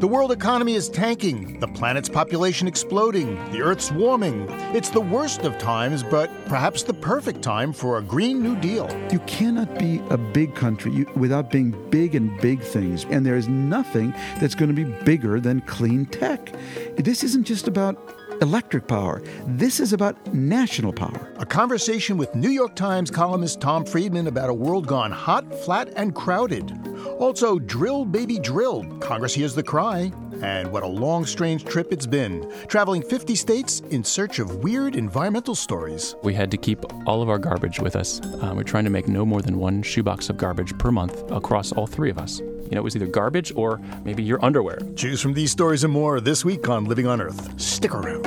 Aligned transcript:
The 0.00 0.08
world 0.08 0.32
economy 0.32 0.74
is 0.74 0.88
tanking, 0.88 1.60
the 1.60 1.68
planet's 1.68 2.08
population 2.08 2.66
exploding, 2.66 3.36
the 3.52 3.62
Earth's 3.62 3.92
warming. 3.92 4.46
It's 4.74 4.90
the 4.90 5.00
worst 5.00 5.42
of 5.42 5.56
times, 5.56 6.02
but 6.02 6.28
perhaps 6.46 6.82
the 6.82 6.92
perfect 6.92 7.42
time 7.42 7.72
for 7.72 7.98
a 7.98 8.02
Green 8.02 8.42
New 8.42 8.56
Deal. 8.56 8.90
You 9.12 9.20
cannot 9.20 9.78
be 9.78 10.02
a 10.10 10.18
big 10.18 10.56
country 10.56 11.06
without 11.14 11.48
being 11.48 11.70
big 11.90 12.16
in 12.16 12.36
big 12.38 12.60
things, 12.60 13.04
and 13.04 13.24
there 13.24 13.36
is 13.36 13.46
nothing 13.46 14.10
that's 14.40 14.56
going 14.56 14.74
to 14.74 14.74
be 14.74 14.90
bigger 15.04 15.38
than 15.38 15.60
clean 15.60 16.06
tech. 16.06 16.52
This 16.96 17.22
isn't 17.22 17.44
just 17.44 17.68
about 17.68 17.96
electric 18.40 18.86
power. 18.86 19.22
This 19.46 19.80
is 19.80 19.92
about 19.92 20.34
national 20.34 20.92
power. 20.92 21.32
A 21.38 21.46
conversation 21.46 22.16
with 22.16 22.34
New 22.34 22.50
York 22.50 22.74
Times 22.74 23.10
columnist 23.10 23.60
Tom 23.60 23.84
Friedman 23.84 24.26
about 24.26 24.50
a 24.50 24.54
world 24.54 24.86
gone 24.86 25.12
hot, 25.12 25.54
flat, 25.64 25.92
and 25.96 26.14
crowded. 26.14 26.72
Also, 27.18 27.58
drill, 27.58 28.04
baby, 28.04 28.38
drill. 28.38 28.84
Congress 28.98 29.34
hears 29.34 29.54
the 29.54 29.62
cry. 29.62 30.12
And 30.42 30.70
what 30.72 30.82
a 30.82 30.86
long, 30.86 31.24
strange 31.24 31.64
trip 31.64 31.92
it's 31.92 32.06
been, 32.06 32.50
traveling 32.66 33.02
50 33.02 33.34
states 33.34 33.80
in 33.90 34.04
search 34.04 34.38
of 34.38 34.62
weird 34.64 34.96
environmental 34.96 35.54
stories. 35.54 36.16
We 36.22 36.34
had 36.34 36.50
to 36.50 36.56
keep 36.56 36.84
all 37.06 37.22
of 37.22 37.28
our 37.28 37.38
garbage 37.38 37.80
with 37.80 37.96
us. 37.96 38.20
Uh, 38.20 38.52
we're 38.54 38.62
trying 38.62 38.84
to 38.84 38.90
make 38.90 39.08
no 39.08 39.24
more 39.24 39.42
than 39.42 39.58
one 39.58 39.82
shoebox 39.82 40.30
of 40.30 40.36
garbage 40.36 40.76
per 40.78 40.90
month 40.90 41.30
across 41.30 41.72
all 41.72 41.86
three 41.86 42.10
of 42.10 42.18
us. 42.18 42.40
You 42.40 42.70
know, 42.72 42.78
it 42.78 42.84
was 42.84 42.96
either 42.96 43.06
garbage 43.06 43.52
or 43.54 43.80
maybe 44.04 44.22
your 44.22 44.44
underwear. 44.44 44.78
Choose 44.96 45.20
from 45.20 45.34
these 45.34 45.50
stories 45.50 45.84
and 45.84 45.92
more 45.92 46.20
this 46.20 46.44
week 46.44 46.68
on 46.68 46.86
Living 46.86 47.06
on 47.06 47.20
Earth. 47.20 47.60
Stick 47.60 47.94
around. 47.94 48.24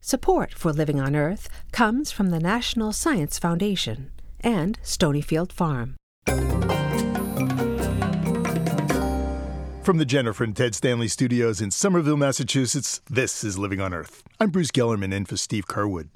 Support 0.00 0.52
for 0.52 0.72
Living 0.72 1.00
on 1.00 1.16
Earth 1.16 1.48
comes 1.72 2.12
from 2.12 2.30
the 2.30 2.38
National 2.38 2.92
Science 2.92 3.38
Foundation 3.38 4.10
and 4.40 4.78
Stonyfield 4.82 5.50
Farm. 5.50 5.96
From 9.84 9.98
the 9.98 10.06
Jennifer 10.06 10.42
and 10.44 10.56
Ted 10.56 10.74
Stanley 10.74 11.08
studios 11.08 11.60
in 11.60 11.70
Somerville, 11.70 12.16
Massachusetts, 12.16 13.02
this 13.10 13.44
is 13.44 13.58
Living 13.58 13.82
on 13.82 13.92
Earth. 13.92 14.22
I'm 14.40 14.48
Bruce 14.48 14.70
Gellerman 14.70 15.12
in 15.12 15.26
for 15.26 15.36
Steve 15.36 15.66
Curwood. 15.66 16.08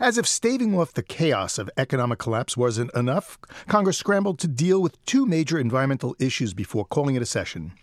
As 0.00 0.18
if 0.18 0.26
staving 0.26 0.76
off 0.76 0.92
the 0.92 1.04
chaos 1.04 1.56
of 1.56 1.70
economic 1.76 2.18
collapse 2.18 2.56
wasn't 2.56 2.92
enough, 2.96 3.38
Congress 3.68 3.96
scrambled 3.96 4.40
to 4.40 4.48
deal 4.48 4.82
with 4.82 5.04
two 5.04 5.24
major 5.24 5.56
environmental 5.56 6.16
issues 6.18 6.52
before 6.52 6.84
calling 6.84 7.14
it 7.14 7.22
a 7.22 7.26
session 7.26 7.74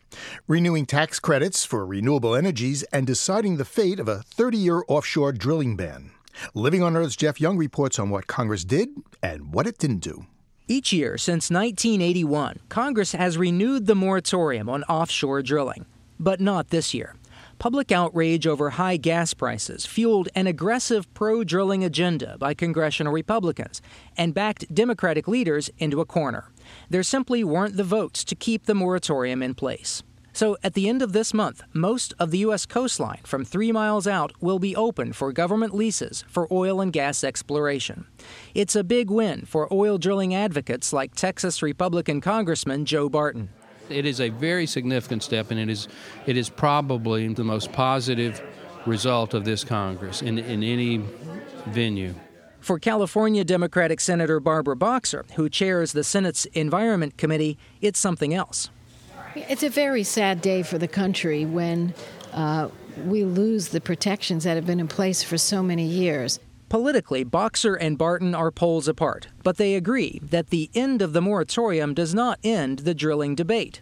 renewing 0.45 0.85
tax 0.85 1.21
credits 1.21 1.63
for 1.63 1.85
renewable 1.85 2.35
energies 2.35 2.83
and 2.91 3.07
deciding 3.07 3.55
the 3.55 3.63
fate 3.63 4.01
of 4.01 4.09
a 4.09 4.23
30 4.23 4.57
year 4.57 4.83
offshore 4.89 5.31
drilling 5.31 5.77
ban. 5.77 6.11
Living 6.53 6.83
on 6.83 6.97
Earth's 6.97 7.15
Jeff 7.15 7.39
Young 7.39 7.57
reports 7.57 7.97
on 7.97 8.09
what 8.09 8.27
Congress 8.27 8.65
did 8.65 8.89
and 9.21 9.53
what 9.53 9.67
it 9.67 9.77
didn't 9.77 9.99
do. 9.99 10.25
Each 10.65 10.93
year 10.93 11.17
since 11.17 11.51
1981, 11.51 12.59
Congress 12.69 13.11
has 13.11 13.37
renewed 13.37 13.85
the 13.85 13.95
moratorium 13.95 14.69
on 14.69 14.83
offshore 14.85 15.41
drilling. 15.41 15.85
But 16.17 16.39
not 16.39 16.69
this 16.69 16.93
year. 16.93 17.15
Public 17.59 17.91
outrage 17.91 18.47
over 18.47 18.69
high 18.71 18.95
gas 18.95 19.33
prices 19.33 19.85
fueled 19.85 20.29
an 20.35 20.47
aggressive 20.47 21.13
pro 21.13 21.43
drilling 21.43 21.83
agenda 21.83 22.37
by 22.37 22.53
congressional 22.53 23.11
Republicans 23.11 23.81
and 24.17 24.33
backed 24.33 24.73
Democratic 24.73 25.27
leaders 25.27 25.69
into 25.79 25.99
a 25.99 26.05
corner. 26.05 26.49
There 26.89 27.03
simply 27.03 27.43
weren't 27.43 27.75
the 27.75 27.83
votes 27.83 28.23
to 28.23 28.33
keep 28.33 28.65
the 28.65 28.73
moratorium 28.73 29.43
in 29.43 29.55
place. 29.55 30.01
So, 30.35 30.57
at 30.63 30.73
the 30.73 30.89
end 30.89 31.03
of 31.03 31.13
this 31.13 31.31
month, 31.31 31.61
most 31.73 32.15
of 32.17 32.31
the 32.31 32.39
U.S. 32.39 32.65
coastline 32.65 33.19
from 33.23 33.45
three 33.45 33.71
miles 33.71 34.07
out 34.07 34.33
will 34.41 34.57
be 34.57 34.75
open 34.75 35.13
for 35.13 35.31
government 35.31 35.75
leases 35.75 36.25
for 36.27 36.47
oil 36.51 36.81
and 36.81 36.91
gas 36.91 37.23
exploration. 37.23 38.07
It's 38.55 38.75
a 38.75 38.83
big 38.83 39.11
win 39.11 39.45
for 39.45 39.71
oil 39.71 39.99
drilling 39.99 40.33
advocates 40.33 40.91
like 40.91 41.13
Texas 41.13 41.61
Republican 41.61 42.19
Congressman 42.19 42.85
Joe 42.85 43.09
Barton. 43.09 43.49
It 43.89 44.07
is 44.07 44.19
a 44.19 44.29
very 44.29 44.65
significant 44.65 45.21
step, 45.21 45.51
and 45.51 45.59
it 45.59 45.69
is, 45.69 45.87
it 46.25 46.35
is 46.35 46.49
probably 46.49 47.27
the 47.27 47.43
most 47.43 47.71
positive 47.71 48.41
result 48.87 49.35
of 49.35 49.45
this 49.45 49.63
Congress 49.63 50.23
in, 50.23 50.39
in 50.39 50.63
any 50.63 51.03
venue. 51.67 52.15
For 52.59 52.79
California 52.79 53.43
Democratic 53.43 53.99
Senator 53.99 54.39
Barbara 54.39 54.77
Boxer, 54.77 55.25
who 55.35 55.47
chairs 55.47 55.91
the 55.91 56.03
Senate's 56.03 56.45
Environment 56.53 57.17
Committee, 57.17 57.57
it's 57.81 57.99
something 57.99 58.33
else. 58.33 58.69
It's 59.35 59.63
a 59.63 59.69
very 59.69 60.03
sad 60.03 60.41
day 60.41 60.61
for 60.61 60.77
the 60.77 60.87
country 60.87 61.43
when 61.43 61.95
uh, 62.33 62.69
we 63.05 63.23
lose 63.23 63.69
the 63.69 63.81
protections 63.81 64.43
that 64.43 64.55
have 64.55 64.67
been 64.67 64.79
in 64.79 64.87
place 64.87 65.23
for 65.23 65.39
so 65.39 65.63
many 65.63 65.85
years. 65.85 66.39
Politically, 66.69 67.23
Boxer 67.23 67.75
and 67.75 67.97
Barton 67.97 68.33
are 68.33 68.51
poles 68.51 68.87
apart, 68.87 69.27
but 69.43 69.57
they 69.57 69.75
agree 69.75 70.19
that 70.23 70.49
the 70.49 70.69
end 70.73 71.01
of 71.01 71.13
the 71.13 71.21
moratorium 71.21 71.93
does 71.93 72.15
not 72.15 72.39
end 72.43 72.79
the 72.79 72.95
drilling 72.95 73.35
debate. 73.35 73.81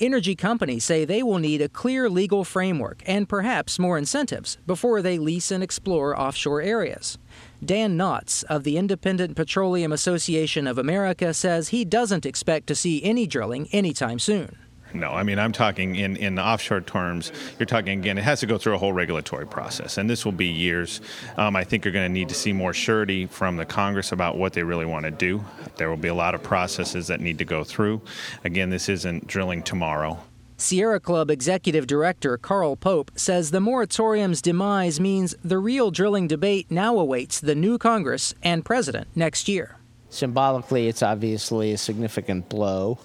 Energy 0.00 0.34
companies 0.34 0.84
say 0.84 1.04
they 1.04 1.22
will 1.22 1.38
need 1.38 1.62
a 1.62 1.68
clear 1.68 2.08
legal 2.08 2.44
framework 2.44 3.02
and 3.06 3.28
perhaps 3.28 3.78
more 3.78 3.98
incentives 3.98 4.58
before 4.66 5.02
they 5.02 5.18
lease 5.18 5.52
and 5.52 5.62
explore 5.62 6.18
offshore 6.18 6.60
areas. 6.62 7.16
Dan 7.64 7.96
Naatz 7.96 8.42
of 8.44 8.64
the 8.64 8.76
Independent 8.76 9.36
Petroleum 9.36 9.92
Association 9.92 10.66
of 10.66 10.78
America 10.78 11.32
says 11.32 11.68
he 11.68 11.84
doesn't 11.84 12.26
expect 12.26 12.66
to 12.66 12.74
see 12.74 13.02
any 13.04 13.26
drilling 13.26 13.68
anytime 13.70 14.18
soon. 14.18 14.58
No, 14.94 15.10
I 15.10 15.22
mean, 15.22 15.38
I'm 15.38 15.52
talking 15.52 15.96
in, 15.96 16.16
in 16.16 16.38
offshore 16.38 16.82
terms, 16.82 17.32
you're 17.58 17.66
talking 17.66 17.98
again, 17.98 18.18
it 18.18 18.24
has 18.24 18.40
to 18.40 18.46
go 18.46 18.58
through 18.58 18.74
a 18.74 18.78
whole 18.78 18.92
regulatory 18.92 19.46
process, 19.46 19.96
and 19.98 20.08
this 20.08 20.24
will 20.24 20.32
be 20.32 20.46
years. 20.46 21.00
Um, 21.36 21.56
I 21.56 21.64
think 21.64 21.84
you're 21.84 21.92
going 21.92 22.08
to 22.08 22.12
need 22.12 22.28
to 22.28 22.34
see 22.34 22.52
more 22.52 22.74
surety 22.74 23.26
from 23.26 23.56
the 23.56 23.64
Congress 23.64 24.12
about 24.12 24.36
what 24.36 24.52
they 24.52 24.62
really 24.62 24.86
want 24.86 25.04
to 25.04 25.10
do. 25.10 25.42
There 25.76 25.88
will 25.88 25.96
be 25.96 26.08
a 26.08 26.14
lot 26.14 26.34
of 26.34 26.42
processes 26.42 27.06
that 27.06 27.20
need 27.20 27.38
to 27.38 27.44
go 27.44 27.64
through. 27.64 28.02
Again, 28.44 28.70
this 28.70 28.88
isn't 28.88 29.26
drilling 29.26 29.62
tomorrow. 29.62 30.18
Sierra 30.58 31.00
Club 31.00 31.28
Executive 31.28 31.88
Director 31.88 32.38
Carl 32.38 32.76
Pope 32.76 33.10
says 33.16 33.50
the 33.50 33.60
moratorium's 33.60 34.40
demise 34.40 35.00
means 35.00 35.34
the 35.42 35.58
real 35.58 35.90
drilling 35.90 36.28
debate 36.28 36.70
now 36.70 36.98
awaits 36.98 37.40
the 37.40 37.56
new 37.56 37.78
Congress 37.78 38.32
and 38.44 38.64
President 38.64 39.08
next 39.16 39.48
year. 39.48 39.76
Symbolically, 40.08 40.86
it's 40.86 41.02
obviously 41.02 41.72
a 41.72 41.78
significant 41.78 42.48
blow 42.48 42.98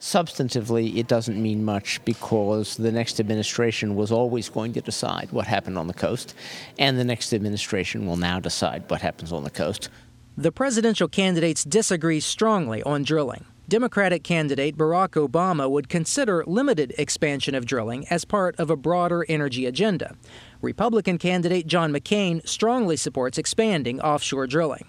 substantively, 0.00 0.96
it 0.96 1.06
doesn't 1.06 1.40
mean 1.40 1.64
much 1.64 2.04
because 2.04 2.76
the 2.76 2.90
next 2.90 3.20
administration 3.20 3.94
was 3.94 4.10
always 4.10 4.48
going 4.48 4.72
to 4.72 4.80
decide 4.80 5.30
what 5.30 5.46
happened 5.46 5.78
on 5.78 5.86
the 5.86 5.94
coast, 5.94 6.34
and 6.78 6.98
the 6.98 7.04
next 7.04 7.32
administration 7.32 8.06
will 8.06 8.16
now 8.16 8.40
decide 8.40 8.82
what 8.88 9.02
happens 9.02 9.32
on 9.32 9.44
the 9.44 9.50
coast. 9.50 9.88
The 10.36 10.52
presidential 10.52 11.08
candidates 11.08 11.64
disagree 11.64 12.20
strongly 12.20 12.82
on 12.82 13.02
drilling. 13.02 13.44
Democratic 13.68 14.24
candidate 14.24 14.76
Barack 14.76 15.10
Obama 15.10 15.70
would 15.70 15.88
consider 15.88 16.42
limited 16.44 16.92
expansion 16.98 17.54
of 17.54 17.66
drilling 17.66 18.04
as 18.08 18.24
part 18.24 18.58
of 18.58 18.68
a 18.68 18.76
broader 18.76 19.24
energy 19.28 19.64
agenda. 19.64 20.16
Republican 20.60 21.18
candidate 21.18 21.68
John 21.68 21.92
McCain 21.92 22.46
strongly 22.48 22.96
supports 22.96 23.38
expanding 23.38 24.00
offshore 24.00 24.48
drilling. 24.48 24.86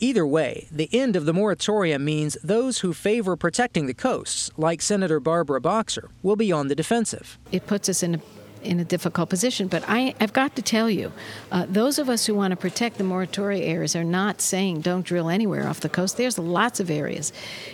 Either 0.00 0.26
way, 0.26 0.68
the 0.70 0.88
end 0.92 1.16
of 1.16 1.24
the 1.24 1.32
moratorium 1.32 2.04
means 2.04 2.36
those 2.42 2.78
who 2.80 2.92
favor 2.92 3.36
protecting 3.36 3.86
the 3.86 3.94
coasts, 3.94 4.50
like 4.56 4.80
Senator 4.80 5.18
Barbara 5.18 5.60
Boxer, 5.60 6.08
will 6.22 6.36
be 6.36 6.52
on 6.52 6.68
the 6.68 6.74
defensive. 6.74 7.38
It 7.50 7.66
puts 7.66 7.88
us 7.88 8.02
in 8.02 8.16
a 8.16 8.20
in 8.62 8.80
a 8.80 8.84
difficult 8.84 9.28
position. 9.28 9.68
But 9.68 9.84
I, 9.88 10.14
have 10.20 10.32
got 10.32 10.56
to 10.56 10.62
tell 10.62 10.90
you, 10.90 11.12
uh, 11.52 11.66
those 11.68 11.98
of 11.98 12.08
us 12.08 12.26
who 12.26 12.34
want 12.34 12.50
to 12.52 12.56
protect 12.56 12.98
the 12.98 13.04
moratorium 13.04 13.62
areas 13.62 13.94
are 13.94 14.04
not 14.04 14.40
saying 14.40 14.80
don't 14.80 15.04
drill 15.06 15.28
anywhere 15.28 15.68
off 15.68 15.80
the 15.80 15.88
coast. 15.88 16.16
There's 16.16 16.38
lots 16.38 16.80
of 16.80 16.90
areas. 16.90 17.32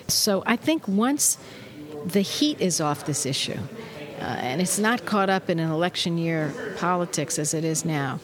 So 0.08 0.42
I 0.46 0.56
think 0.56 0.86
once 0.86 1.38
the 2.04 2.20
heat 2.20 2.60
is 2.60 2.80
off 2.80 3.06
this 3.06 3.24
issue, 3.24 3.58
uh, 4.20 4.24
and 4.24 4.60
it's 4.60 4.78
not 4.78 5.04
caught 5.04 5.30
up 5.30 5.50
in 5.50 5.58
an 5.58 5.70
election 5.70 6.18
year 6.18 6.52
politics 6.76 7.38
as 7.38 7.54
it 7.54 7.64
is 7.64 7.84
now, 7.84 8.20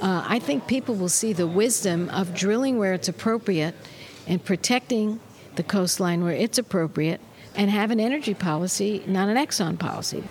uh, 0.00 0.24
I 0.26 0.38
think 0.38 0.66
people 0.66 0.94
will 0.94 1.08
see 1.08 1.32
the 1.32 1.46
wisdom 1.46 2.08
of 2.10 2.34
drilling 2.34 2.78
where 2.78 2.94
it's 2.94 3.08
appropriate 3.08 3.74
and 4.26 4.42
protecting 4.42 5.20
the 5.56 5.62
coastline 5.62 6.24
where 6.24 6.32
it's 6.32 6.58
appropriate 6.58 7.20
and 7.54 7.70
have 7.70 7.90
an 7.90 8.00
energy 8.00 8.34
policy, 8.34 9.02
not 9.06 9.28
an 9.28 9.36
Exxon 9.36 9.78
policy. 9.78 10.24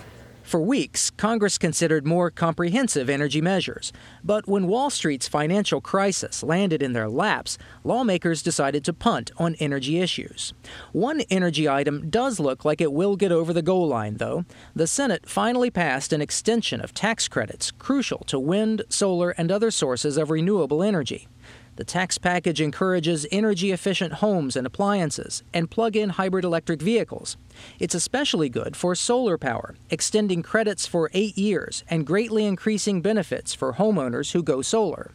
For 0.50 0.60
weeks, 0.60 1.12
Congress 1.12 1.60
considered 1.60 2.08
more 2.08 2.32
comprehensive 2.32 3.08
energy 3.08 3.40
measures. 3.40 3.94
But 4.24 4.48
when 4.48 4.66
Wall 4.66 4.90
Street's 4.90 5.28
financial 5.28 5.80
crisis 5.80 6.42
landed 6.42 6.82
in 6.82 6.94
their 6.94 7.08
laps, 7.08 7.60
lawmakers 7.84 8.42
decided 8.42 8.84
to 8.86 8.94
punt 8.94 9.30
on 9.38 9.54
energy 9.60 10.00
issues. 10.00 10.56
One 10.92 11.22
energy 11.30 11.70
item 11.70 12.10
does 12.10 12.40
look 12.40 12.66
like 12.66 12.82
it 12.82 12.92
will 12.92 13.16
get 13.16 13.32
over 13.32 13.54
the 13.54 13.62
goal 13.62 13.88
line, 13.88 14.18
though. 14.18 14.44
The 14.76 14.88
Senate 14.88 15.30
finally 15.30 15.70
passed 15.70 16.12
an 16.14 16.20
extension 16.20 16.82
of 16.82 16.96
tax 16.96 17.28
credits 17.28 17.70
crucial 17.70 18.24
to 18.26 18.40
wind, 18.40 18.82
solar, 18.90 19.30
and 19.38 19.52
other 19.52 19.70
sources 19.70 20.18
of 20.18 20.32
renewable 20.32 20.82
energy. 20.82 21.28
The 21.80 21.86
tax 21.86 22.18
package 22.18 22.60
encourages 22.60 23.26
energy 23.32 23.72
efficient 23.72 24.16
homes 24.16 24.58
and 24.58 24.68
appliances 24.68 25.44
and 25.54 25.72
plug 25.72 25.96
in 25.96 26.10
hybrid 26.10 26.44
electric 26.44 26.82
vehicles. 26.82 27.38
It's 27.80 27.96
especially 27.96 28.50
good 28.50 28.76
for 28.76 28.96
solar 28.96 29.38
power, 29.38 29.76
extending 29.90 30.44
credits 30.44 30.86
for 30.86 31.10
eight 31.14 31.38
years 31.38 31.86
and 31.90 32.06
greatly 32.06 32.44
increasing 32.44 33.02
benefits 33.02 33.54
for 33.54 33.76
homeowners 33.76 34.34
who 34.34 34.44
go 34.44 34.62
solar. 34.62 35.12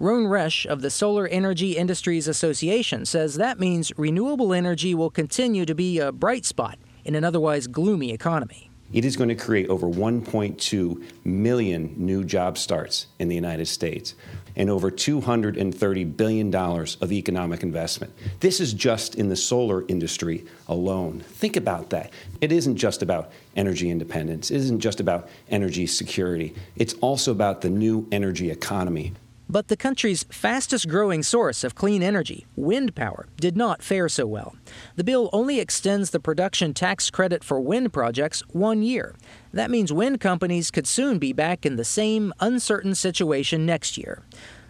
Rhone 0.00 0.24
Resch 0.24 0.66
of 0.66 0.82
the 0.82 0.90
Solar 0.90 1.28
Energy 1.28 1.76
Industries 1.76 2.26
Association 2.26 3.06
says 3.06 3.36
that 3.36 3.60
means 3.60 3.92
renewable 3.96 4.52
energy 4.52 4.96
will 4.96 5.10
continue 5.10 5.64
to 5.64 5.76
be 5.76 6.00
a 6.00 6.10
bright 6.10 6.44
spot 6.44 6.76
in 7.04 7.14
an 7.14 7.22
otherwise 7.22 7.68
gloomy 7.68 8.10
economy. 8.10 8.69
It 8.92 9.04
is 9.04 9.16
going 9.16 9.28
to 9.28 9.36
create 9.36 9.68
over 9.68 9.86
1.2 9.86 11.02
million 11.24 11.94
new 11.96 12.24
job 12.24 12.58
starts 12.58 13.06
in 13.18 13.28
the 13.28 13.36
United 13.36 13.66
States 13.66 14.14
and 14.56 14.68
over 14.68 14.90
$230 14.90 16.16
billion 16.16 16.54
of 16.54 17.12
economic 17.12 17.62
investment. 17.62 18.12
This 18.40 18.60
is 18.60 18.72
just 18.72 19.14
in 19.14 19.28
the 19.28 19.36
solar 19.36 19.84
industry 19.86 20.44
alone. 20.66 21.20
Think 21.20 21.56
about 21.56 21.90
that. 21.90 22.10
It 22.40 22.50
isn't 22.50 22.76
just 22.76 23.02
about 23.02 23.30
energy 23.54 23.90
independence, 23.90 24.50
it 24.50 24.56
isn't 24.56 24.80
just 24.80 24.98
about 25.00 25.28
energy 25.50 25.86
security, 25.86 26.54
it's 26.76 26.94
also 26.94 27.30
about 27.30 27.60
the 27.60 27.70
new 27.70 28.08
energy 28.10 28.50
economy. 28.50 29.12
But 29.50 29.66
the 29.66 29.76
country's 29.76 30.22
fastest 30.30 30.88
growing 30.88 31.24
source 31.24 31.64
of 31.64 31.74
clean 31.74 32.04
energy, 32.04 32.46
wind 32.54 32.94
power, 32.94 33.26
did 33.36 33.56
not 33.56 33.82
fare 33.82 34.08
so 34.08 34.24
well. 34.24 34.54
The 34.94 35.02
bill 35.02 35.28
only 35.32 35.58
extends 35.58 36.10
the 36.10 36.20
production 36.20 36.72
tax 36.72 37.10
credit 37.10 37.42
for 37.42 37.60
wind 37.60 37.92
projects 37.92 38.44
one 38.52 38.82
year. 38.82 39.16
That 39.52 39.68
means 39.68 39.92
wind 39.92 40.20
companies 40.20 40.70
could 40.70 40.86
soon 40.86 41.18
be 41.18 41.32
back 41.32 41.66
in 41.66 41.74
the 41.74 41.84
same 41.84 42.32
uncertain 42.38 42.94
situation 42.94 43.66
next 43.66 43.98
year. 43.98 44.22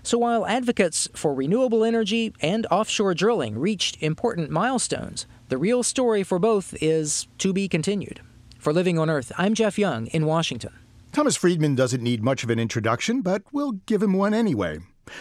So 0.03 0.17
while 0.17 0.47
advocates 0.47 1.11
for 1.15 1.35
renewable 1.35 1.85
energy 1.85 2.33
and 2.41 2.67
offshore 2.71 3.13
drilling 3.13 3.59
reached 3.59 4.03
important 4.03 4.49
milestones, 4.49 5.27
the 5.51 5.59
real 5.59 5.83
story 5.83 6.23
for 6.23 6.39
both 6.39 6.75
is 6.81 7.29
to 7.37 7.53
be 7.53 7.69
continued. 7.69 8.23
For 8.59 8.73
Living 8.73 8.99
on 8.99 9.11
Earth, 9.11 9.31
I'm 9.37 9.53
Jeff 9.53 9.79
Young 9.79 10.07
in 10.07 10.25
Washington. 10.25 10.73
Thomas 11.13 11.35
Friedman 11.35 11.75
doesn't 11.75 12.05
need 12.05 12.23
much 12.23 12.45
of 12.45 12.51
an 12.51 12.61
introduction, 12.61 13.21
but 13.21 13.43
we'll 13.51 13.73
give 13.73 14.01
him 14.01 14.13
one 14.13 14.33
anyway. 14.33 14.79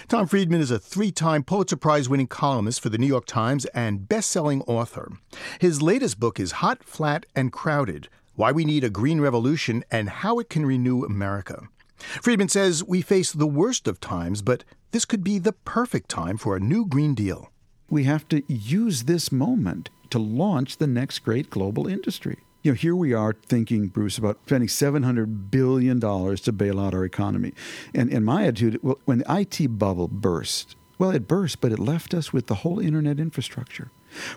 Tom 0.07 0.27
Friedman 0.27 0.61
is 0.61 0.69
a 0.69 0.77
three 0.77 1.11
time 1.11 1.43
Pulitzer 1.43 1.77
Prize 1.77 2.07
winning 2.07 2.27
columnist 2.27 2.79
for 2.79 2.89
the 2.89 2.99
New 2.99 3.07
York 3.07 3.25
Times 3.25 3.65
and 3.73 4.07
best 4.07 4.29
selling 4.29 4.61
author. 4.63 5.11
His 5.59 5.81
latest 5.81 6.19
book 6.19 6.39
is 6.39 6.51
Hot, 6.53 6.83
Flat, 6.83 7.25
and 7.35 7.51
Crowded 7.51 8.07
Why 8.35 8.51
We 8.51 8.65
Need 8.65 8.83
a 8.83 8.91
Green 8.91 9.19
Revolution 9.19 9.83
and 9.89 10.09
How 10.09 10.37
It 10.37 10.47
Can 10.47 10.63
Renew 10.63 11.03
America. 11.03 11.67
Friedman 11.97 12.49
says 12.49 12.83
we 12.83 13.01
face 13.01 13.31
the 13.31 13.47
worst 13.47 13.87
of 13.87 13.99
times, 13.99 14.43
but 14.43 14.63
this 14.91 15.05
could 15.05 15.23
be 15.23 15.39
the 15.39 15.53
perfect 15.53 16.07
time 16.07 16.37
for 16.37 16.55
a 16.55 16.59
new 16.59 16.85
Green 16.85 17.15
Deal. 17.15 17.51
We 17.89 18.03
have 18.03 18.27
to 18.27 18.43
use 18.47 19.05
this 19.05 19.31
moment 19.31 19.89
to 20.11 20.19
launch 20.19 20.77
the 20.77 20.87
next 20.87 21.19
great 21.19 21.49
global 21.49 21.87
industry 21.87 22.37
you 22.61 22.71
know, 22.71 22.75
here 22.75 22.95
we 22.95 23.13
are 23.13 23.33
thinking, 23.45 23.87
Bruce, 23.87 24.17
about 24.17 24.39
spending 24.45 24.67
$700 24.67 25.49
billion 25.49 25.99
to 25.99 26.51
bail 26.51 26.79
out 26.79 26.93
our 26.93 27.05
economy. 27.05 27.53
And, 27.93 28.11
and 28.11 28.25
my 28.25 28.43
attitude, 28.43 28.79
well, 28.81 28.99
when 29.05 29.19
the 29.19 29.39
IT 29.39 29.79
bubble 29.79 30.07
burst, 30.07 30.75
well, 30.97 31.11
it 31.11 31.27
burst, 31.27 31.61
but 31.61 31.71
it 31.71 31.79
left 31.79 32.13
us 32.13 32.33
with 32.33 32.47
the 32.47 32.55
whole 32.55 32.79
internet 32.79 33.19
infrastructure. 33.19 33.91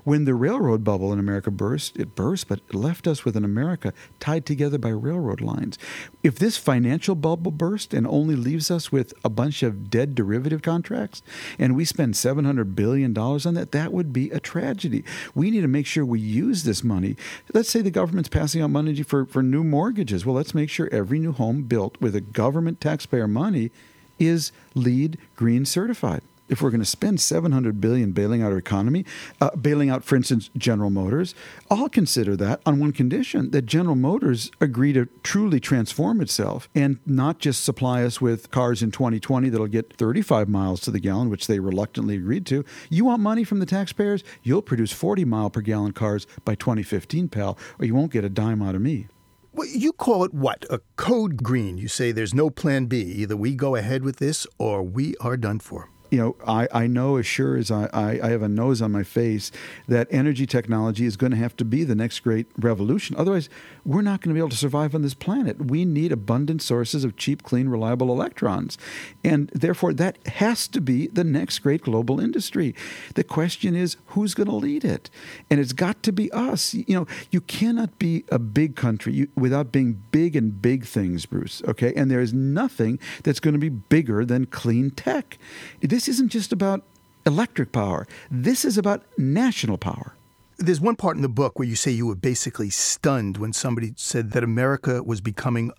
When 0.04 0.24
the 0.24 0.34
railroad 0.34 0.84
bubble 0.84 1.12
in 1.12 1.18
America 1.18 1.50
burst, 1.50 1.96
it 1.96 2.14
burst, 2.14 2.48
but 2.48 2.60
it 2.68 2.74
left 2.74 3.06
us 3.06 3.24
with 3.24 3.36
an 3.36 3.44
America 3.44 3.92
tied 4.20 4.46
together 4.46 4.78
by 4.78 4.90
railroad 4.90 5.40
lines. 5.40 5.78
If 6.22 6.38
this 6.38 6.56
financial 6.56 7.14
bubble 7.14 7.50
burst 7.50 7.94
and 7.94 8.06
only 8.06 8.36
leaves 8.36 8.70
us 8.70 8.90
with 8.90 9.12
a 9.24 9.28
bunch 9.28 9.62
of 9.62 9.90
dead 9.90 10.14
derivative 10.14 10.62
contracts, 10.62 11.22
and 11.58 11.76
we 11.76 11.84
spend 11.84 12.14
$700 12.14 12.74
billion 12.74 13.16
on 13.16 13.54
that, 13.54 13.72
that 13.72 13.92
would 13.92 14.12
be 14.12 14.30
a 14.30 14.40
tragedy. 14.40 15.04
We 15.34 15.50
need 15.50 15.62
to 15.62 15.68
make 15.68 15.86
sure 15.86 16.04
we 16.04 16.20
use 16.20 16.64
this 16.64 16.82
money. 16.84 17.16
Let's 17.52 17.70
say 17.70 17.82
the 17.82 17.90
government's 17.90 18.28
passing 18.28 18.62
out 18.62 18.70
money 18.70 19.02
for, 19.02 19.26
for 19.26 19.42
new 19.42 19.64
mortgages. 19.64 20.26
Well, 20.26 20.34
let's 20.34 20.54
make 20.54 20.70
sure 20.70 20.88
every 20.92 21.18
new 21.18 21.32
home 21.32 21.62
built 21.62 22.00
with 22.00 22.14
a 22.14 22.20
government 22.20 22.80
taxpayer 22.80 23.28
money 23.28 23.70
is 24.18 24.52
LEED 24.74 25.18
green 25.36 25.64
certified 25.64 26.22
if 26.52 26.60
we're 26.60 26.70
going 26.70 26.80
to 26.80 26.86
spend 26.86 27.20
700 27.20 27.80
billion 27.80 28.12
bailing 28.12 28.42
out 28.42 28.52
our 28.52 28.58
economy, 28.58 29.04
uh, 29.40 29.50
bailing 29.56 29.88
out, 29.88 30.04
for 30.04 30.16
instance, 30.16 30.50
General 30.56 30.90
Motors, 30.90 31.34
I'll 31.70 31.88
consider 31.88 32.36
that 32.36 32.60
on 32.66 32.78
one 32.78 32.92
condition 32.92 33.50
that 33.52 33.62
General 33.62 33.96
Motors 33.96 34.50
agree 34.60 34.92
to 34.92 35.08
truly 35.22 35.58
transform 35.58 36.20
itself 36.20 36.68
and 36.74 36.98
not 37.06 37.38
just 37.38 37.64
supply 37.64 38.04
us 38.04 38.20
with 38.20 38.50
cars 38.50 38.82
in 38.82 38.90
2020 38.90 39.48
that'll 39.48 39.66
get 39.66 39.96
35 39.96 40.48
miles 40.48 40.80
to 40.82 40.90
the 40.90 41.00
gallon, 41.00 41.30
which 41.30 41.46
they 41.46 41.58
reluctantly 41.58 42.16
agreed 42.16 42.44
to. 42.46 42.64
You 42.90 43.06
want 43.06 43.22
money 43.22 43.44
from 43.44 43.58
the 43.58 43.66
taxpayers? 43.66 44.22
You'll 44.42 44.62
produce 44.62 44.92
40 44.92 45.24
mile 45.24 45.48
per 45.48 45.62
gallon 45.62 45.92
cars 45.92 46.26
by 46.44 46.54
2015, 46.54 47.28
pal, 47.28 47.58
or 47.78 47.86
you 47.86 47.94
won't 47.94 48.12
get 48.12 48.24
a 48.24 48.28
dime 48.28 48.60
out 48.60 48.74
of 48.74 48.82
me. 48.82 49.08
Well, 49.54 49.68
you 49.68 49.92
call 49.92 50.24
it 50.24 50.32
what? 50.32 50.64
A 50.70 50.80
code 50.96 51.42
green. 51.42 51.78
You 51.78 51.88
say 51.88 52.10
there's 52.12 52.34
no 52.34 52.50
plan 52.50 52.86
B. 52.86 53.00
Either 53.02 53.36
we 53.36 53.54
go 53.54 53.76
ahead 53.76 54.02
with 54.02 54.16
this 54.16 54.46
or 54.58 54.82
we 54.82 55.14
are 55.16 55.36
done 55.36 55.58
for 55.58 55.91
you 56.12 56.18
know, 56.18 56.36
I, 56.46 56.68
I 56.72 56.86
know 56.86 57.16
as 57.16 57.24
sure 57.24 57.56
as 57.56 57.70
I, 57.70 57.88
I, 57.90 58.20
I, 58.22 58.28
have 58.28 58.42
a 58.42 58.48
nose 58.48 58.82
on 58.82 58.92
my 58.92 59.02
face 59.02 59.50
that 59.88 60.06
energy 60.10 60.44
technology 60.44 61.06
is 61.06 61.16
going 61.16 61.30
to 61.30 61.38
have 61.38 61.56
to 61.56 61.64
be 61.64 61.84
the 61.84 61.94
next 61.94 62.20
great 62.20 62.46
revolution. 62.58 63.16
Otherwise, 63.16 63.48
we're 63.82 64.02
not 64.02 64.20
going 64.20 64.28
to 64.28 64.34
be 64.34 64.40
able 64.40 64.50
to 64.50 64.56
survive 64.56 64.94
on 64.94 65.00
this 65.00 65.14
planet. 65.14 65.70
We 65.70 65.86
need 65.86 66.12
abundant 66.12 66.60
sources 66.60 67.02
of 67.02 67.16
cheap, 67.16 67.42
clean, 67.42 67.70
reliable 67.70 68.10
electrons. 68.10 68.76
And 69.24 69.48
therefore, 69.54 69.94
that 69.94 70.18
has 70.26 70.68
to 70.68 70.82
be 70.82 71.06
the 71.06 71.24
next 71.24 71.60
great 71.60 71.80
global 71.80 72.20
industry. 72.20 72.74
The 73.14 73.24
question 73.24 73.74
is, 73.74 73.96
who's 74.08 74.34
going 74.34 74.50
to 74.50 74.54
lead 74.54 74.84
it? 74.84 75.08
And 75.48 75.60
it's 75.60 75.72
got 75.72 76.02
to 76.02 76.12
be 76.12 76.30
us. 76.32 76.74
You 76.74 76.94
know, 76.94 77.06
you 77.30 77.40
cannot 77.40 77.98
be 77.98 78.24
a 78.30 78.38
big 78.38 78.76
country 78.76 79.28
without 79.34 79.72
being 79.72 80.02
big 80.10 80.36
in 80.36 80.50
big 80.50 80.84
things, 80.84 81.24
Bruce, 81.24 81.62
okay? 81.66 81.94
And 81.96 82.10
there 82.10 82.20
is 82.20 82.34
nothing 82.34 82.98
that's 83.22 83.40
going 83.40 83.54
to 83.54 83.58
be 83.58 83.70
bigger 83.70 84.26
than 84.26 84.44
clean 84.44 84.90
tech. 84.90 85.38
This 85.80 86.01
this 86.02 86.16
isn't 86.16 86.30
just 86.30 86.52
about 86.52 86.82
electric 87.26 87.70
power, 87.70 88.08
this 88.28 88.64
is 88.64 88.76
about 88.76 89.04
national 89.18 89.78
power. 89.78 90.16
There's 90.58 90.80
one 90.80 90.96
part 90.96 91.14
in 91.14 91.22
the 91.22 91.28
book 91.28 91.60
where 91.60 91.68
you 91.68 91.76
say 91.76 91.92
you 91.92 92.08
were 92.08 92.16
basically 92.16 92.70
stunned 92.70 93.36
when 93.36 93.52
somebody 93.52 93.92
said 93.94 94.32
that 94.32 94.42
America 94.42 95.00
was 95.04 95.20
becoming 95.20 95.70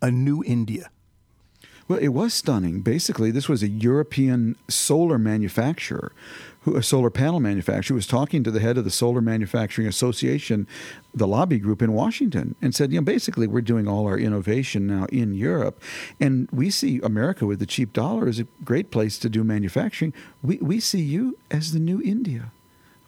a 0.00 0.10
new 0.10 0.42
India. 0.44 0.90
Well, 1.88 1.98
it 1.98 2.08
was 2.08 2.32
stunning. 2.32 2.80
Basically, 2.80 3.30
this 3.30 3.48
was 3.48 3.62
a 3.62 3.68
European 3.68 4.56
solar 4.68 5.18
manufacturer 5.18 6.12
who, 6.62 6.76
a 6.76 6.82
solar 6.82 7.10
panel 7.10 7.40
manufacturer, 7.40 7.94
was 7.94 8.06
talking 8.06 8.44
to 8.44 8.50
the 8.50 8.60
head 8.60 8.78
of 8.78 8.84
the 8.84 8.90
Solar 8.90 9.20
Manufacturing 9.20 9.88
Association, 9.88 10.66
the 11.12 11.26
lobby 11.26 11.58
group 11.58 11.82
in 11.82 11.92
Washington, 11.92 12.54
and 12.62 12.74
said, 12.74 12.92
you 12.92 13.00
know, 13.00 13.04
basically, 13.04 13.46
we're 13.46 13.60
doing 13.60 13.88
all 13.88 14.06
our 14.06 14.18
innovation 14.18 14.86
now 14.86 15.06
in 15.06 15.34
Europe, 15.34 15.82
and 16.20 16.48
we 16.52 16.70
see 16.70 17.00
America 17.02 17.46
with 17.46 17.58
the 17.58 17.66
cheap 17.66 17.92
dollar 17.92 18.28
as 18.28 18.38
a 18.38 18.46
great 18.64 18.90
place 18.90 19.18
to 19.18 19.28
do 19.28 19.42
manufacturing. 19.42 20.14
We, 20.40 20.58
we 20.58 20.78
see 20.78 21.02
you 21.02 21.36
as 21.50 21.72
the 21.72 21.80
new 21.80 22.00
India. 22.00 22.52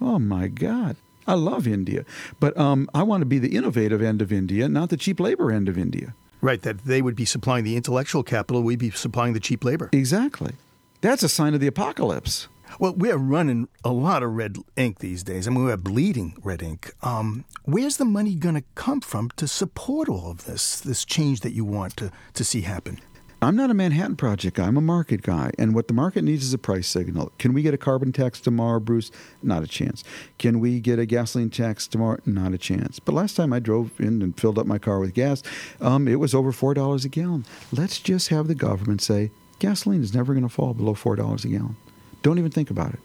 Oh, 0.01 0.19
my 0.19 0.49
God. 0.49 0.97
I 1.27 1.35
love 1.35 1.67
India, 1.67 2.05
but 2.39 2.55
um, 2.59 2.91
I 2.93 3.03
want 3.03 3.23
to 3.23 3.27
be 3.27 3.39
the 3.39 3.57
innovative 3.57 4.03
end 4.03 4.21
of 4.21 4.31
India, 4.31 4.69
not 4.69 4.91
the 4.91 4.97
cheap 4.99 5.19
labor 5.19 5.51
end 5.51 5.71
of 5.71 5.79
India. 5.79 6.15
Right, 6.45 6.61
that 6.61 6.85
they 6.85 7.01
would 7.01 7.17
be 7.17 7.25
supplying 7.25 7.65
the 7.65 7.75
intellectual 7.75 8.23
capital, 8.23 8.63
we'd 8.63 8.79
be 8.79 8.91
supplying 8.91 9.33
the 9.33 9.41
cheap 9.41 9.65
labor. 9.65 9.89
Exactly. 9.93 10.53
That's 11.01 11.23
a 11.23 11.29
sign 11.31 11.55
of 11.55 11.61
the 11.61 11.67
apocalypse. 11.67 12.49
Well, 12.79 12.93
we're 12.93 13.17
running 13.17 13.67
a 13.83 13.93
lot 13.93 14.23
of 14.23 14.33
red 14.33 14.59
ink 14.77 14.99
these 14.99 15.23
days. 15.23 15.49
I 15.49 15.51
mean, 15.51 15.65
we're 15.65 15.79
bleeding 15.79 16.37
red 16.43 16.63
ink. 16.63 16.93
Um, 17.01 17.47
where's 17.65 17.97
the 17.97 18.05
money 18.05 18.35
going 18.35 18.57
to 18.57 18.65
come 18.75 19.01
from 19.01 19.31
to 19.37 19.49
support 19.49 20.11
all 20.11 20.31
of 20.31 20.45
this, 20.45 20.81
this 20.81 21.07
change 21.07 21.41
that 21.41 21.53
you 21.53 21.65
want 21.65 21.97
to, 21.97 22.13
to 22.35 22.45
see 22.45 22.61
happen? 22.61 23.01
I'm 23.45 23.57
not 23.57 23.71
a 23.71 23.75
Manhattan 23.75 24.17
Project 24.17 24.57
guy. 24.57 24.67
I'm 24.67 24.79
a 24.79 24.81
market 24.81 25.21
guy. 25.21 25.51
And 25.59 25.75
what 25.75 25.87
the 25.87 25.93
market 25.93 26.25
needs 26.25 26.45
is 26.45 26.55
a 26.55 26.59
price 26.59 26.89
signal. 26.89 27.31
Can 27.39 27.53
we 27.53 27.61
get 27.61 27.75
a 27.75 27.79
carbon 27.79 28.11
tax 28.11 28.41
tomorrow, 28.41 28.81
Bruce? 28.81 29.11
Not 29.43 29.63
a 29.63 29.67
chance. 29.67 30.03
Can 30.39 30.61
we 30.61 30.81
get 30.81 30.99
a 30.99 31.05
gasoline 31.05 31.51
tax 31.51 31.87
tomorrow? 31.87 32.19
Not 32.25 32.55
a 32.55 32.59
chance. 32.59 33.01
But 33.01 33.15
last 33.15 33.37
time 33.37 33.53
I 33.53 33.59
drove 33.59 34.01
in 34.01 34.23
and 34.23 34.35
filled 34.41 34.59
up 34.59 34.67
my 34.67 34.79
car 34.79 34.99
with 34.99 35.13
gas, 35.13 35.43
um, 35.83 36.09
it 36.09 36.19
was 36.19 36.35
over 36.35 36.53
$4 36.53 37.05
a 37.05 37.09
gallon. 37.11 37.45
Let's 37.71 37.99
just 37.99 38.29
have 38.29 38.49
the 38.49 38.55
government 38.55 39.03
say 39.03 39.31
gasoline 39.59 40.03
is 40.03 40.15
never 40.15 40.33
going 40.33 40.49
to 40.49 40.49
fall 40.49 40.73
below 40.73 40.95
$4 40.95 41.45
a 41.45 41.49
gallon. 41.49 41.77
Don't 42.23 42.39
even 42.39 42.51
think 42.51 42.71
about 42.71 42.95
it. 42.95 43.01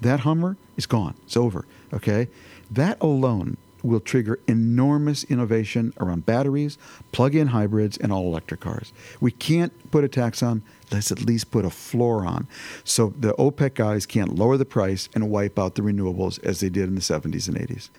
That 0.00 0.20
Hummer 0.20 0.56
is 0.78 0.86
gone. 0.86 1.16
It's 1.26 1.36
over. 1.36 1.66
Okay? 1.92 2.28
That 2.70 2.96
alone 3.02 3.58
will 3.86 4.00
trigger 4.00 4.38
enormous 4.46 5.24
innovation 5.24 5.92
around 5.98 6.26
batteries, 6.26 6.78
plug 7.12 7.34
in 7.34 7.48
hybrids, 7.48 7.96
and 7.96 8.12
all 8.12 8.26
electric 8.26 8.60
cars. 8.60 8.92
We 9.20 9.30
can't 9.30 9.90
put 9.90 10.04
a 10.04 10.08
tax 10.08 10.42
on, 10.42 10.62
let's 10.92 11.12
at 11.12 11.22
least 11.22 11.50
put 11.50 11.64
a 11.64 11.70
floor 11.70 12.26
on. 12.26 12.46
So 12.84 13.14
the 13.18 13.32
OPEC 13.34 13.74
guys 13.74 14.06
can't 14.06 14.34
lower 14.34 14.56
the 14.56 14.64
price 14.64 15.08
and 15.14 15.30
wipe 15.30 15.58
out 15.58 15.74
the 15.74 15.82
renewables 15.82 16.42
as 16.44 16.60
they 16.60 16.68
did 16.68 16.88
in 16.88 16.94
the 16.94 17.00
70s 17.00 17.48
and 17.48 17.56
80s. 17.56 17.90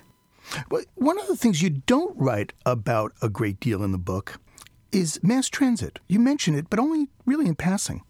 But 0.68 0.86
one 0.94 1.18
of 1.18 1.26
the 1.26 1.36
things 1.36 1.62
you 1.62 1.70
don't 1.70 2.16
write 2.18 2.52
about 2.64 3.12
a 3.20 3.28
great 3.28 3.60
deal 3.60 3.82
in 3.82 3.92
the 3.92 3.98
book 3.98 4.40
is 4.92 5.20
mass 5.22 5.48
transit. 5.48 5.98
You 6.08 6.18
mention 6.18 6.54
it, 6.54 6.70
but 6.70 6.78
only 6.78 7.08
really 7.26 7.46
in 7.46 7.54
passing. 7.54 8.02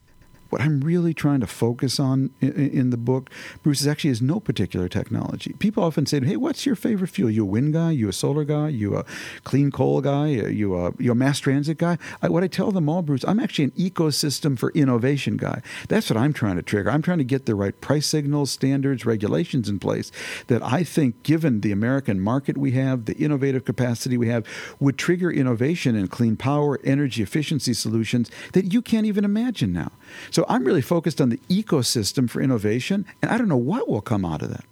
What 0.50 0.60
I'm 0.60 0.80
really 0.80 1.14
trying 1.14 1.40
to 1.40 1.46
focus 1.46 2.00
on 2.00 2.30
in, 2.40 2.52
in, 2.52 2.90
the 2.90 2.96
book, 2.96 3.30
Bruce, 3.62 3.80
is 3.80 3.86
actually 3.86 4.10
is 4.10 4.22
no 4.22 4.40
particular 4.40 4.88
technology. 4.88 5.54
People 5.58 5.84
often 5.84 6.06
say, 6.06 6.20
"Hey, 6.20 6.36
what's 6.36 6.64
your 6.64 6.76
favorite 6.76 7.08
fuel? 7.08 7.30
You 7.30 7.42
a 7.42 7.46
wind 7.46 7.74
guy? 7.74 7.90
You 7.90 8.08
a 8.08 8.12
solar 8.12 8.44
guy? 8.44 8.68
You 8.68 8.96
a 8.96 9.04
clean 9.44 9.70
coal 9.70 10.00
guy? 10.00 10.38
Uh, 10.38 10.48
you 10.48 10.74
a 10.76 10.92
you 10.98 11.12
a 11.12 11.14
mass 11.14 11.38
transit 11.38 11.78
guy?" 11.78 11.98
I, 12.22 12.28
what 12.28 12.42
I 12.42 12.46
tell 12.46 12.72
them 12.72 12.88
all, 12.88 13.02
Bruce, 13.02 13.24
I'm 13.26 13.40
actually 13.40 13.64
an 13.64 13.70
ecosystem 13.72 14.58
for 14.58 14.70
innovation 14.72 15.36
guy. 15.36 15.62
That's 15.88 16.10
what 16.10 16.16
I'm 16.16 16.32
trying 16.32 16.56
to 16.56 16.62
trigger. 16.62 16.90
I'm 16.90 17.02
trying 17.02 17.18
to 17.18 17.24
get 17.24 17.46
the 17.46 17.54
right 17.54 17.78
price 17.80 18.06
signals, 18.06 18.50
standards, 18.50 19.04
regulations 19.04 19.68
in 19.68 19.78
place 19.78 20.10
that 20.46 20.62
I 20.62 20.84
think, 20.84 21.22
given 21.22 21.60
the 21.60 21.72
American 21.72 22.20
market 22.20 22.56
we 22.56 22.72
have, 22.72 23.04
the 23.04 23.16
innovative 23.16 23.64
capacity 23.64 24.16
we 24.16 24.28
have, 24.28 24.46
would 24.80 24.98
trigger 24.98 25.30
innovation 25.30 25.94
in 25.94 26.08
clean 26.08 26.36
power, 26.36 26.78
energy 26.84 27.22
efficiency 27.22 27.74
solutions 27.74 28.30
that 28.52 28.72
you 28.72 28.82
can't 28.82 29.06
even 29.06 29.24
imagine 29.24 29.72
now. 29.72 29.92
So 30.30 30.37
I'm 30.48 30.64
really 30.64 30.82
focused 30.82 31.20
on 31.20 31.30
the 31.30 31.40
ecosystem 31.48 32.28
for 32.28 32.40
innovation, 32.40 33.06
and 33.22 33.30
I 33.30 33.38
don't 33.38 33.48
know 33.48 33.56
what 33.56 33.88
will 33.88 34.00
come 34.00 34.24
out 34.24 34.42
of 34.42 34.50
that. 34.50 34.64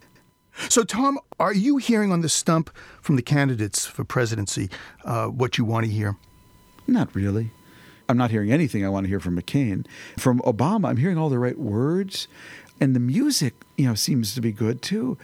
So, 0.69 0.85
Tom, 0.85 1.19
are 1.39 1.53
you 1.53 1.77
hearing 1.77 2.13
on 2.13 2.23
the 2.23 2.29
stump 2.29 2.71
from 3.03 3.17
the 3.17 3.23
candidates 3.23 3.85
for 3.87 4.05
presidency 4.05 4.71
uh, 5.05 5.27
what 5.27 5.59
you 5.59 5.65
want 5.65 5.87
to 5.87 5.93
hear? 5.93 6.17
Not 6.87 7.15
really. 7.15 7.51
I'm 8.09 8.17
not 8.17 8.31
hearing 8.31 8.53
anything 8.53 8.85
I 8.85 8.89
want 8.89 9.05
to 9.05 9.09
hear 9.09 9.21
from 9.21 9.41
McCain. 9.41 9.87
From 10.17 10.41
Obama, 10.41 10.89
I'm 10.89 10.97
hearing 10.97 11.19
all 11.19 11.29
the 11.29 11.39
right 11.39 11.59
words, 11.59 12.29
and 12.81 12.95
the 12.95 13.01
music, 13.01 13.55
you 13.77 13.87
know, 13.87 13.95
seems 13.95 14.35
to 14.35 14.41
be 14.41 14.53
good 14.53 14.83
too. 14.83 15.19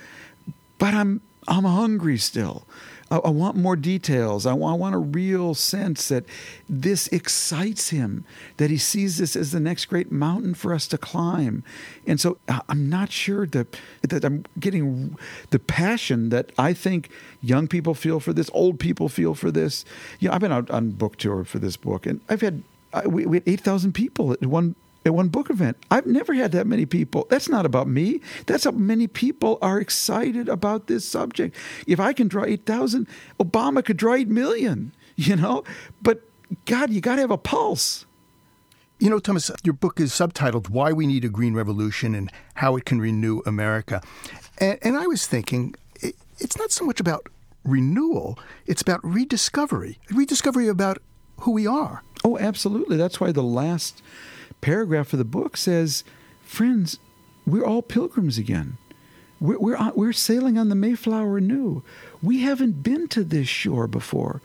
But 0.78 0.94
I'm 0.94 1.20
I'm 1.48 1.64
hungry 1.64 2.18
still. 2.18 2.66
I, 3.12 3.18
I 3.18 3.30
want 3.30 3.56
more 3.56 3.76
details. 3.76 4.46
I 4.46 4.54
want, 4.54 4.72
I 4.72 4.76
want 4.78 4.94
a 4.94 4.98
real 4.98 5.54
sense 5.54 6.08
that 6.08 6.24
this 6.68 7.08
excites 7.08 7.90
him, 7.90 8.24
that 8.56 8.70
he 8.70 8.78
sees 8.78 9.18
this 9.18 9.36
as 9.36 9.52
the 9.52 9.60
next 9.60 9.84
great 9.84 10.10
mountain 10.10 10.54
for 10.54 10.72
us 10.72 10.88
to 10.88 10.98
climb. 10.98 11.62
And 12.06 12.18
so 12.18 12.38
I'm 12.68 12.88
not 12.88 13.12
sure 13.12 13.46
that, 13.48 13.76
that 14.00 14.24
I'm 14.24 14.44
getting 14.58 15.16
the 15.50 15.58
passion 15.58 16.30
that 16.30 16.50
I 16.58 16.72
think 16.72 17.10
young 17.42 17.68
people 17.68 17.94
feel 17.94 18.18
for 18.18 18.32
this, 18.32 18.50
old 18.54 18.80
people 18.80 19.10
feel 19.10 19.34
for 19.34 19.50
this. 19.50 19.84
You 20.18 20.28
know, 20.28 20.34
I've 20.34 20.40
been 20.40 20.52
out 20.52 20.70
on 20.70 20.92
book 20.92 21.16
tour 21.16 21.44
for 21.44 21.58
this 21.58 21.76
book, 21.76 22.06
and 22.06 22.20
I've 22.28 22.40
had 22.40 22.62
we, 23.06 23.36
had 23.36 23.42
8,000 23.46 23.92
people 23.92 24.32
at 24.32 24.44
one 24.44 24.74
at 25.04 25.14
one 25.14 25.28
book 25.28 25.50
event. 25.50 25.76
I've 25.90 26.06
never 26.06 26.34
had 26.34 26.52
that 26.52 26.66
many 26.66 26.86
people. 26.86 27.26
That's 27.28 27.48
not 27.48 27.66
about 27.66 27.88
me. 27.88 28.20
That's 28.46 28.64
how 28.64 28.70
many 28.70 29.06
people 29.06 29.58
are 29.60 29.80
excited 29.80 30.48
about 30.48 30.86
this 30.86 31.04
subject. 31.04 31.56
If 31.86 32.00
I 32.00 32.12
can 32.12 32.28
draw 32.28 32.44
8,000, 32.44 33.06
Obama 33.40 33.84
could 33.84 33.96
draw 33.96 34.14
8 34.14 34.28
million, 34.28 34.92
you 35.16 35.36
know? 35.36 35.64
But 36.00 36.22
God, 36.66 36.90
you 36.90 37.00
got 37.00 37.16
to 37.16 37.22
have 37.22 37.30
a 37.30 37.38
pulse. 37.38 38.06
You 38.98 39.10
know, 39.10 39.18
Thomas, 39.18 39.50
your 39.64 39.74
book 39.74 39.98
is 39.98 40.12
subtitled 40.12 40.68
Why 40.70 40.92
We 40.92 41.06
Need 41.06 41.24
a 41.24 41.28
Green 41.28 41.54
Revolution 41.54 42.14
and 42.14 42.30
How 42.54 42.76
It 42.76 42.84
Can 42.84 43.00
Renew 43.00 43.40
America. 43.44 44.00
And, 44.58 44.78
and 44.82 44.96
I 44.96 45.06
was 45.08 45.26
thinking, 45.26 45.74
it, 46.00 46.14
it's 46.38 46.56
not 46.56 46.70
so 46.70 46.84
much 46.84 47.00
about 47.00 47.26
renewal, 47.64 48.38
it's 48.66 48.82
about 48.82 49.00
rediscovery, 49.04 49.98
rediscovery 50.10 50.68
about 50.68 50.98
who 51.40 51.50
we 51.50 51.66
are. 51.66 52.02
Oh, 52.24 52.38
absolutely. 52.38 52.96
That's 52.96 53.20
why 53.20 53.32
the 53.32 53.42
last 53.42 54.02
paragraph 54.62 55.12
of 55.12 55.18
the 55.18 55.24
book 55.26 55.58
says, 55.58 56.02
Friends, 56.42 56.98
we're 57.46 57.66
all 57.66 57.82
pilgrims 57.82 58.38
again. 58.38 58.78
We're, 59.40 59.58
we're, 59.58 59.92
we're 59.94 60.12
sailing 60.12 60.56
on 60.56 60.70
the 60.70 60.74
Mayflower 60.74 61.36
anew. 61.38 61.82
We 62.22 62.40
haven't 62.40 62.82
been 62.82 63.08
to 63.08 63.24
this 63.24 63.48
shore 63.48 63.88
before. 63.88 64.40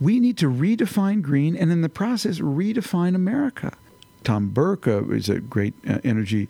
We 0.00 0.18
need 0.18 0.38
to 0.38 0.50
redefine 0.50 1.22
green 1.22 1.54
and, 1.54 1.70
in 1.70 1.82
the 1.82 1.88
process, 1.88 2.40
redefine 2.40 3.14
America. 3.14 3.74
Tom 4.24 4.48
Burke 4.48 4.88
uh, 4.88 5.04
is 5.08 5.28
a 5.28 5.40
great 5.40 5.74
uh, 5.88 5.98
energy 6.02 6.48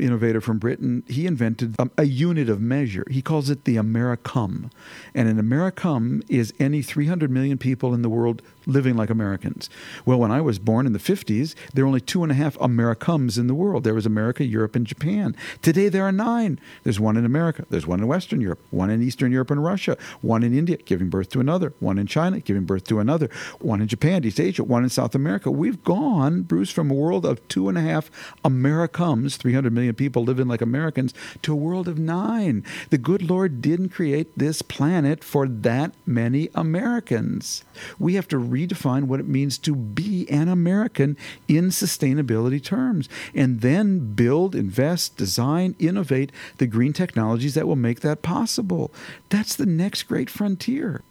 innovator 0.00 0.40
from 0.40 0.58
Britain. 0.58 1.02
He 1.08 1.26
invented 1.26 1.76
a, 1.78 1.90
a, 1.98 2.04
unit 2.04 2.48
of 2.48 2.60
measure. 2.60 3.04
He 3.10 3.22
calls 3.22 3.50
it 3.50 3.64
the 3.64 3.76
Americum. 3.76 4.70
And 5.14 5.28
an 5.28 5.40
Americum 5.40 6.22
is 6.28 6.52
any 6.58 6.82
300 6.82 7.30
million 7.30 7.58
people 7.58 7.94
in 7.94 8.02
the 8.02 8.08
world 8.08 8.42
living 8.68 8.96
like 8.96 9.10
Americans. 9.10 9.68
Well, 10.04 10.18
when 10.18 10.30
I 10.30 10.40
was 10.40 10.58
born 10.58 10.86
in 10.86 10.92
the 10.92 10.98
50s, 10.98 11.54
there 11.72 11.84
were 11.84 11.88
only 11.88 12.00
two 12.00 12.22
and 12.22 12.30
a 12.30 12.34
half 12.34 12.56
Americums 12.60 13.38
in 13.38 13.46
the 13.46 13.54
world. 13.54 13.82
There 13.82 13.94
was 13.94 14.06
America, 14.06 14.44
Europe, 14.44 14.76
and 14.76 14.86
Japan. 14.86 15.34
Today, 15.62 15.88
there 15.88 16.04
are 16.04 16.12
nine. 16.12 16.60
There's 16.84 17.00
one 17.00 17.16
in 17.16 17.24
America, 17.24 17.64
there's 17.70 17.86
one 17.86 18.00
in 18.00 18.06
Western 18.06 18.40
Europe, 18.40 18.60
one 18.70 18.90
in 18.90 19.02
Eastern 19.02 19.32
Europe 19.32 19.50
and 19.50 19.64
Russia, 19.64 19.96
one 20.20 20.42
in 20.42 20.56
India, 20.56 20.76
giving 20.76 21.08
birth 21.08 21.30
to 21.30 21.40
another, 21.40 21.72
one 21.80 21.98
in 21.98 22.06
China, 22.06 22.40
giving 22.40 22.64
birth 22.64 22.84
to 22.84 23.00
another, 23.00 23.30
one 23.60 23.80
in 23.80 23.88
Japan, 23.88 24.24
East 24.24 24.38
Asia, 24.38 24.62
one 24.62 24.84
in 24.84 24.90
South 24.90 25.14
America. 25.14 25.50
We've 25.50 25.82
gone, 25.82 26.42
Bruce, 26.42 26.70
from 26.70 26.90
a 26.90 26.94
world 26.94 27.24
of 27.24 27.46
two 27.48 27.68
and 27.68 27.78
a 27.78 27.80
half 27.80 28.10
Americums, 28.44 29.36
300 29.38 29.72
million 29.72 29.87
people 29.92 30.24
living 30.24 30.48
like 30.48 30.60
Americans, 30.60 31.14
to 31.42 31.52
a 31.52 31.56
world 31.56 31.88
of 31.88 31.98
nine. 31.98 32.64
The 32.90 32.98
good 32.98 33.22
Lord 33.28 33.60
didn't 33.60 33.90
create 33.90 34.38
this 34.38 34.62
planet 34.62 35.22
for 35.24 35.46
that 35.48 35.92
many 36.06 36.48
Americans. 36.54 37.64
We 37.98 38.14
have 38.14 38.28
to 38.28 38.36
redefine 38.36 39.04
what 39.04 39.20
it 39.20 39.28
means 39.28 39.58
to 39.58 39.74
be 39.74 40.28
an 40.30 40.48
American 40.48 41.16
in 41.46 41.68
sustainability 41.68 42.62
terms, 42.62 43.08
and 43.34 43.60
then 43.60 44.14
build, 44.14 44.54
invest, 44.54 45.16
design, 45.16 45.74
innovate 45.78 46.32
the 46.58 46.66
green 46.66 46.92
technologies 46.92 47.54
that 47.54 47.66
will 47.66 47.76
make 47.76 48.00
that 48.00 48.22
possible. 48.22 48.90
That's 49.28 49.56
the 49.56 49.66
next 49.66 50.04
great 50.04 50.30
frontier. 50.30 51.02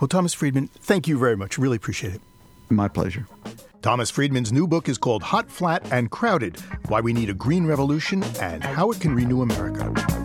Well, 0.00 0.08
Thomas 0.08 0.34
Friedman, 0.34 0.68
thank 0.68 1.08
you 1.08 1.18
very 1.18 1.36
much. 1.36 1.58
Really 1.58 1.76
appreciate 1.76 2.14
it. 2.14 2.20
My 2.70 2.88
pleasure. 2.88 3.26
Thomas 3.82 4.12
Friedman's 4.12 4.52
new 4.52 4.68
book 4.68 4.88
is 4.88 4.96
called 4.96 5.24
Hot, 5.24 5.50
Flat, 5.50 5.84
and 5.90 6.08
Crowded 6.08 6.60
Why 6.86 7.00
We 7.00 7.12
Need 7.12 7.30
a 7.30 7.34
Green 7.34 7.66
Revolution 7.66 8.22
and 8.40 8.62
How 8.62 8.92
It 8.92 9.00
Can 9.00 9.12
Renew 9.12 9.42
America. 9.42 10.21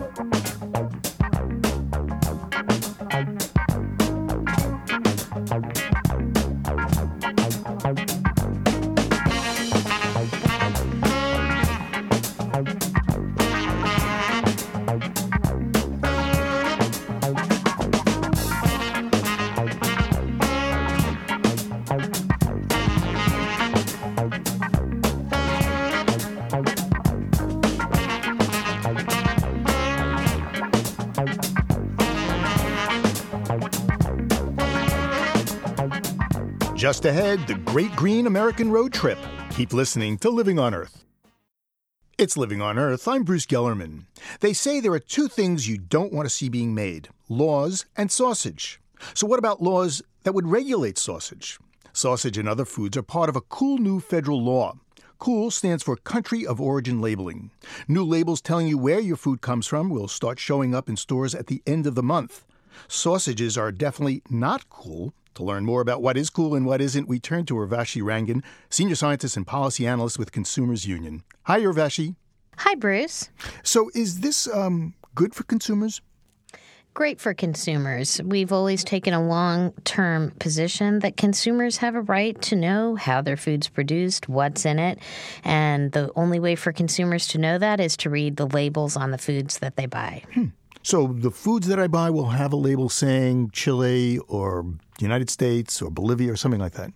Great 37.68 37.94
Green 37.94 38.26
American 38.26 38.70
Road 38.70 38.94
Trip. 38.94 39.18
Keep 39.50 39.74
listening 39.74 40.16
to 40.20 40.30
Living 40.30 40.58
on 40.58 40.72
Earth. 40.72 41.04
It's 42.16 42.34
Living 42.34 42.62
on 42.62 42.78
Earth. 42.78 43.06
I'm 43.06 43.24
Bruce 43.24 43.44
Gellerman. 43.44 44.04
They 44.40 44.54
say 44.54 44.80
there 44.80 44.94
are 44.94 44.98
two 44.98 45.28
things 45.28 45.68
you 45.68 45.76
don't 45.76 46.10
want 46.10 46.24
to 46.24 46.34
see 46.34 46.48
being 46.48 46.74
made 46.74 47.10
laws 47.28 47.84
and 47.94 48.10
sausage. 48.10 48.80
So, 49.12 49.26
what 49.26 49.38
about 49.38 49.62
laws 49.62 50.00
that 50.22 50.32
would 50.32 50.48
regulate 50.48 50.96
sausage? 50.96 51.58
Sausage 51.92 52.38
and 52.38 52.48
other 52.48 52.64
foods 52.64 52.96
are 52.96 53.02
part 53.02 53.28
of 53.28 53.36
a 53.36 53.42
cool 53.42 53.76
new 53.76 54.00
federal 54.00 54.42
law. 54.42 54.78
COOL 55.18 55.50
stands 55.50 55.82
for 55.82 55.96
Country 55.96 56.46
of 56.46 56.62
Origin 56.62 57.02
Labeling. 57.02 57.50
New 57.86 58.02
labels 58.02 58.40
telling 58.40 58.66
you 58.66 58.78
where 58.78 58.98
your 58.98 59.16
food 59.16 59.42
comes 59.42 59.66
from 59.66 59.90
will 59.90 60.08
start 60.08 60.38
showing 60.38 60.74
up 60.74 60.88
in 60.88 60.96
stores 60.96 61.34
at 61.34 61.48
the 61.48 61.62
end 61.66 61.86
of 61.86 61.96
the 61.96 62.02
month. 62.02 62.46
Sausages 62.88 63.58
are 63.58 63.70
definitely 63.70 64.22
not 64.30 64.70
cool 64.70 65.12
to 65.38 65.44
learn 65.44 65.64
more 65.64 65.80
about 65.80 66.02
what 66.02 66.16
is 66.16 66.30
cool 66.30 66.54
and 66.54 66.66
what 66.66 66.80
isn't, 66.80 67.08
we 67.08 67.18
turn 67.18 67.46
to 67.46 67.54
Urvashi 67.54 68.02
Rangan, 68.02 68.42
Senior 68.68 68.96
Scientist 68.96 69.36
and 69.36 69.46
Policy 69.46 69.86
Analyst 69.86 70.18
with 70.18 70.32
Consumers 70.32 70.84
Union. 70.84 71.22
Hi, 71.44 71.60
Urvashi. 71.60 72.16
Hi, 72.58 72.74
Bruce. 72.74 73.30
So, 73.62 73.88
is 73.94 74.20
this 74.20 74.48
um, 74.52 74.94
good 75.14 75.34
for 75.34 75.44
consumers? 75.44 76.02
Great 76.92 77.20
for 77.20 77.32
consumers. 77.32 78.20
We've 78.24 78.50
always 78.50 78.82
taken 78.82 79.14
a 79.14 79.24
long 79.24 79.72
term 79.84 80.32
position 80.40 80.98
that 81.00 81.16
consumers 81.16 81.76
have 81.76 81.94
a 81.94 82.00
right 82.00 82.40
to 82.42 82.56
know 82.56 82.96
how 82.96 83.22
their 83.22 83.36
food's 83.36 83.68
produced, 83.68 84.28
what's 84.28 84.66
in 84.66 84.80
it, 84.80 84.98
and 85.44 85.92
the 85.92 86.10
only 86.16 86.40
way 86.40 86.56
for 86.56 86.72
consumers 86.72 87.28
to 87.28 87.38
know 87.38 87.58
that 87.58 87.78
is 87.78 87.96
to 87.98 88.10
read 88.10 88.36
the 88.36 88.48
labels 88.48 88.96
on 88.96 89.12
the 89.12 89.18
foods 89.18 89.58
that 89.58 89.76
they 89.76 89.86
buy. 89.86 90.24
Hmm. 90.34 90.46
So 90.88 91.08
the 91.08 91.30
foods 91.30 91.66
that 91.66 91.78
I 91.78 91.86
buy 91.86 92.08
will 92.08 92.30
have 92.30 92.50
a 92.50 92.56
label 92.56 92.88
saying 92.88 93.50
Chile 93.52 94.18
or 94.26 94.64
United 94.98 95.28
States 95.28 95.82
or 95.82 95.90
Bolivia 95.90 96.32
or 96.32 96.36
something 96.36 96.62
like 96.62 96.72
that. 96.72 96.92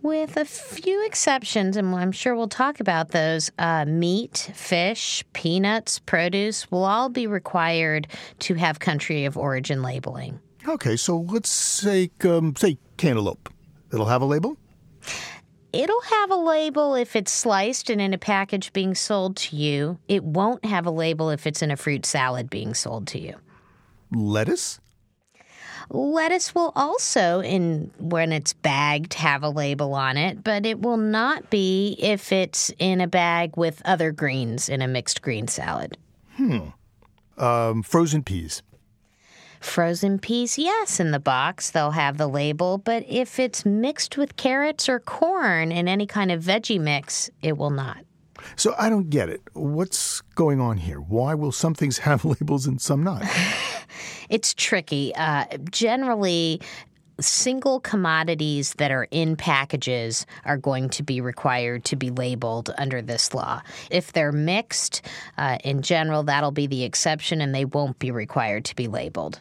With 0.00 0.38
a 0.38 0.46
few 0.46 1.04
exceptions, 1.04 1.76
and 1.76 1.94
I'm 1.94 2.10
sure 2.10 2.34
we'll 2.34 2.48
talk 2.48 2.80
about 2.80 3.10
those, 3.10 3.50
uh, 3.58 3.84
meat, 3.84 4.50
fish, 4.54 5.22
peanuts, 5.34 5.98
produce 5.98 6.70
will 6.70 6.86
all 6.86 7.10
be 7.10 7.26
required 7.26 8.08
to 8.38 8.54
have 8.54 8.78
country 8.78 9.26
of 9.26 9.36
origin 9.36 9.82
labeling. 9.82 10.40
Okay, 10.66 10.96
so 10.96 11.18
let's 11.18 11.50
say 11.50 12.10
um, 12.24 12.56
say 12.56 12.78
cantaloupe. 12.96 13.52
It'll 13.92 14.06
have 14.06 14.22
a 14.22 14.24
label. 14.24 14.56
It'll 15.72 16.00
have 16.00 16.30
a 16.30 16.36
label 16.36 16.94
if 16.94 17.14
it's 17.14 17.32
sliced 17.32 17.90
and 17.90 18.00
in 18.00 18.12
a 18.12 18.18
package 18.18 18.72
being 18.72 18.94
sold 18.94 19.36
to 19.36 19.56
you. 19.56 19.98
It 20.08 20.24
won't 20.24 20.64
have 20.64 20.86
a 20.86 20.90
label 20.90 21.30
if 21.30 21.46
it's 21.46 21.62
in 21.62 21.70
a 21.70 21.76
fruit 21.76 22.04
salad 22.04 22.50
being 22.50 22.74
sold 22.74 23.06
to 23.08 23.20
you. 23.20 23.36
Lettuce? 24.12 24.80
Lettuce 25.90 26.54
will 26.54 26.72
also, 26.76 27.40
in 27.40 27.90
when 27.98 28.32
it's 28.32 28.52
bagged, 28.52 29.14
have 29.14 29.42
a 29.42 29.48
label 29.48 29.94
on 29.94 30.16
it, 30.16 30.44
but 30.44 30.64
it 30.64 30.80
will 30.80 30.96
not 30.96 31.50
be 31.50 31.96
if 31.98 32.32
it's 32.32 32.72
in 32.78 33.00
a 33.00 33.08
bag 33.08 33.56
with 33.56 33.82
other 33.84 34.12
greens 34.12 34.68
in 34.68 34.82
a 34.82 34.88
mixed 34.88 35.20
green 35.20 35.48
salad. 35.48 35.96
Hmm. 36.36 36.68
Um, 37.38 37.82
frozen 37.82 38.22
peas. 38.22 38.62
Frozen 39.60 40.18
peas, 40.20 40.58
yes, 40.58 40.98
in 40.98 41.10
the 41.10 41.20
box, 41.20 41.70
they'll 41.70 41.90
have 41.90 42.16
the 42.16 42.26
label, 42.26 42.78
but 42.78 43.04
if 43.06 43.38
it's 43.38 43.66
mixed 43.66 44.16
with 44.16 44.36
carrots 44.36 44.88
or 44.88 44.98
corn 44.98 45.70
in 45.70 45.86
any 45.86 46.06
kind 46.06 46.32
of 46.32 46.42
veggie 46.42 46.80
mix, 46.80 47.28
it 47.42 47.58
will 47.58 47.70
not. 47.70 47.98
So 48.56 48.74
I 48.78 48.88
don't 48.88 49.10
get 49.10 49.28
it. 49.28 49.42
What's 49.52 50.22
going 50.34 50.60
on 50.60 50.78
here? 50.78 50.98
Why 50.98 51.34
will 51.34 51.52
some 51.52 51.74
things 51.74 51.98
have 52.08 52.24
labels 52.24 52.66
and 52.66 52.80
some 52.80 53.02
not? 53.02 53.22
it's 54.30 54.54
tricky. 54.54 55.14
Uh, 55.14 55.44
generally, 55.70 56.60
single 57.22 57.80
commodities 57.80 58.74
that 58.74 58.90
are 58.90 59.06
in 59.10 59.36
packages 59.36 60.26
are 60.44 60.56
going 60.56 60.88
to 60.90 61.02
be 61.02 61.20
required 61.20 61.84
to 61.84 61.96
be 61.96 62.10
labeled 62.10 62.72
under 62.78 63.02
this 63.02 63.34
law. 63.34 63.62
If 63.90 64.12
they're 64.12 64.32
mixed, 64.32 65.02
uh, 65.38 65.58
in 65.64 65.82
general, 65.82 66.22
that'll 66.22 66.50
be 66.50 66.66
the 66.66 66.84
exception 66.84 67.40
and 67.40 67.54
they 67.54 67.64
won't 67.64 67.98
be 67.98 68.10
required 68.10 68.64
to 68.66 68.76
be 68.76 68.88
labeled. 68.88 69.40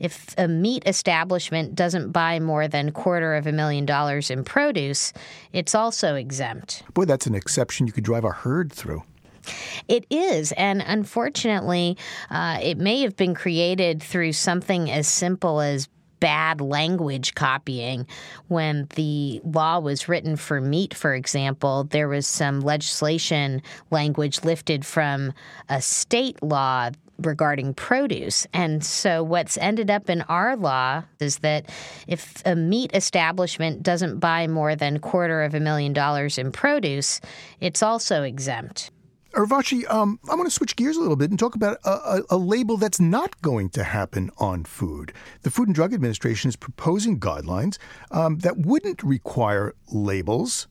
If 0.00 0.34
a 0.38 0.48
meat 0.48 0.82
establishment 0.86 1.74
doesn't 1.74 2.12
buy 2.12 2.40
more 2.40 2.68
than 2.68 2.92
quarter 2.92 3.34
of 3.34 3.46
a 3.46 3.52
million 3.52 3.86
dollars 3.86 4.30
in 4.30 4.44
produce, 4.44 5.12
it's 5.52 5.74
also 5.74 6.14
exempt. 6.14 6.82
Boy, 6.94 7.04
that's 7.04 7.26
an 7.26 7.34
exception 7.34 7.86
you 7.86 7.92
could 7.92 8.04
drive 8.04 8.24
a 8.24 8.30
herd 8.30 8.72
through. 8.72 9.02
It 9.88 10.06
is, 10.10 10.52
and 10.52 10.82
unfortunately, 10.84 11.96
uh, 12.30 12.58
it 12.62 12.78
may 12.78 13.02
have 13.02 13.16
been 13.16 13.34
created 13.34 14.02
through 14.02 14.32
something 14.32 14.90
as 14.90 15.06
simple 15.06 15.60
as 15.60 15.88
bad 16.20 16.60
language 16.60 17.34
copying. 17.34 18.06
When 18.48 18.88
the 18.94 19.40
law 19.44 19.78
was 19.78 20.08
written 20.08 20.36
for 20.36 20.60
meat, 20.60 20.94
for 20.94 21.14
example, 21.14 21.84
there 21.84 22.08
was 22.08 22.26
some 22.26 22.60
legislation 22.60 23.62
language 23.90 24.44
lifted 24.44 24.84
from 24.84 25.32
a 25.68 25.80
state 25.80 26.42
law 26.42 26.90
regarding 27.18 27.74
produce. 27.74 28.46
And 28.52 28.84
so 28.84 29.22
what's 29.22 29.56
ended 29.58 29.90
up 29.90 30.10
in 30.10 30.22
our 30.22 30.56
law 30.56 31.04
is 31.18 31.38
that 31.38 31.66
if 32.06 32.42
a 32.44 32.54
meat 32.54 32.90
establishment 32.94 33.82
doesn't 33.82 34.18
buy 34.18 34.46
more 34.46 34.76
than 34.76 34.98
quarter 34.98 35.42
of 35.42 35.54
a 35.54 35.60
million 35.60 35.92
dollars 35.92 36.38
in 36.38 36.52
produce, 36.52 37.20
it's 37.60 37.82
also 37.82 38.22
exempt. 38.22 38.90
Urvashi, 39.36 39.88
um, 39.92 40.18
I 40.30 40.34
want 40.34 40.46
to 40.46 40.50
switch 40.50 40.76
gears 40.76 40.96
a 40.96 41.00
little 41.00 41.16
bit 41.16 41.28
and 41.28 41.38
talk 41.38 41.54
about 41.54 41.76
a, 41.84 41.90
a, 41.90 42.22
a, 42.30 42.36
label 42.38 42.78
that's 42.78 42.98
not 42.98 43.40
going 43.42 43.68
to 43.70 43.84
happen 43.84 44.30
on 44.38 44.64
food. 44.64 45.12
The 45.42 45.50
Food 45.50 45.68
and 45.68 45.74
Drug 45.74 45.92
Administration 45.92 46.48
is 46.48 46.56
proposing 46.56 47.20
guidelines 47.20 47.76
um, 48.10 48.38
that 48.38 48.56
wouldn't 48.56 49.02
require 49.02 49.74
labels 49.92 50.68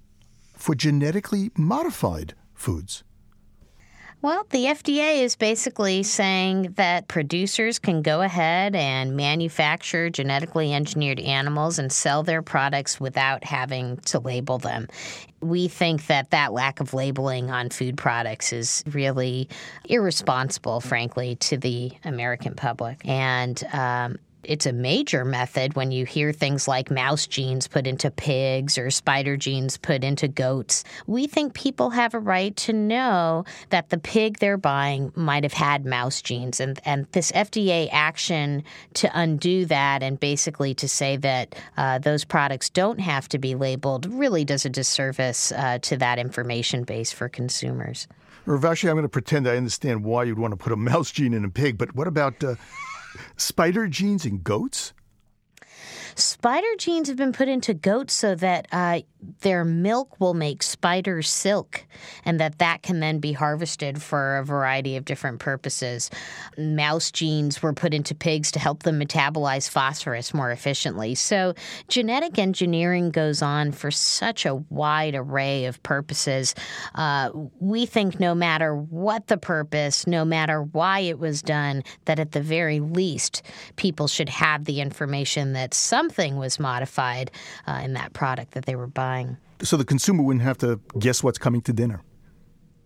for 0.55 0.73
genetically 0.73 1.51
modified 1.55 2.33
foods. 2.55 3.03
Well, 4.25 4.47
the 4.49 4.65
FDA 4.65 5.21
is 5.21 5.35
basically 5.35 6.01
saying 6.01 6.73
that 6.77 7.07
producers 7.07 7.77
can 7.77 8.01
go 8.01 8.23
ahead 8.23 8.75
and 8.75 9.15
manufacture 9.15 10.09
genetically 10.09 10.73
engineered 10.73 11.19
animals 11.19 11.77
and 11.77 11.91
sell 11.91 12.23
their 12.23 12.41
products 12.41 12.99
without 12.99 13.43
having 13.43 13.97
to 13.97 14.17
label 14.17 14.57
them. 14.57 14.87
We 15.41 15.67
think 15.67 16.07
that 16.07 16.31
that 16.31 16.53
lack 16.53 16.79
of 16.79 16.95
labeling 16.95 17.51
on 17.51 17.69
food 17.69 17.97
products 17.97 18.51
is 18.51 18.83
really 18.87 19.47
irresponsible, 19.87 20.81
frankly, 20.81 21.35
to 21.41 21.57
the 21.57 21.91
American 22.03 22.55
public. 22.55 23.07
And 23.07 23.63
um, 23.73 24.17
it's 24.47 24.65
a 24.65 24.73
major 24.73 25.25
method 25.25 25.75
when 25.75 25.91
you 25.91 26.05
hear 26.05 26.31
things 26.31 26.67
like 26.67 26.91
mouse 26.91 27.27
genes 27.27 27.67
put 27.67 27.87
into 27.87 28.11
pigs 28.11 28.77
or 28.77 28.89
spider 28.89 29.37
genes 29.37 29.77
put 29.77 30.03
into 30.03 30.27
goats. 30.27 30.83
We 31.07 31.27
think 31.27 31.53
people 31.53 31.89
have 31.91 32.13
a 32.13 32.19
right 32.19 32.55
to 32.57 32.73
know 32.73 33.45
that 33.69 33.89
the 33.89 33.97
pig 33.97 34.39
they're 34.39 34.57
buying 34.57 35.11
might 35.15 35.43
have 35.43 35.53
had 35.53 35.85
mouse 35.85 36.21
genes. 36.21 36.59
And, 36.59 36.79
and 36.85 37.07
this 37.11 37.31
FDA 37.31 37.89
action 37.91 38.63
to 38.95 39.09
undo 39.13 39.65
that 39.65 40.03
and 40.03 40.19
basically 40.19 40.73
to 40.75 40.87
say 40.87 41.17
that 41.17 41.55
uh, 41.77 41.99
those 41.99 42.23
products 42.23 42.69
don't 42.69 42.99
have 42.99 43.27
to 43.29 43.37
be 43.37 43.55
labeled 43.55 44.05
really 44.05 44.45
does 44.45 44.65
a 44.65 44.69
disservice 44.69 45.51
uh, 45.51 45.79
to 45.79 45.97
that 45.97 46.19
information 46.19 46.83
base 46.83 47.11
for 47.11 47.29
consumers. 47.29 48.07
Urvashi, 48.47 48.87
I'm 48.87 48.95
going 48.95 49.03
to 49.03 49.09
pretend 49.09 49.47
I 49.47 49.57
understand 49.57 50.03
why 50.03 50.23
you'd 50.23 50.37
want 50.37 50.51
to 50.51 50.57
put 50.57 50.71
a 50.71 50.75
mouse 50.75 51.11
gene 51.11 51.33
in 51.33 51.43
a 51.43 51.49
pig, 51.49 51.77
but 51.77 51.95
what 51.95 52.07
about 52.07 52.43
uh, 52.43 52.55
spider 53.37 53.87
genes 53.87 54.25
in 54.25 54.41
goats? 54.41 54.93
Spider 56.15 56.75
genes 56.77 57.09
have 57.09 57.17
been 57.17 57.33
put 57.33 57.49
into 57.49 57.73
goats 57.73 58.13
so 58.13 58.35
that 58.35 58.67
uh, 58.71 59.01
their 59.41 59.65
milk 59.65 60.19
will 60.19 60.33
make 60.33 60.63
spider 60.63 61.21
silk, 61.21 61.85
and 62.23 62.39
that 62.39 62.59
that 62.59 62.81
can 62.81 62.99
then 62.99 63.19
be 63.19 63.33
harvested 63.33 64.01
for 64.01 64.37
a 64.37 64.43
variety 64.43 64.95
of 64.97 65.05
different 65.05 65.39
purposes. 65.39 66.09
Mouse 66.57 67.11
genes 67.11 67.61
were 67.61 67.73
put 67.73 67.93
into 67.93 68.13
pigs 68.13 68.51
to 68.51 68.59
help 68.59 68.83
them 68.83 68.99
metabolize 68.99 69.69
phosphorus 69.69 70.33
more 70.33 70.51
efficiently. 70.51 71.15
So 71.15 71.53
genetic 71.87 72.37
engineering 72.37 73.11
goes 73.11 73.41
on 73.41 73.71
for 73.71 73.91
such 73.91 74.45
a 74.45 74.55
wide 74.55 75.15
array 75.15 75.65
of 75.65 75.81
purposes. 75.83 76.55
Uh, 76.93 77.31
we 77.59 77.85
think 77.85 78.19
no 78.19 78.35
matter 78.35 78.75
what 78.75 79.27
the 79.27 79.37
purpose, 79.37 80.07
no 80.07 80.25
matter 80.25 80.61
why 80.61 80.99
it 80.99 81.19
was 81.19 81.41
done, 81.41 81.83
that 82.05 82.19
at 82.19 82.31
the 82.31 82.41
very 82.41 82.79
least, 82.79 83.41
people 83.75 84.07
should 84.07 84.29
have 84.29 84.65
the 84.65 84.81
information 84.81 85.53
that 85.53 85.73
something 85.73 86.37
was 86.37 86.59
modified 86.59 87.31
uh, 87.67 87.81
in 87.83 87.93
that 87.93 88.13
product 88.13 88.51
that 88.51 88.65
they 88.65 88.75
were 88.75 88.87
buying. 88.87 89.14
So 89.61 89.77
the 89.77 89.85
consumer 89.85 90.23
wouldn't 90.23 90.43
have 90.43 90.57
to 90.59 90.79
guess 90.99 91.23
what's 91.23 91.37
coming 91.37 91.61
to 91.61 91.73
dinner. 91.73 92.01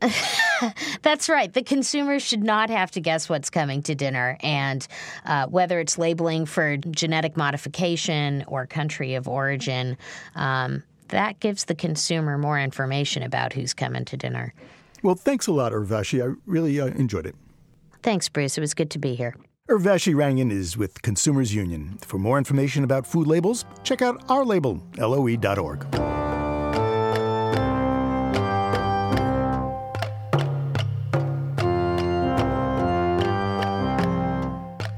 That's 1.02 1.30
right. 1.30 1.52
The 1.52 1.64
consumer 1.64 2.20
should 2.20 2.44
not 2.44 2.70
have 2.70 2.92
to 2.92 3.02
guess 3.02 3.30
what's 3.30 3.50
coming 3.50 3.82
to 3.84 3.96
dinner. 3.96 4.38
And 4.42 4.88
uh, 5.26 5.48
whether 5.48 5.80
it's 5.80 5.98
labeling 5.98 6.46
for 6.46 6.78
genetic 6.78 7.36
modification 7.36 8.44
or 8.48 8.66
country 8.66 9.16
of 9.16 9.28
origin, 9.28 9.98
um, 10.36 10.84
that 11.10 11.40
gives 11.40 11.66
the 11.66 11.76
consumer 11.76 12.38
more 12.38 12.60
information 12.60 13.24
about 13.24 13.54
who's 13.54 13.74
coming 13.74 14.06
to 14.06 14.18
dinner. 14.18 14.54
Well, 15.02 15.16
thanks 15.16 15.48
a 15.48 15.52
lot, 15.52 15.72
Urvashi. 15.72 16.24
I 16.24 16.36
really 16.46 16.80
uh, 16.80 16.88
enjoyed 16.88 17.26
it. 17.26 17.36
Thanks, 18.04 18.30
Bruce. 18.30 18.58
It 18.58 18.62
was 18.62 18.74
good 18.74 18.92
to 18.92 19.00
be 19.00 19.16
here. 19.16 19.36
Urvashi 19.70 20.16
Rangan 20.16 20.52
is 20.52 20.78
with 20.78 21.02
Consumers 21.02 21.54
Union. 21.54 21.98
For 22.02 22.18
more 22.18 22.38
information 22.38 22.84
about 22.84 23.06
food 23.06 23.28
labels, 23.28 23.66
check 23.84 24.02
out 24.02 24.24
our 24.30 24.44
label, 24.44 24.82
loe.org. 24.98 26.19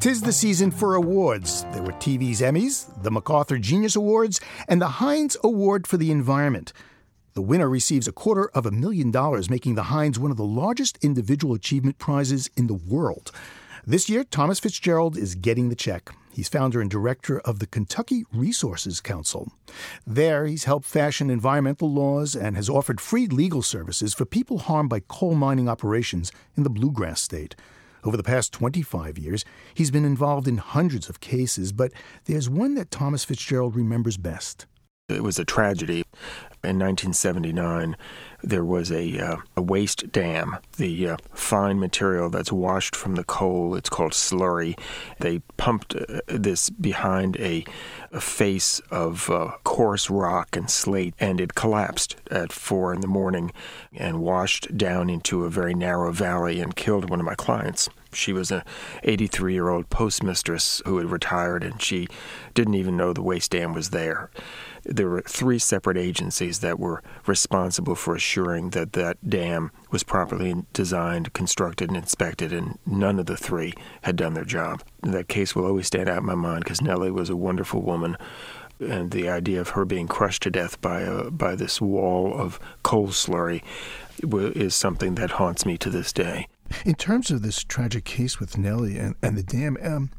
Tis 0.01 0.19
the 0.19 0.33
season 0.33 0.71
for 0.71 0.95
awards. 0.95 1.63
There 1.73 1.83
were 1.83 1.91
TV's 1.91 2.41
Emmys, 2.41 3.03
the 3.03 3.11
MacArthur 3.11 3.59
Genius 3.59 3.95
Awards, 3.95 4.41
and 4.67 4.81
the 4.81 4.97
Heinz 4.97 5.37
Award 5.43 5.85
for 5.85 5.97
the 5.97 6.09
Environment. 6.09 6.73
The 7.35 7.43
winner 7.43 7.69
receives 7.69 8.07
a 8.07 8.11
quarter 8.11 8.49
of 8.55 8.65
a 8.65 8.71
million 8.71 9.11
dollars, 9.11 9.47
making 9.47 9.75
the 9.75 9.93
Heinz 9.93 10.17
one 10.17 10.31
of 10.31 10.37
the 10.37 10.43
largest 10.43 10.97
individual 11.03 11.53
achievement 11.53 11.99
prizes 11.99 12.49
in 12.57 12.65
the 12.65 12.73
world. 12.73 13.31
This 13.85 14.09
year, 14.09 14.23
Thomas 14.23 14.59
Fitzgerald 14.59 15.17
is 15.17 15.35
getting 15.35 15.69
the 15.69 15.75
check. 15.75 16.09
He's 16.33 16.49
founder 16.49 16.81
and 16.81 16.89
director 16.89 17.39
of 17.41 17.59
the 17.59 17.67
Kentucky 17.67 18.23
Resources 18.33 19.01
Council. 19.01 19.51
There, 20.07 20.47
he's 20.47 20.63
helped 20.63 20.87
fashion 20.87 21.29
environmental 21.29 21.93
laws 21.93 22.35
and 22.35 22.55
has 22.55 22.69
offered 22.69 22.99
free 22.99 23.27
legal 23.27 23.61
services 23.61 24.15
for 24.15 24.25
people 24.25 24.57
harmed 24.57 24.89
by 24.89 25.01
coal 25.01 25.35
mining 25.35 25.69
operations 25.69 26.31
in 26.57 26.63
the 26.63 26.71
bluegrass 26.71 27.21
state. 27.21 27.55
Over 28.03 28.17
the 28.17 28.23
past 28.23 28.51
25 28.53 29.19
years, 29.19 29.45
he's 29.75 29.91
been 29.91 30.05
involved 30.05 30.47
in 30.47 30.57
hundreds 30.57 31.07
of 31.07 31.19
cases, 31.19 31.71
but 31.71 31.91
there's 32.25 32.49
one 32.49 32.73
that 32.75 32.89
Thomas 32.89 33.23
Fitzgerald 33.23 33.75
remembers 33.75 34.17
best. 34.17 34.65
It 35.15 35.23
was 35.23 35.39
a 35.39 35.45
tragedy. 35.45 36.03
In 36.63 36.77
1979, 36.77 37.95
there 38.43 38.63
was 38.63 38.91
a, 38.91 39.17
uh, 39.19 39.37
a 39.55 39.61
waste 39.61 40.11
dam. 40.11 40.57
The 40.77 41.09
uh, 41.09 41.17
fine 41.33 41.79
material 41.79 42.29
that's 42.29 42.51
washed 42.51 42.95
from 42.95 43.15
the 43.15 43.23
coal, 43.23 43.75
it's 43.75 43.89
called 43.89 44.11
slurry. 44.11 44.77
They 45.19 45.39
pumped 45.57 45.95
uh, 45.95 46.21
this 46.27 46.69
behind 46.69 47.37
a, 47.37 47.65
a 48.11 48.21
face 48.21 48.79
of 48.91 49.29
uh, 49.29 49.53
coarse 49.63 50.09
rock 50.09 50.55
and 50.55 50.69
slate, 50.69 51.15
and 51.19 51.41
it 51.41 51.55
collapsed 51.55 52.15
at 52.29 52.51
four 52.51 52.93
in 52.93 53.01
the 53.01 53.07
morning 53.07 53.51
and 53.93 54.21
washed 54.21 54.77
down 54.77 55.09
into 55.09 55.45
a 55.45 55.49
very 55.49 55.73
narrow 55.73 56.11
valley 56.11 56.59
and 56.59 56.75
killed 56.75 57.09
one 57.09 57.19
of 57.19 57.25
my 57.25 57.35
clients. 57.35 57.89
She 58.13 58.33
was 58.33 58.51
a 58.51 58.65
83 59.03 59.53
year 59.53 59.69
old 59.69 59.89
postmistress 59.89 60.81
who 60.85 60.97
had 60.97 61.09
retired, 61.09 61.63
and 61.63 61.81
she 61.81 62.07
didn't 62.53 62.75
even 62.75 62.97
know 62.97 63.13
the 63.13 63.21
waste 63.21 63.51
dam 63.51 63.73
was 63.73 63.91
there. 63.91 64.29
There 64.83 65.09
were 65.09 65.21
three 65.21 65.59
separate 65.59 65.97
agencies 65.97 66.59
that 66.59 66.79
were 66.79 67.03
responsible 67.27 67.95
for 67.95 68.15
assuring 68.15 68.71
that 68.71 68.93
that 68.93 69.29
dam 69.29 69.71
was 69.91 70.03
properly 70.03 70.55
designed, 70.73 71.33
constructed, 71.33 71.89
and 71.89 71.97
inspected, 71.97 72.51
and 72.51 72.79
none 72.85 73.19
of 73.19 73.27
the 73.27 73.37
three 73.37 73.73
had 74.01 74.15
done 74.15 74.33
their 74.33 74.45
job. 74.45 74.81
That 75.03 75.27
case 75.27 75.55
will 75.55 75.65
always 75.65 75.87
stand 75.87 76.09
out 76.09 76.19
in 76.19 76.25
my 76.25 76.35
mind 76.35 76.63
because 76.63 76.81
Nellie 76.81 77.11
was 77.11 77.29
a 77.29 77.35
wonderful 77.35 77.81
woman 77.81 78.17
and 78.81 79.11
the 79.11 79.29
idea 79.29 79.61
of 79.61 79.69
her 79.69 79.85
being 79.85 80.07
crushed 80.07 80.43
to 80.43 80.49
death 80.49 80.81
by 80.81 81.01
a, 81.01 81.29
by 81.29 81.55
this 81.55 81.79
wall 81.79 82.33
of 82.33 82.59
coal 82.83 83.09
slurry 83.09 83.63
is 84.23 84.75
something 84.75 85.15
that 85.15 85.31
haunts 85.31 85.65
me 85.65 85.77
to 85.77 85.89
this 85.89 86.11
day. 86.11 86.47
In 86.85 86.95
terms 86.95 87.31
of 87.31 87.41
this 87.41 87.63
tragic 87.63 88.05
case 88.05 88.39
with 88.39 88.57
Nellie 88.57 88.97
and, 88.97 89.15
and 89.21 89.37
the 89.37 89.43
dam, 89.43 89.77
um, 89.83 90.09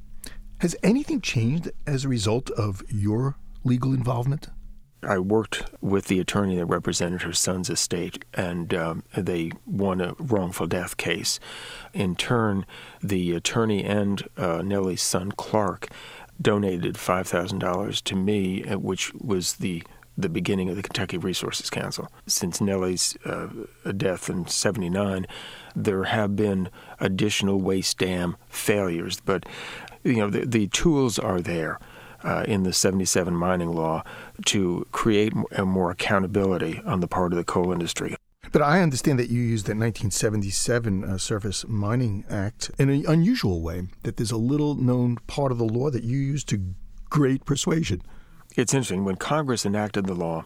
has 0.58 0.76
anything 0.82 1.20
changed 1.20 1.70
as 1.86 2.04
a 2.04 2.08
result 2.08 2.50
of 2.50 2.82
your 2.88 3.36
legal 3.64 3.92
involvement? 3.92 4.48
I 5.04 5.18
worked 5.18 5.64
with 5.80 6.06
the 6.06 6.20
attorney 6.20 6.56
that 6.56 6.66
represented 6.66 7.22
her 7.22 7.32
son's 7.32 7.68
estate, 7.68 8.24
and 8.34 8.72
um, 8.72 9.02
they 9.16 9.50
won 9.66 10.00
a 10.00 10.14
wrongful 10.18 10.68
death 10.68 10.96
case. 10.96 11.40
In 11.92 12.14
turn, 12.14 12.64
the 13.02 13.32
attorney 13.32 13.82
and 13.82 14.22
uh, 14.36 14.62
Nellie's 14.62 15.02
son, 15.02 15.32
Clark, 15.32 15.88
donated 16.40 16.94
$5,000 16.94 18.02
to 18.02 18.16
me, 18.16 18.64
uh, 18.64 18.78
which 18.78 19.12
was 19.14 19.54
the 19.54 19.82
the 20.16 20.28
beginning 20.28 20.68
of 20.68 20.76
the 20.76 20.82
Kentucky 20.82 21.16
Resources 21.16 21.70
Council. 21.70 22.06
Since 22.26 22.60
Nellie's 22.60 23.16
uh, 23.24 23.48
death 23.96 24.28
in 24.28 24.46
79, 24.46 25.26
there 25.74 26.04
have 26.04 26.36
been 26.36 26.68
additional 27.00 27.60
waste 27.62 27.96
dam 27.96 28.36
failures, 28.48 29.20
but 29.24 29.46
you 30.04 30.16
know 30.16 30.28
the, 30.28 30.44
the 30.44 30.68
tools 30.68 31.18
are 31.18 31.40
there. 31.40 31.78
Uh, 32.24 32.44
in 32.46 32.62
the 32.62 32.72
77 32.72 33.34
mining 33.34 33.72
law 33.72 34.04
to 34.44 34.86
create 34.92 35.32
more 35.58 35.90
accountability 35.90 36.80
on 36.86 37.00
the 37.00 37.08
part 37.08 37.32
of 37.32 37.36
the 37.36 37.42
coal 37.42 37.72
industry. 37.72 38.14
But 38.52 38.62
I 38.62 38.80
understand 38.80 39.18
that 39.18 39.30
you 39.30 39.40
used 39.40 39.66
the 39.66 39.70
1977 39.70 41.04
uh, 41.04 41.18
Surface 41.18 41.64
Mining 41.66 42.24
Act 42.28 42.70
in 42.78 42.90
an 42.90 43.04
unusual 43.08 43.60
way, 43.60 43.88
that 44.02 44.18
there's 44.18 44.30
a 44.30 44.36
little 44.36 44.74
known 44.74 45.16
part 45.26 45.50
of 45.50 45.58
the 45.58 45.64
law 45.64 45.90
that 45.90 46.04
you 46.04 46.18
used 46.18 46.48
to 46.50 46.74
great 47.08 47.44
persuasion 47.44 48.02
it's 48.56 48.74
interesting. 48.74 49.04
When 49.04 49.16
Congress 49.16 49.64
enacted 49.64 50.06
the 50.06 50.14
law, 50.14 50.44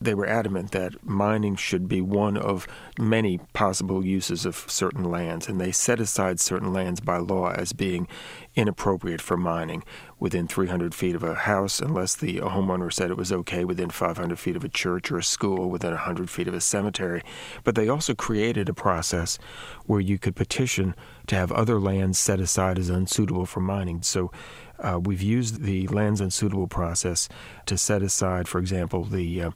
they 0.00 0.14
were 0.14 0.26
adamant 0.26 0.72
that 0.72 1.04
mining 1.06 1.56
should 1.56 1.88
be 1.88 2.00
one 2.00 2.36
of 2.36 2.66
many 2.98 3.38
possible 3.52 4.04
uses 4.04 4.44
of 4.44 4.64
certain 4.68 5.04
lands, 5.04 5.48
and 5.48 5.60
they 5.60 5.72
set 5.72 6.00
aside 6.00 6.40
certain 6.40 6.72
lands 6.72 7.00
by 7.00 7.18
law 7.18 7.50
as 7.52 7.72
being 7.72 8.08
inappropriate 8.54 9.20
for 9.20 9.36
mining 9.36 9.82
within 10.18 10.46
300 10.46 10.94
feet 10.94 11.14
of 11.14 11.22
a 11.22 11.34
house, 11.34 11.80
unless 11.80 12.14
the 12.14 12.38
homeowner 12.38 12.92
said 12.92 13.10
it 13.10 13.16
was 13.16 13.32
okay 13.32 13.64
within 13.64 13.90
500 13.90 14.38
feet 14.38 14.56
of 14.56 14.64
a 14.64 14.68
church 14.68 15.10
or 15.10 15.18
a 15.18 15.22
school, 15.22 15.70
within 15.70 15.90
100 15.90 16.30
feet 16.30 16.48
of 16.48 16.54
a 16.54 16.60
cemetery. 16.60 17.22
But 17.64 17.74
they 17.74 17.88
also 17.88 18.14
created 18.14 18.68
a 18.68 18.74
process 18.74 19.38
where 19.86 20.00
you 20.00 20.18
could 20.18 20.36
petition 20.36 20.94
to 21.26 21.36
have 21.36 21.52
other 21.52 21.80
lands 21.80 22.18
set 22.18 22.40
aside 22.40 22.78
as 22.78 22.88
unsuitable 22.88 23.46
for 23.46 23.60
mining. 23.60 24.02
So 24.02 24.30
uh, 24.82 25.00
we've 25.02 25.22
used 25.22 25.62
the 25.62 25.86
lands 25.88 26.20
unsuitable 26.20 26.66
process 26.66 27.28
to 27.66 27.78
set 27.78 28.02
aside, 28.02 28.48
for 28.48 28.58
example, 28.58 29.04
the 29.04 29.42
uh, 29.42 29.50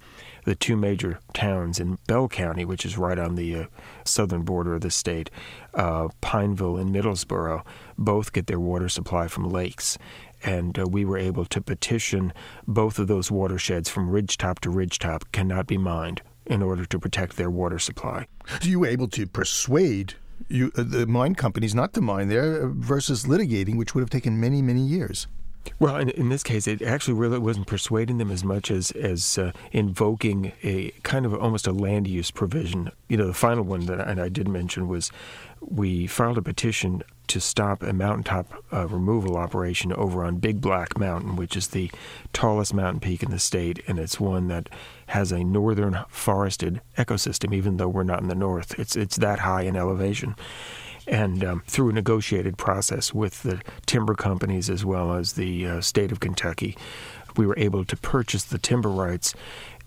the 0.44 0.54
two 0.54 0.76
major 0.76 1.18
towns 1.34 1.80
in 1.80 1.98
Bell 2.06 2.28
County, 2.28 2.64
which 2.64 2.86
is 2.86 2.96
right 2.96 3.18
on 3.18 3.34
the 3.34 3.54
uh, 3.56 3.66
southern 4.04 4.42
border 4.42 4.76
of 4.76 4.80
the 4.80 4.92
state, 4.92 5.28
uh, 5.74 6.08
Pineville 6.20 6.76
and 6.76 6.94
Middlesboro, 6.94 7.64
both 7.98 8.32
get 8.32 8.46
their 8.46 8.60
water 8.60 8.88
supply 8.88 9.26
from 9.26 9.50
lakes. 9.50 9.98
And 10.44 10.78
uh, 10.78 10.86
we 10.86 11.04
were 11.04 11.18
able 11.18 11.46
to 11.46 11.60
petition 11.60 12.32
both 12.68 13.00
of 13.00 13.08
those 13.08 13.28
watersheds 13.28 13.88
from 13.88 14.10
ridgetop 14.10 14.60
to 14.60 14.70
ridgetop 14.70 15.32
cannot 15.32 15.66
be 15.66 15.78
mined 15.78 16.22
in 16.46 16.62
order 16.62 16.84
to 16.84 16.98
protect 16.98 17.36
their 17.36 17.50
water 17.50 17.80
supply. 17.80 18.28
So 18.60 18.68
you 18.68 18.84
able 18.84 19.08
to 19.08 19.26
persuade 19.26 20.14
you, 20.48 20.72
uh, 20.76 20.82
the 20.82 21.06
mine 21.06 21.34
companies 21.34 21.74
not 21.74 21.92
to 21.94 22.00
mine 22.00 22.28
there 22.28 22.68
versus 22.68 23.24
litigating, 23.24 23.76
which 23.76 23.94
would 23.94 24.02
have 24.02 24.10
taken 24.10 24.40
many, 24.40 24.62
many 24.62 24.80
years. 24.80 25.26
Well, 25.78 25.96
in, 25.96 26.10
in, 26.10 26.28
this 26.28 26.42
case, 26.42 26.66
it 26.66 26.80
actually 26.80 27.14
really 27.14 27.38
wasn't 27.38 27.66
persuading 27.66 28.18
them 28.18 28.30
as 28.30 28.44
much 28.44 28.70
as 28.70 28.92
as 28.92 29.36
uh, 29.36 29.52
invoking 29.72 30.52
a 30.62 30.90
kind 31.02 31.26
of 31.26 31.34
almost 31.34 31.66
a 31.66 31.72
land 31.72 32.06
use 32.06 32.30
provision. 32.30 32.90
You 33.08 33.16
know, 33.16 33.26
the 33.26 33.34
final 33.34 33.64
one 33.64 33.86
that 33.86 34.00
I, 34.00 34.04
and 34.04 34.20
I 34.20 34.28
did 34.28 34.48
mention 34.48 34.88
was 34.88 35.10
we 35.60 36.06
filed 36.06 36.38
a 36.38 36.42
petition 36.42 37.02
to 37.28 37.40
stop 37.40 37.82
a 37.82 37.92
mountaintop 37.92 38.64
uh, 38.72 38.86
removal 38.86 39.36
operation 39.36 39.92
over 39.92 40.24
on 40.24 40.36
Big 40.36 40.60
Black 40.60 40.98
Mountain, 40.98 41.36
which 41.36 41.56
is 41.56 41.68
the 41.68 41.90
tallest 42.32 42.72
mountain 42.72 43.00
peak 43.00 43.22
in 43.22 43.30
the 43.30 43.38
state, 43.38 43.82
and 43.88 43.98
it's 43.98 44.20
one 44.20 44.48
that 44.48 44.68
has 45.06 45.32
a 45.32 45.44
northern 45.44 46.04
forested 46.08 46.80
ecosystem. 46.96 47.54
Even 47.54 47.76
though 47.76 47.88
we're 47.88 48.02
not 48.02 48.20
in 48.20 48.28
the 48.28 48.34
north, 48.34 48.78
it's 48.78 48.96
it's 48.96 49.16
that 49.16 49.40
high 49.40 49.62
in 49.62 49.76
elevation 49.76 50.36
and 51.06 51.44
um, 51.44 51.62
through 51.66 51.90
a 51.90 51.92
negotiated 51.92 52.58
process 52.58 53.14
with 53.14 53.42
the 53.42 53.60
timber 53.86 54.14
companies 54.14 54.68
as 54.68 54.84
well 54.84 55.14
as 55.14 55.34
the 55.34 55.66
uh, 55.66 55.80
state 55.80 56.10
of 56.10 56.20
Kentucky, 56.20 56.76
we 57.36 57.46
were 57.46 57.58
able 57.58 57.84
to 57.84 57.96
purchase 57.96 58.44
the 58.44 58.58
timber 58.58 58.88
rights 58.88 59.34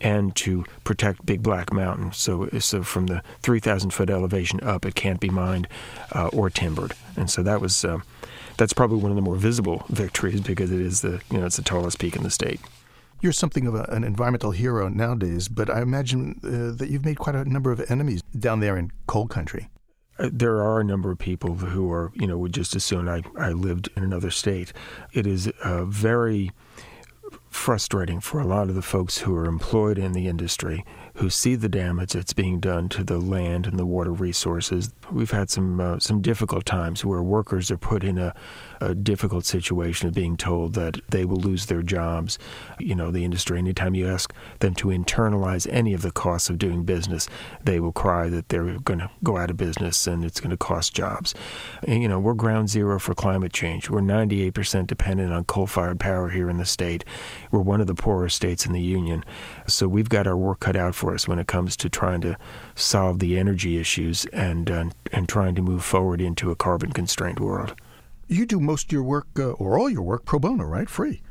and 0.02 0.36
to 0.38 0.64
protect 0.84 1.26
Big 1.26 1.44
Black 1.44 1.74
Mountain. 1.74 2.14
So, 2.14 2.48
so 2.60 2.84
from 2.84 3.08
the 3.08 3.22
3,000 3.42 3.92
foot 3.92 4.10
elevation 4.10 4.62
up, 4.62 4.86
it 4.86 4.96
can't 4.96 5.20
be 5.20 5.30
mined 5.30 5.68
uh, 6.14 6.28
or 6.28 6.50
timbered. 6.50 6.94
And 7.18 7.30
so 7.30 7.44
that 7.44 7.60
was 7.60 7.84
uh, 7.84 8.00
that's 8.58 8.74
probably 8.74 9.00
one 9.00 9.12
of 9.12 9.16
the 9.16 9.22
more 9.22 9.36
visible 9.36 9.86
victories 9.90 10.42
because 10.42 10.72
it 10.72 10.80
is 10.80 11.02
the 11.02 11.22
you 11.30 11.40
know 11.40 11.46
it's 11.46 11.58
the 11.58 11.64
tallest 11.64 12.00
peak 12.00 12.16
in 12.16 12.24
the 12.24 12.30
state. 12.30 12.62
You're 13.22 13.34
something 13.34 13.68
of 13.68 13.76
a, 13.76 13.84
an 13.90 14.04
environmental 14.04 14.52
hero 14.52 14.88
nowadays, 14.88 15.48
but 15.48 15.70
I 15.70 15.82
imagine 15.82 16.40
uh, 16.44 16.78
that 16.78 16.90
you've 16.90 17.06
made 17.06 17.20
quite 17.20 17.36
a 17.36 17.46
number 17.46 17.72
of 17.72 17.84
enemies 17.92 18.22
down 18.38 18.60
there 18.60 18.78
in 18.78 18.92
coal 19.08 19.28
country. 19.28 19.70
Uh, 20.18 20.30
there 20.32 20.62
are 20.62 20.80
a 20.80 20.84
number 20.84 21.12
of 21.12 21.18
people 21.18 21.56
who 21.56 21.92
are, 21.92 22.12
you 22.14 22.28
know, 22.28 22.38
would 22.38 22.54
just 22.54 22.76
as 22.76 22.84
soon 22.84 23.08
I, 23.08 23.24
I 23.38 23.52
lived 23.52 23.90
in 23.96 24.04
another 24.04 24.32
state. 24.32 24.74
It 25.14 25.28
is 25.28 25.48
uh, 25.64 25.86
very 25.86 26.52
frustrating 27.50 28.20
for 28.20 28.40
a 28.40 28.46
lot 28.46 28.70
of 28.70 28.76
the 28.76 28.82
folks 28.82 29.20
who 29.20 29.36
are 29.36 29.46
employed 29.46 29.98
in 29.98 30.14
the 30.14 30.28
industry 30.28 30.86
who 31.16 31.30
see 31.30 31.56
the 31.56 31.70
damage 31.70 32.14
that's 32.14 32.34
being 32.34 32.60
done 32.60 32.88
to 32.90 33.04
the 33.04 33.20
land 33.20 33.68
and 33.68 33.78
the 33.78 33.86
water 33.86 34.12
resources. 34.12 34.94
We've 35.12 35.32
had 35.32 35.50
some 35.50 35.80
uh, 35.80 36.00
some 36.00 36.22
difficult 36.22 36.66
times 36.66 37.04
where 37.04 37.22
workers 37.22 37.70
are 37.72 37.78
put 37.78 38.04
in 38.04 38.18
a, 38.18 38.34
a, 38.82 38.96
difficult 38.96 39.46
situation 39.46 40.08
of 40.08 40.14
being 40.14 40.38
told 40.38 40.74
that 40.74 41.00
they 41.10 41.26
will 41.26 41.38
lose 41.38 41.66
their 41.66 41.82
jobs. 41.82 42.38
You 42.80 42.96
know, 42.96 43.12
the 43.12 43.26
industry. 43.26 43.58
Anytime 43.58 43.96
you 43.96 44.08
ask 44.08 44.34
them 44.60 44.76
to 44.76 44.88
internalize 44.88 45.68
any 45.72 45.94
of 45.94 46.02
the 46.02 46.12
costs 46.12 46.50
of 46.50 46.58
doing 46.58 46.84
business, 46.84 47.28
they 47.64 47.80
will 47.80 47.92
cry 47.92 48.30
that 48.30 48.50
they're 48.50 48.80
going 48.80 49.00
to 49.00 49.10
go 49.24 49.38
out 49.38 49.50
of 49.50 49.58
business 49.58 50.08
and 50.08 50.24
it's 50.24 50.40
going 50.40 50.52
to 50.52 50.58
cost 50.58 50.94
jobs. 50.94 51.34
And, 51.84 52.02
you 52.02 52.08
know, 52.08 52.20
we're 52.20 52.34
ground 52.34 52.70
zero 52.70 53.00
for 53.00 53.14
climate 53.14 53.54
change. 53.54 53.90
We're 53.90 54.02
98% 54.02 54.88
dependent 54.88 55.34
on 55.34 55.46
coal-fired 55.46 56.00
power 56.00 56.30
here 56.30 56.50
in 56.50 56.58
the 56.58 56.66
state. 56.66 57.04
We're 57.52 57.62
one 57.62 57.82
of 57.82 57.88
the 57.88 57.96
poorest 57.96 58.36
states 58.36 58.66
in 58.66 58.74
the 58.74 58.82
union, 58.82 59.26
so 59.68 59.88
we've 59.88 60.10
got 60.10 60.28
our 60.28 60.38
work 60.38 60.60
cut 60.60 60.76
out 60.76 60.96
for 60.96 61.10
for 61.10 61.16
us 61.16 61.28
when 61.28 61.40
it 61.40 61.48
comes 61.48 61.76
to 61.76 61.90
trying 61.90 62.22
to 62.22 62.38
solve 62.76 63.18
the 63.18 63.38
energy 63.38 63.80
issues 63.80 64.26
and 64.26 64.70
uh, 64.70 64.86
and 65.12 65.28
trying 65.28 65.56
to 65.56 65.62
move 65.62 65.84
forward 65.84 66.22
into 66.22 66.52
a 66.52 66.56
carbon 66.56 66.92
constrained 66.92 67.40
world. 67.40 67.74
You 68.32 68.46
do 68.46 68.60
most 68.60 68.90
of 68.90 68.92
your 68.92 69.02
work 69.02 69.28
uh, 69.40 69.54
or 69.54 69.80
all 69.80 69.90
your 69.90 70.04
work 70.04 70.24
pro 70.24 70.38
bono, 70.38 70.64
right? 70.64 70.88
Free. 70.88 71.24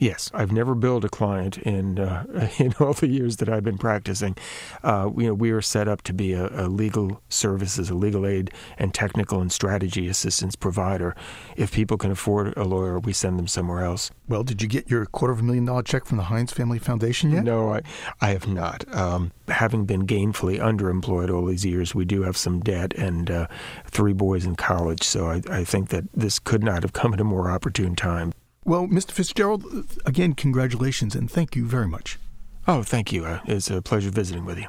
Yes, 0.00 0.30
I've 0.32 0.52
never 0.52 0.74
billed 0.74 1.04
a 1.04 1.08
client 1.08 1.58
in 1.58 1.98
uh, 1.98 2.48
in 2.58 2.74
all 2.78 2.92
the 2.92 3.08
years 3.08 3.36
that 3.38 3.48
I've 3.48 3.64
been 3.64 3.78
practicing. 3.78 4.36
Uh, 4.82 5.10
you 5.16 5.28
know, 5.28 5.34
we 5.34 5.50
are 5.50 5.62
set 5.62 5.88
up 5.88 6.02
to 6.02 6.12
be 6.12 6.32
a, 6.32 6.48
a, 6.52 6.68
legal 6.68 7.20
services, 7.28 7.90
a 7.90 7.94
legal 7.94 8.26
aid, 8.26 8.52
and 8.78 8.94
technical 8.94 9.40
and 9.40 9.50
strategy 9.50 10.08
assistance 10.08 10.54
provider. 10.54 11.16
If 11.56 11.72
people 11.72 11.96
can 11.96 12.10
afford 12.10 12.56
a 12.56 12.64
lawyer, 12.64 12.98
we 12.98 13.12
send 13.12 13.38
them 13.38 13.48
somewhere 13.48 13.84
else. 13.84 14.10
Well, 14.28 14.44
did 14.44 14.62
you 14.62 14.68
get 14.68 14.88
your 14.88 15.04
quarter 15.06 15.32
of 15.32 15.40
a 15.40 15.42
million 15.42 15.64
dollar 15.64 15.82
check 15.82 16.04
from 16.04 16.16
the 16.18 16.24
Heinz 16.24 16.52
Family 16.52 16.78
Foundation 16.78 17.32
yet? 17.32 17.44
No, 17.44 17.72
I, 17.72 17.80
I 18.20 18.28
have 18.28 18.46
not. 18.46 18.84
Um, 18.94 19.32
having 19.48 19.84
been 19.84 20.06
gainfully 20.06 20.58
underemployed 20.60 21.34
all 21.34 21.46
these 21.46 21.64
years, 21.64 21.94
we 21.94 22.04
do 22.04 22.22
have 22.22 22.36
some 22.36 22.60
debt 22.60 22.92
and 22.94 23.30
uh, 23.30 23.46
three 23.86 24.12
boys 24.12 24.44
in 24.44 24.54
college. 24.54 25.02
So 25.02 25.26
I, 25.26 25.42
I 25.50 25.64
think 25.64 25.88
that 25.88 26.04
this 26.14 26.38
could 26.38 26.62
not 26.62 26.82
have 26.82 26.92
come 26.92 27.14
at 27.14 27.20
a 27.20 27.24
more 27.24 27.50
opportune 27.50 27.96
time. 27.96 28.32
Well, 28.68 28.86
Mr. 28.86 29.12
Fitzgerald, 29.12 29.64
again, 30.04 30.34
congratulations 30.34 31.14
and 31.14 31.30
thank 31.30 31.56
you 31.56 31.64
very 31.64 31.88
much. 31.88 32.18
Oh, 32.66 32.82
thank 32.82 33.10
you. 33.10 33.24
Uh, 33.24 33.40
it's 33.46 33.70
a 33.70 33.80
pleasure 33.80 34.10
visiting 34.10 34.44
with 34.44 34.58
you. 34.58 34.66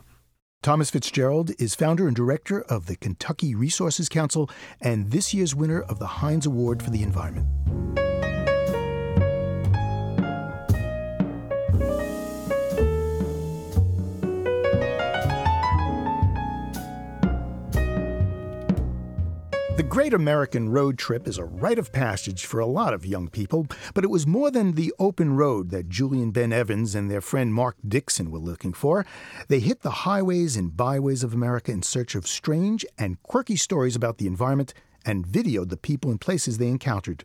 Thomas 0.63 0.89
Fitzgerald 0.89 1.51
is 1.59 1.75
founder 1.75 2.07
and 2.07 2.15
director 2.15 2.62
of 2.62 2.85
the 2.85 2.95
Kentucky 2.95 3.55
Resources 3.55 4.07
Council 4.07 4.49
and 4.79 5.12
this 5.12 5.33
year's 5.33 5.53
winner 5.53 5.81
of 5.81 5.99
the 5.99 6.07
Heinz 6.07 6.45
Award 6.45 6.81
for 6.81 6.91
the 6.91 7.03
Environment. 7.03 7.45
Great 19.89 20.13
American 20.13 20.69
Road 20.69 20.99
Trip 20.99 21.28
is 21.28 21.39
a 21.39 21.43
rite 21.43 21.80
of 21.80 21.91
passage 21.91 22.45
for 22.45 22.60
a 22.60 22.67
lot 22.67 22.93
of 22.93 23.08
young 23.08 23.28
people, 23.28 23.65
but 23.95 24.04
it 24.04 24.12
was 24.12 24.28
more 24.28 24.52
than 24.52 24.73
the 24.73 24.93
open 24.99 25.36
road 25.36 25.71
that 25.71 25.89
Julie 25.89 26.21
and 26.21 26.32
Ben 26.32 26.54
Evans 26.54 26.93
and 26.93 27.10
their 27.10 27.21
friend 27.21 27.52
Mark 27.52 27.75
Dixon 27.86 28.30
were 28.30 28.38
looking 28.38 28.71
for. 28.71 29.04
They 29.47 29.60
hit 29.60 29.82
the 29.82 30.06
highways 30.06 30.56
and 30.56 30.78
byways 30.78 31.23
of 31.23 31.34
America 31.34 31.71
in 31.71 31.82
search 31.82 32.13
of 32.13 32.28
strange 32.28 32.86
and 32.99 33.21
quirky 33.23 33.56
stories 33.56 33.95
about 33.95 34.19
the 34.19 34.28
environment 34.28 34.75
and 35.04 35.25
videoed 35.25 35.69
the 35.69 35.75
people 35.75 36.12
and 36.12 36.21
places 36.21 36.60
they 36.60 36.67
encountered. 36.67 37.23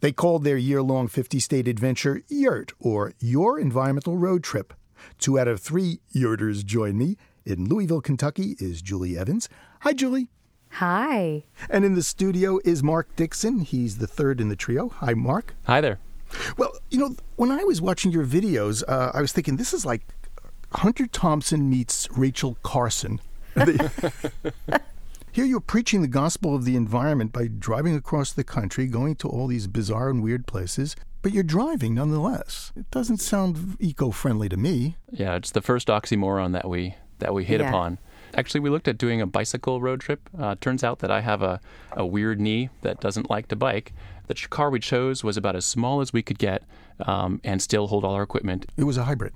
They 0.00 0.12
called 0.12 0.44
their 0.44 0.56
year 0.56 0.80
long 0.80 1.08
50 1.08 1.38
state 1.40 1.68
adventure 1.68 2.22
YERT, 2.30 2.72
or 2.80 3.12
Your 3.20 3.60
Environmental 3.60 4.16
Road 4.16 4.42
Trip. 4.42 4.72
Two 5.18 5.38
out 5.38 5.46
of 5.46 5.60
three 5.60 6.00
Yurters 6.14 6.64
join 6.64 6.96
me. 6.96 7.18
In 7.44 7.68
Louisville, 7.68 8.00
Kentucky 8.00 8.56
is 8.58 8.80
Julie 8.80 9.18
Evans. 9.18 9.50
Hi, 9.80 9.92
Julie. 9.92 10.28
Hi. 10.72 11.44
And 11.70 11.84
in 11.84 11.94
the 11.94 12.02
studio 12.02 12.60
is 12.64 12.82
Mark 12.82 13.14
Dixon. 13.16 13.60
He's 13.60 13.98
the 13.98 14.06
third 14.06 14.40
in 14.40 14.48
the 14.48 14.56
trio. 14.56 14.88
Hi, 14.90 15.14
Mark. 15.14 15.54
Hi 15.66 15.80
there. 15.80 15.98
Well, 16.56 16.72
you 16.90 16.98
know, 16.98 17.16
when 17.36 17.50
I 17.50 17.64
was 17.64 17.80
watching 17.80 18.12
your 18.12 18.24
videos, 18.26 18.82
uh, 18.86 19.10
I 19.14 19.20
was 19.20 19.32
thinking 19.32 19.56
this 19.56 19.72
is 19.72 19.86
like 19.86 20.02
Hunter 20.72 21.06
Thompson 21.06 21.68
meets 21.70 22.06
Rachel 22.12 22.58
Carson. 22.62 23.20
Here 25.32 25.44
you're 25.44 25.60
preaching 25.60 26.02
the 26.02 26.08
gospel 26.08 26.54
of 26.54 26.64
the 26.64 26.74
environment 26.76 27.32
by 27.32 27.46
driving 27.48 27.94
across 27.94 28.32
the 28.32 28.44
country, 28.44 28.86
going 28.86 29.14
to 29.16 29.28
all 29.28 29.46
these 29.46 29.66
bizarre 29.66 30.10
and 30.10 30.22
weird 30.22 30.46
places, 30.46 30.96
but 31.22 31.32
you're 31.32 31.42
driving 31.44 31.94
nonetheless. 31.94 32.72
It 32.76 32.90
doesn't 32.90 33.18
sound 33.18 33.76
eco-friendly 33.78 34.48
to 34.48 34.56
me. 34.56 34.96
Yeah, 35.10 35.36
it's 35.36 35.50
the 35.50 35.60
first 35.62 35.88
oxymoron 35.88 36.52
that 36.52 36.68
we 36.68 36.94
that 37.20 37.34
we 37.34 37.44
hit 37.44 37.60
Yeah. 37.60 37.68
upon. 37.68 37.98
Actually, 38.34 38.60
we 38.60 38.70
looked 38.70 38.88
at 38.88 38.98
doing 38.98 39.20
a 39.20 39.26
bicycle 39.26 39.80
road 39.80 40.00
trip. 40.00 40.28
Uh, 40.38 40.54
turns 40.60 40.84
out 40.84 40.98
that 41.00 41.10
I 41.10 41.20
have 41.20 41.42
a, 41.42 41.60
a 41.92 42.06
weird 42.06 42.40
knee 42.40 42.70
that 42.82 43.00
doesn't 43.00 43.30
like 43.30 43.48
to 43.48 43.56
bike. 43.56 43.92
The 44.26 44.34
car 44.34 44.70
we 44.70 44.80
chose 44.80 45.24
was 45.24 45.36
about 45.36 45.56
as 45.56 45.64
small 45.64 46.00
as 46.00 46.12
we 46.12 46.22
could 46.22 46.38
get 46.38 46.62
um, 47.00 47.40
and 47.42 47.62
still 47.62 47.86
hold 47.86 48.04
all 48.04 48.14
our 48.14 48.22
equipment. 48.22 48.70
It 48.76 48.84
was 48.84 48.96
a 48.96 49.04
hybrid. 49.04 49.32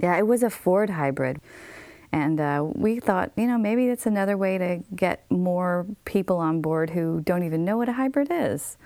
Yeah, 0.00 0.16
it 0.18 0.26
was 0.26 0.42
a 0.42 0.50
Ford 0.50 0.90
hybrid. 0.90 1.40
And 2.12 2.40
uh, 2.40 2.64
we 2.74 3.00
thought, 3.00 3.32
you 3.36 3.46
know, 3.46 3.58
maybe 3.58 3.88
it's 3.88 4.06
another 4.06 4.36
way 4.36 4.56
to 4.58 4.84
get 4.94 5.28
more 5.30 5.86
people 6.04 6.36
on 6.36 6.60
board 6.60 6.90
who 6.90 7.20
don't 7.22 7.42
even 7.42 7.64
know 7.64 7.76
what 7.78 7.88
a 7.88 7.92
hybrid 7.94 8.28
is. 8.30 8.76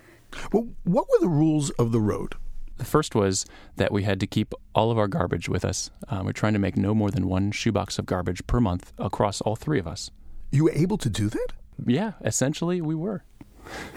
Well, 0.52 0.68
what 0.84 1.06
were 1.10 1.18
the 1.20 1.28
rules 1.28 1.70
of 1.70 1.92
the 1.92 2.00
road? 2.00 2.36
The 2.78 2.84
first 2.84 3.14
was 3.14 3.44
that 3.76 3.92
we 3.92 4.04
had 4.04 4.20
to 4.20 4.26
keep 4.26 4.54
all 4.74 4.90
of 4.90 4.98
our 4.98 5.08
garbage 5.08 5.48
with 5.48 5.64
us. 5.64 5.90
Um, 6.08 6.26
we're 6.26 6.32
trying 6.32 6.52
to 6.54 6.58
make 6.58 6.76
no 6.76 6.94
more 6.94 7.10
than 7.10 7.28
one 7.28 7.50
shoebox 7.50 7.98
of 7.98 8.06
garbage 8.06 8.46
per 8.46 8.60
month 8.60 8.92
across 8.98 9.40
all 9.40 9.56
three 9.56 9.78
of 9.78 9.86
us. 9.86 10.10
You 10.50 10.64
were 10.64 10.72
able 10.72 10.96
to 10.98 11.10
do 11.10 11.28
that? 11.28 11.52
Yeah, 11.84 12.12
essentially 12.24 12.80
we 12.80 12.94
were. 12.94 13.24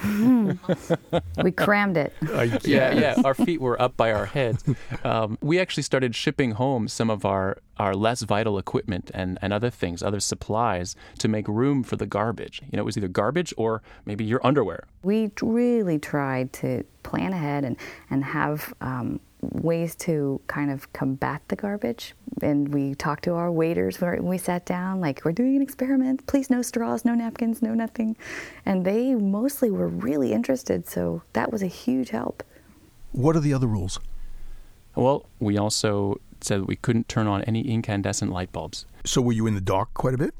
we 1.43 1.51
crammed 1.51 1.97
it. 1.97 2.13
yeah, 2.63 2.91
yeah. 2.93 3.21
Our 3.23 3.33
feet 3.33 3.61
were 3.61 3.81
up 3.81 3.97
by 3.97 4.11
our 4.11 4.25
heads. 4.25 4.63
Um, 5.03 5.37
we 5.41 5.59
actually 5.59 5.83
started 5.83 6.15
shipping 6.15 6.51
home 6.51 6.87
some 6.87 7.09
of 7.09 7.25
our, 7.25 7.57
our 7.77 7.95
less 7.95 8.21
vital 8.21 8.57
equipment 8.57 9.11
and, 9.13 9.37
and 9.41 9.53
other 9.53 9.69
things, 9.69 10.03
other 10.03 10.19
supplies, 10.19 10.95
to 11.19 11.27
make 11.27 11.47
room 11.47 11.83
for 11.83 11.95
the 11.95 12.05
garbage. 12.05 12.61
You 12.71 12.77
know, 12.77 12.83
it 12.83 12.85
was 12.85 12.97
either 12.97 13.07
garbage 13.07 13.53
or 13.57 13.81
maybe 14.05 14.23
your 14.23 14.45
underwear. 14.45 14.87
We 15.03 15.31
really 15.41 15.99
tried 15.99 16.53
to 16.53 16.83
plan 17.03 17.33
ahead 17.33 17.63
and, 17.63 17.77
and 18.09 18.23
have 18.23 18.73
um, 18.81 19.19
ways 19.41 19.95
to 19.95 20.39
kind 20.47 20.71
of 20.71 20.91
combat 20.93 21.41
the 21.47 21.55
garbage. 21.55 22.13
And 22.41 22.73
we 22.73 22.95
talked 22.95 23.23
to 23.25 23.33
our 23.33 23.51
waiters 23.51 23.99
when 23.99 24.23
we 24.23 24.37
sat 24.37 24.65
down, 24.65 25.01
like, 25.01 25.21
we're 25.25 25.31
doing 25.31 25.55
an 25.55 25.61
experiment. 25.61 26.25
Please, 26.27 26.49
no 26.49 26.61
straws, 26.61 27.05
no 27.05 27.13
napkins, 27.13 27.61
no 27.61 27.73
nothing. 27.73 28.15
And 28.65 28.85
they 28.85 29.15
mostly 29.15 29.69
were 29.71 29.87
really 29.87 30.33
interested. 30.33 30.87
So 30.87 31.23
that 31.33 31.51
was 31.51 31.61
a 31.61 31.67
huge 31.67 32.09
help. 32.09 32.43
What 33.11 33.35
are 33.35 33.41
the 33.41 33.53
other 33.53 33.67
rules? 33.67 33.99
Well, 34.95 35.27
we 35.39 35.57
also 35.57 36.19
said 36.41 36.65
we 36.65 36.75
couldn't 36.75 37.07
turn 37.07 37.27
on 37.27 37.43
any 37.43 37.61
incandescent 37.61 38.31
light 38.31 38.51
bulbs. 38.51 38.85
So 39.05 39.21
were 39.21 39.33
you 39.33 39.47
in 39.47 39.55
the 39.55 39.61
dark 39.61 39.93
quite 39.93 40.13
a 40.13 40.17
bit? 40.17 40.33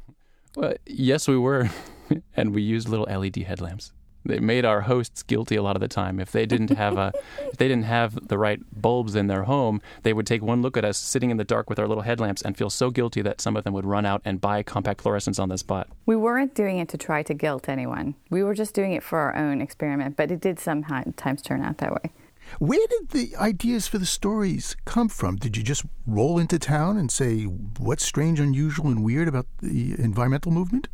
Well, 0.55 0.73
yes, 0.85 1.27
we 1.27 1.37
were. 1.37 1.69
and 2.35 2.53
we 2.53 2.61
used 2.61 2.89
little 2.89 3.05
LED 3.05 3.37
headlamps. 3.37 3.93
They 4.23 4.39
made 4.39 4.65
our 4.65 4.81
hosts 4.81 5.23
guilty 5.23 5.55
a 5.55 5.63
lot 5.63 5.75
of 5.75 5.79
the 5.79 5.87
time. 5.87 6.19
If 6.19 6.31
they 6.31 6.45
didn't 6.45 6.71
have 6.71 6.97
a, 6.97 7.11
if 7.51 7.57
they 7.57 7.67
didn't 7.67 7.85
have 7.85 8.27
the 8.27 8.37
right 8.37 8.59
bulbs 8.71 9.15
in 9.15 9.27
their 9.27 9.43
home, 9.43 9.81
they 10.03 10.13
would 10.13 10.27
take 10.27 10.41
one 10.41 10.61
look 10.61 10.77
at 10.77 10.85
us 10.85 10.97
sitting 10.97 11.31
in 11.31 11.37
the 11.37 11.43
dark 11.43 11.69
with 11.69 11.79
our 11.79 11.87
little 11.87 12.03
headlamps 12.03 12.41
and 12.41 12.55
feel 12.57 12.69
so 12.69 12.91
guilty 12.91 13.21
that 13.21 13.41
some 13.41 13.57
of 13.57 13.63
them 13.63 13.73
would 13.73 13.85
run 13.85 14.05
out 14.05 14.21
and 14.23 14.39
buy 14.39 14.61
compact 14.63 15.03
fluorescents 15.03 15.39
on 15.39 15.49
the 15.49 15.57
spot. 15.57 15.87
We 16.05 16.15
weren't 16.15 16.53
doing 16.53 16.77
it 16.77 16.89
to 16.89 16.97
try 16.97 17.23
to 17.23 17.33
guilt 17.33 17.67
anyone. 17.67 18.15
We 18.29 18.43
were 18.43 18.53
just 18.53 18.73
doing 18.73 18.93
it 18.93 19.03
for 19.03 19.19
our 19.19 19.35
own 19.35 19.61
experiment, 19.61 20.17
but 20.17 20.31
it 20.31 20.39
did 20.39 20.59
sometimes 20.59 21.41
turn 21.41 21.61
out 21.61 21.79
that 21.79 21.91
way. 21.91 22.11
Where 22.59 22.85
did 22.87 23.09
the 23.09 23.35
ideas 23.37 23.87
for 23.87 23.97
the 23.97 24.05
stories 24.05 24.75
come 24.85 25.09
from? 25.09 25.37
Did 25.37 25.55
you 25.55 25.63
just 25.63 25.85
roll 26.05 26.37
into 26.37 26.59
town 26.59 26.97
and 26.97 27.09
say, 27.09 27.43
what's 27.43 28.05
strange, 28.05 28.39
unusual, 28.39 28.87
and 28.87 29.03
weird 29.03 29.27
about 29.27 29.45
the 29.61 29.93
environmental 29.99 30.51
movement? 30.51 30.87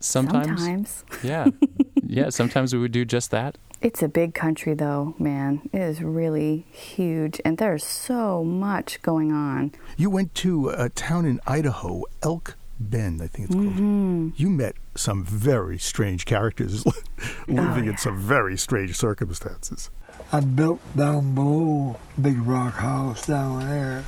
Sometimes. 0.00 0.60
Sometimes. 0.60 1.04
Yeah. 1.22 1.46
yeah, 2.12 2.28
sometimes 2.28 2.74
we 2.74 2.80
would 2.80 2.92
do 2.92 3.04
just 3.04 3.30
that. 3.30 3.56
It's 3.80 4.02
a 4.02 4.08
big 4.08 4.34
country, 4.34 4.74
though, 4.74 5.14
man. 5.18 5.68
It 5.72 5.80
is 5.80 6.02
really 6.02 6.66
huge, 6.70 7.40
and 7.44 7.58
there's 7.58 7.84
so 7.84 8.44
much 8.44 9.02
going 9.02 9.32
on. 9.32 9.72
You 9.96 10.08
went 10.08 10.34
to 10.36 10.68
a 10.68 10.88
town 10.88 11.26
in 11.26 11.40
Idaho, 11.46 12.04
Elk 12.22 12.56
Bend, 12.78 13.20
I 13.22 13.26
think 13.26 13.46
it's 13.48 13.54
called. 13.54 13.66
Mm-hmm. 13.66 14.28
You 14.36 14.50
met 14.50 14.76
some 14.94 15.24
very 15.24 15.78
strange 15.78 16.24
characters 16.24 16.84
living 17.48 17.86
in 17.86 17.96
some 17.96 18.20
very 18.20 18.56
strange 18.56 18.96
circumstances. 18.96 19.90
I 20.32 20.40
built 20.40 20.80
down 20.96 21.34
below 21.34 21.98
Big 22.20 22.38
Rock 22.38 22.74
House 22.74 23.26
down 23.26 23.68
there. 23.68 24.04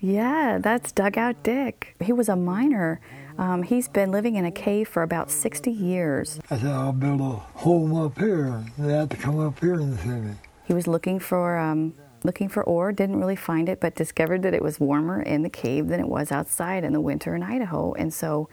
Yeah, 0.00 0.58
that's 0.60 0.92
Dugout 0.92 1.42
Dick. 1.42 1.96
He 2.00 2.12
was 2.12 2.28
a 2.28 2.36
miner. 2.36 3.00
Um, 3.38 3.62
he's 3.62 3.86
been 3.86 4.10
living 4.10 4.34
in 4.34 4.44
a 4.44 4.50
cave 4.50 4.88
for 4.88 5.02
about 5.02 5.30
60 5.30 5.70
years. 5.70 6.40
I 6.50 6.58
said, 6.58 6.70
I'll 6.70 6.92
build 6.92 7.20
a 7.20 7.36
home 7.60 7.94
up 7.94 8.18
here. 8.18 8.64
They 8.76 8.92
had 8.92 9.10
to 9.10 9.16
come 9.16 9.38
up 9.38 9.60
here 9.60 9.74
and 9.74 9.98
see 10.00 10.08
me. 10.08 10.34
He 10.64 10.74
was 10.74 10.86
looking 10.86 11.20
for 11.20 11.56
um, 11.56 11.94
looking 12.24 12.48
for 12.48 12.64
ore, 12.64 12.92
didn't 12.92 13.20
really 13.20 13.36
find 13.36 13.68
it, 13.68 13.80
but 13.80 13.94
discovered 13.94 14.42
that 14.42 14.54
it 14.54 14.60
was 14.60 14.80
warmer 14.80 15.22
in 15.22 15.42
the 15.42 15.48
cave 15.48 15.86
than 15.86 16.00
it 16.00 16.08
was 16.08 16.32
outside 16.32 16.82
in 16.82 16.92
the 16.92 17.00
winter 17.00 17.34
in 17.34 17.42
Idaho. 17.44 17.92
And 17.94 18.12
so 18.12 18.48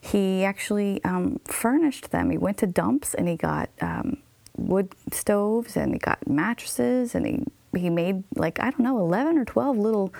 he 0.00 0.44
actually 0.44 1.02
um, 1.02 1.40
furnished 1.44 2.10
them. 2.10 2.30
He 2.30 2.38
went 2.38 2.58
to 2.58 2.66
dumps 2.66 3.14
and 3.14 3.26
he 3.26 3.36
got 3.36 3.70
um, 3.80 4.18
wood 4.56 4.94
stoves 5.12 5.76
and 5.76 5.92
he 5.94 5.98
got 5.98 6.28
mattresses 6.28 7.14
and 7.14 7.26
he 7.26 7.44
he 7.76 7.88
made 7.88 8.24
like 8.34 8.58
I 8.58 8.70
don't 8.70 8.80
know 8.80 8.98
11 8.98 9.38
or 9.38 9.44
12 9.44 9.76
little 9.76 10.12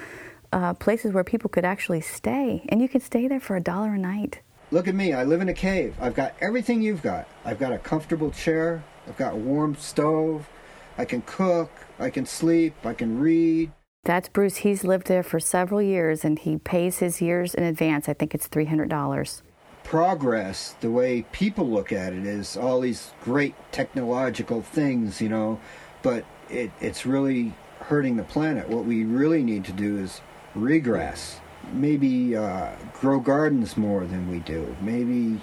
uh, 0.53 0.75
places 0.75 1.13
where 1.13 1.25
people 1.25 1.51
could 1.51 1.65
actually 1.65 2.01
stay, 2.01 2.65
and 2.69 2.81
you 2.83 2.89
could 2.89 3.03
stay 3.03 3.29
there 3.29 3.41
for 3.41 3.57
a 3.57 3.61
dollar 3.61 3.95
a 3.95 3.99
night. 3.99 4.41
Look 4.71 4.87
at 4.87 4.95
me. 4.95 5.13
I 5.13 5.25
live 5.25 5.41
in 5.41 5.49
a 5.49 5.55
cave. 5.55 5.95
I've 6.01 6.15
got 6.15 6.35
everything 6.41 6.81
you've 6.81 7.03
got. 7.03 7.27
I've 7.45 7.59
got 7.59 7.73
a 7.73 7.79
comfortable 7.79 8.31
chair. 8.31 8.83
I've 9.09 9.17
got 9.17 9.33
a 9.35 9.37
warm 9.37 9.75
stove. 9.77 10.49
I 10.97 11.05
can 11.05 11.23
cook. 11.23 11.71
I 11.99 12.11
can 12.11 12.27
sleep. 12.27 12.75
I 12.85 12.95
can 12.95 13.19
read. 13.19 13.73
That's 14.05 14.29
Bruce. 14.29 14.59
He's 14.59 14.85
lived 14.85 15.09
there 15.09 15.23
for 15.23 15.41
several 15.41 15.83
years, 15.83 16.25
and 16.25 16.39
he 16.39 16.57
pays 16.59 16.99
his 16.99 17.21
years 17.21 17.55
in 17.55 17.65
advance. 17.65 18.09
I 18.09 18.15
think 18.15 18.35
it's 18.35 18.47
three 18.47 18.67
hundred 18.67 18.89
dollars. 18.89 19.43
Progress, 19.83 20.77
the 20.81 20.91
way 20.91 21.23
people 21.33 21.69
look 21.69 21.93
at 21.93 22.13
it, 22.13 22.25
is 22.25 22.57
all 22.57 22.81
these 22.81 23.13
great 23.25 23.55
technological 23.73 24.63
things, 24.63 25.21
you 25.21 25.29
know, 25.29 25.59
but 26.03 26.25
it, 26.49 26.71
it's 26.81 27.05
really 27.05 27.55
hurting 27.81 28.17
the 28.17 28.23
planet. 28.23 28.69
What 28.69 28.85
we 28.85 29.05
really 29.05 29.43
need 29.43 29.65
to 29.65 29.73
do 29.73 29.99
is 29.99 30.21
regress. 30.55 31.41
Maybe 31.73 32.37
uh, 32.37 32.71
grow 33.01 33.21
gardens 33.21 33.77
more 33.77 34.05
than 34.07 34.31
we 34.31 34.39
do. 34.41 34.75
Maybe 34.81 35.41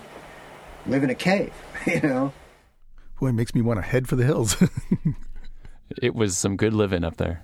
live 0.85 1.03
in 1.03 1.09
a 1.09 1.15
cave, 1.15 1.53
you 1.87 2.01
know. 2.01 2.33
Boy, 3.19 3.29
it 3.29 3.33
makes 3.33 3.55
me 3.55 3.61
want 3.61 3.77
to 3.79 3.85
head 3.85 4.07
for 4.07 4.15
the 4.15 4.23
hills. 4.25 4.57
it 6.01 6.13
was 6.15 6.37
some 6.37 6.55
good 6.57 6.73
living 6.73 7.03
up 7.03 7.17
there. 7.17 7.43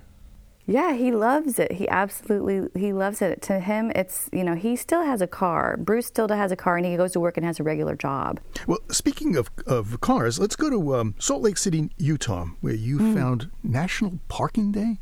Yeah, 0.66 0.94
he 0.94 1.12
loves 1.12 1.58
it. 1.58 1.72
He 1.72 1.86
absolutely 1.90 2.68
he 2.80 2.94
loves 2.94 3.20
it. 3.20 3.42
To 3.42 3.60
him, 3.60 3.92
it's 3.94 4.30
you 4.32 4.42
know 4.42 4.54
he 4.54 4.76
still 4.76 5.02
has 5.02 5.20
a 5.20 5.26
car. 5.26 5.76
Bruce 5.76 6.06
still 6.06 6.26
has 6.28 6.50
a 6.52 6.56
car, 6.56 6.78
and 6.78 6.86
he 6.86 6.96
goes 6.96 7.12
to 7.12 7.20
work 7.20 7.36
and 7.36 7.44
has 7.44 7.60
a 7.60 7.62
regular 7.62 7.94
job. 7.94 8.40
Well, 8.66 8.78
speaking 8.90 9.36
of 9.36 9.50
of 9.66 10.00
cars, 10.00 10.38
let's 10.38 10.56
go 10.56 10.70
to 10.70 10.94
um, 10.96 11.14
Salt 11.18 11.42
Lake 11.42 11.58
City, 11.58 11.90
Utah, 11.98 12.46
where 12.62 12.72
you 12.74 12.98
Mm. 12.98 13.14
found 13.14 13.50
National 13.62 14.18
Parking 14.28 14.72
Day. 14.72 15.00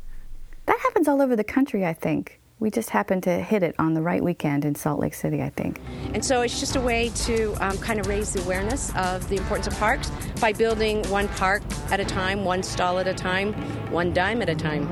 That 0.65 0.79
happens 0.79 1.07
all 1.07 1.21
over 1.21 1.35
the 1.35 1.43
country, 1.45 1.85
I 1.85 1.93
think. 1.93 2.41
We 2.59 2.71
just 2.71 2.91
happened 2.91 3.23
to 3.23 3.41
hit 3.41 3.63
it 3.63 3.75
on 3.77 3.93
the 3.93 4.01
right 4.01 4.23
weekend 4.23 4.63
in 4.63 4.75
Salt 4.75 4.99
Lake 4.99 5.13
City, 5.13 5.41
I 5.41 5.49
think. 5.49 5.81
And 6.13 6.23
so 6.23 6.41
it's 6.41 6.59
just 6.59 6.75
a 6.75 6.81
way 6.81 7.09
to 7.15 7.53
um, 7.59 7.77
kind 7.79 7.99
of 7.99 8.07
raise 8.07 8.31
the 8.33 8.41
awareness 8.43 8.95
of 8.95 9.27
the 9.27 9.35
importance 9.35 9.67
of 9.67 9.77
parks 9.77 10.11
by 10.39 10.53
building 10.53 11.03
one 11.09 11.27
park 11.29 11.61
at 11.91 11.99
a 11.99 12.05
time, 12.05 12.45
one 12.45 12.63
stall 12.63 12.99
at 12.99 13.07
a 13.07 13.13
time, 13.13 13.53
one 13.91 14.13
dime 14.13 14.41
at 14.41 14.49
a 14.49 14.55
time, 14.55 14.87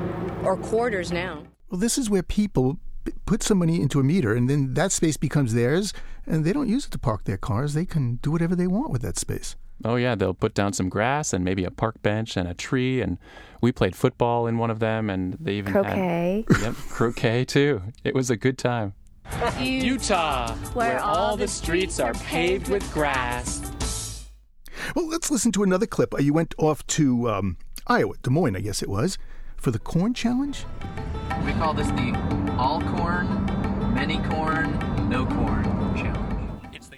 or 0.45 0.57
quarters 0.57 1.11
now. 1.11 1.43
Well, 1.69 1.79
this 1.79 1.97
is 1.97 2.09
where 2.09 2.23
people 2.23 2.77
put 3.25 3.43
some 3.43 3.59
money 3.59 3.81
into 3.81 3.99
a 3.99 4.03
meter, 4.03 4.33
and 4.33 4.49
then 4.49 4.73
that 4.73 4.91
space 4.91 5.17
becomes 5.17 5.53
theirs, 5.53 5.93
and 6.25 6.43
they 6.43 6.53
don't 6.53 6.67
use 6.67 6.85
it 6.85 6.91
to 6.91 6.99
park 6.99 7.23
their 7.23 7.37
cars. 7.37 7.73
They 7.73 7.85
can 7.85 8.15
do 8.17 8.31
whatever 8.31 8.55
they 8.55 8.67
want 8.67 8.91
with 8.91 9.01
that 9.03 9.17
space. 9.17 9.55
Oh 9.83 9.95
yeah, 9.95 10.15
they'll 10.15 10.33
put 10.33 10.53
down 10.53 10.73
some 10.73 10.89
grass 10.89 11.33
and 11.33 11.43
maybe 11.43 11.63
a 11.63 11.71
park 11.71 12.01
bench 12.03 12.37
and 12.37 12.47
a 12.47 12.53
tree, 12.53 13.01
and 13.01 13.17
we 13.61 13.71
played 13.71 13.95
football 13.95 14.47
in 14.47 14.57
one 14.57 14.69
of 14.71 14.79
them, 14.79 15.09
and 15.09 15.37
they 15.39 15.53
even 15.53 15.71
Croquet. 15.73 16.45
had 16.49 16.61
yep 16.61 16.75
croquet 16.89 17.45
too. 17.45 17.81
It 18.03 18.13
was 18.15 18.29
a 18.29 18.35
good 18.35 18.57
time. 18.57 18.93
Utah, 19.59 20.53
where 20.73 20.99
all 20.99 21.37
the 21.37 21.47
streets 21.47 21.99
are 21.99 22.13
paved 22.15 22.67
with 22.69 22.83
grass. 22.91 24.25
Well, 24.95 25.07
let's 25.07 25.29
listen 25.31 25.51
to 25.53 25.63
another 25.63 25.85
clip. 25.85 26.13
Uh, 26.13 26.17
You 26.17 26.33
went 26.33 26.53
off 26.57 26.85
to 26.87 27.29
um, 27.29 27.57
Iowa, 27.87 28.15
Des 28.23 28.29
Moines, 28.31 28.55
I 28.55 28.61
guess 28.61 28.81
it 28.81 28.89
was, 28.89 29.17
for 29.57 29.71
the 29.71 29.79
corn 29.79 30.13
challenge. 30.13 30.65
We 31.45 31.51
call 31.53 31.73
this 31.73 31.87
the 31.89 32.55
all 32.57 32.81
corn, 32.81 33.45
many 33.93 34.17
corn, 34.29 34.77
no 35.07 35.25
corn 35.25 35.63
challenge. 35.95 36.17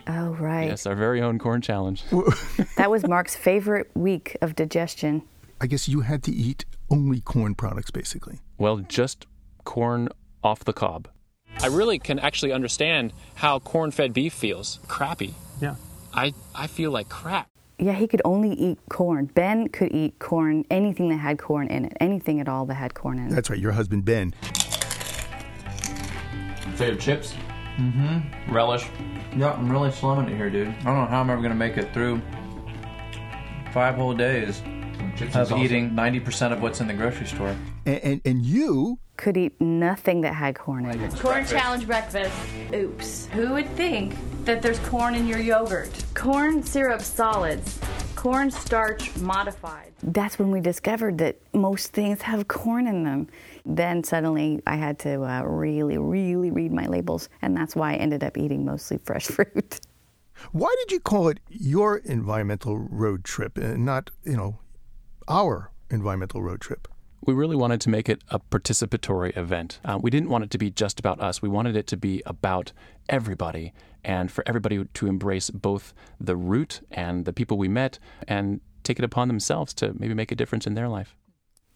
Oh, 0.08 0.30
right. 0.40 0.68
Yes, 0.68 0.86
our 0.86 0.96
very 0.96 1.22
own 1.22 1.40
corn 1.40 1.62
challenge. 1.62 2.04
That 2.78 2.90
was 2.90 3.08
Mark's 3.08 3.36
favorite 3.36 3.90
week 3.96 4.36
of 4.42 4.56
digestion. 4.56 5.22
I 5.64 5.66
guess 5.66 5.88
you 5.88 6.02
had 6.02 6.24
to 6.24 6.32
eat 6.34 6.66
only 6.90 7.22
corn 7.22 7.56
products, 7.56 7.90
basically. 7.90 8.42
Well, 8.58 8.80
just 8.80 9.28
corn 9.64 10.10
off 10.44 10.66
the 10.66 10.74
cob. 10.74 11.08
I 11.62 11.68
really 11.68 12.00
can 12.00 12.20
actually 12.20 12.52
understand 12.52 13.14
how 13.36 13.60
corn 13.60 13.92
fed 13.92 14.14
beef 14.14 14.34
feels. 14.34 14.82
Crappy. 14.90 15.34
Yeah. 15.62 15.76
I, 16.14 16.34
I 16.54 16.68
feel 16.68 16.92
like 16.92 17.08
crap. 17.08 17.48
Yeah, 17.80 17.94
he 17.94 18.08
could 18.08 18.22
only 18.26 18.52
eat 18.52 18.78
corn. 18.90 19.28
Ben 19.28 19.70
could 19.70 19.94
eat 19.94 20.20
corn, 20.20 20.66
anything 20.70 21.08
that 21.08 21.20
had 21.20 21.40
corn 21.40 21.70
in 21.70 21.86
it, 21.86 21.94
anything 22.02 22.42
at 22.42 22.50
all 22.50 22.66
that 22.66 22.74
had 22.74 22.94
corn 22.94 23.18
in 23.18 23.28
it. 23.28 23.30
That's 23.34 23.50
right, 23.50 23.58
your 23.58 23.72
husband 23.72 24.04
Ben. 24.04 24.32
Favorite 26.76 27.00
chips? 27.00 27.36
Mm-hmm. 27.78 28.54
Relish. 28.54 28.86
Yeah, 29.38 29.54
I'm 29.54 29.72
really 29.72 29.94
slumming 29.94 30.30
it 30.30 30.36
here, 30.36 30.50
dude. 30.50 30.68
I 30.68 30.84
don't 30.84 30.96
know 30.96 31.06
how 31.06 31.22
I'm 31.22 31.30
ever 31.30 31.42
gonna 31.42 31.56
make 31.56 31.78
it 31.78 31.94
through 31.94 32.22
five 33.72 33.96
whole 33.96 34.14
days 34.14 34.62
Chips 35.24 35.36
of 35.36 35.52
and 35.52 35.64
eating 35.64 35.92
90% 35.92 36.52
of 36.52 36.62
what's 36.62 36.82
in 36.82 36.88
the 36.88 36.94
grocery 36.94 37.28
store. 37.28 37.56
And, 37.86 37.98
and, 38.04 38.22
and 38.26 38.46
you 38.46 39.00
could 39.18 39.38
eat 39.38 39.60
nothing 39.62 40.22
that 40.22 40.34
had 40.34 40.56
corn 40.56 40.86
in 40.86 41.00
it. 41.00 41.14
Corn 41.20 41.46
challenge 41.46 41.86
breakfast. 41.86 42.36
Oops. 42.74 43.28
Who 43.28 43.54
would 43.54 43.70
think 43.72 44.16
that 44.46 44.62
there's 44.62 44.80
corn 44.80 45.16
in 45.16 45.28
your 45.28 45.40
yogurt? 45.40 46.04
Corn 46.14 46.64
syrup 46.64 47.02
solids. 47.02 47.80
Corn 48.16 48.50
starch 48.50 49.16
modified. 49.18 49.92
That's 50.02 50.40
when 50.40 50.52
we 50.52 50.62
discovered 50.62 51.18
that 51.20 51.40
most 51.54 51.92
things 51.92 52.22
have 52.22 52.48
corn 52.48 52.88
in 52.88 53.04
them. 53.04 53.28
Then 53.66 54.04
suddenly 54.04 54.62
I 54.66 54.76
had 54.76 55.00
to 55.00 55.24
uh, 55.24 55.42
really, 55.44 55.98
really 55.98 56.52
read 56.52 56.72
my 56.72 56.88
labels, 56.88 57.30
and 57.42 57.56
that's 57.56 57.76
why 57.76 57.94
I 57.94 57.96
ended 57.96 58.24
up 58.24 58.38
eating 58.38 58.66
mostly 58.66 58.98
fresh 58.98 59.26
fruit. 59.28 59.80
Why 60.52 60.74
did 60.80 60.92
you 60.92 61.00
call 61.00 61.30
it 61.30 61.40
your 61.50 61.98
environmental 61.98 62.78
road 62.78 63.24
trip 63.24 63.58
and 63.58 63.86
not, 63.86 64.10
you 64.24 64.36
know, 64.36 64.60
our 65.28 65.72
environmental 65.90 66.42
road 66.42 66.62
trip? 66.62 66.88
We 67.26 67.34
really 67.34 67.56
wanted 67.56 67.80
to 67.82 67.90
make 67.90 68.10
it 68.10 68.22
a 68.30 68.40
participatory 68.40 69.36
event. 69.38 69.80
Uh, 69.86 69.98
we 70.02 70.10
didn't 70.10 70.30
want 70.30 70.44
it 70.44 70.50
to 70.52 70.58
be 70.58 70.70
just 70.70 71.00
about 71.00 71.22
us. 71.22 71.42
We 71.42 71.48
wanted 71.48 71.78
it 71.78 71.88
to 71.88 71.98
be 71.98 72.22
about 72.26 72.74
everybody 73.08 73.74
and 74.04 74.30
for 74.30 74.44
everybody 74.46 74.84
to 74.84 75.08
embrace 75.08 75.50
both 75.50 75.94
the 76.20 76.36
route 76.36 76.82
and 76.92 77.24
the 77.24 77.32
people 77.32 77.58
we 77.58 77.70
met 77.70 78.00
and 78.28 78.60
take 78.84 79.00
it 79.00 79.06
upon 79.06 79.30
themselves 79.30 79.74
to 79.76 79.94
maybe 79.98 80.14
make 80.14 80.32
a 80.32 80.36
difference 80.36 80.68
in 80.68 80.74
their 80.74 80.90
life. 80.90 81.16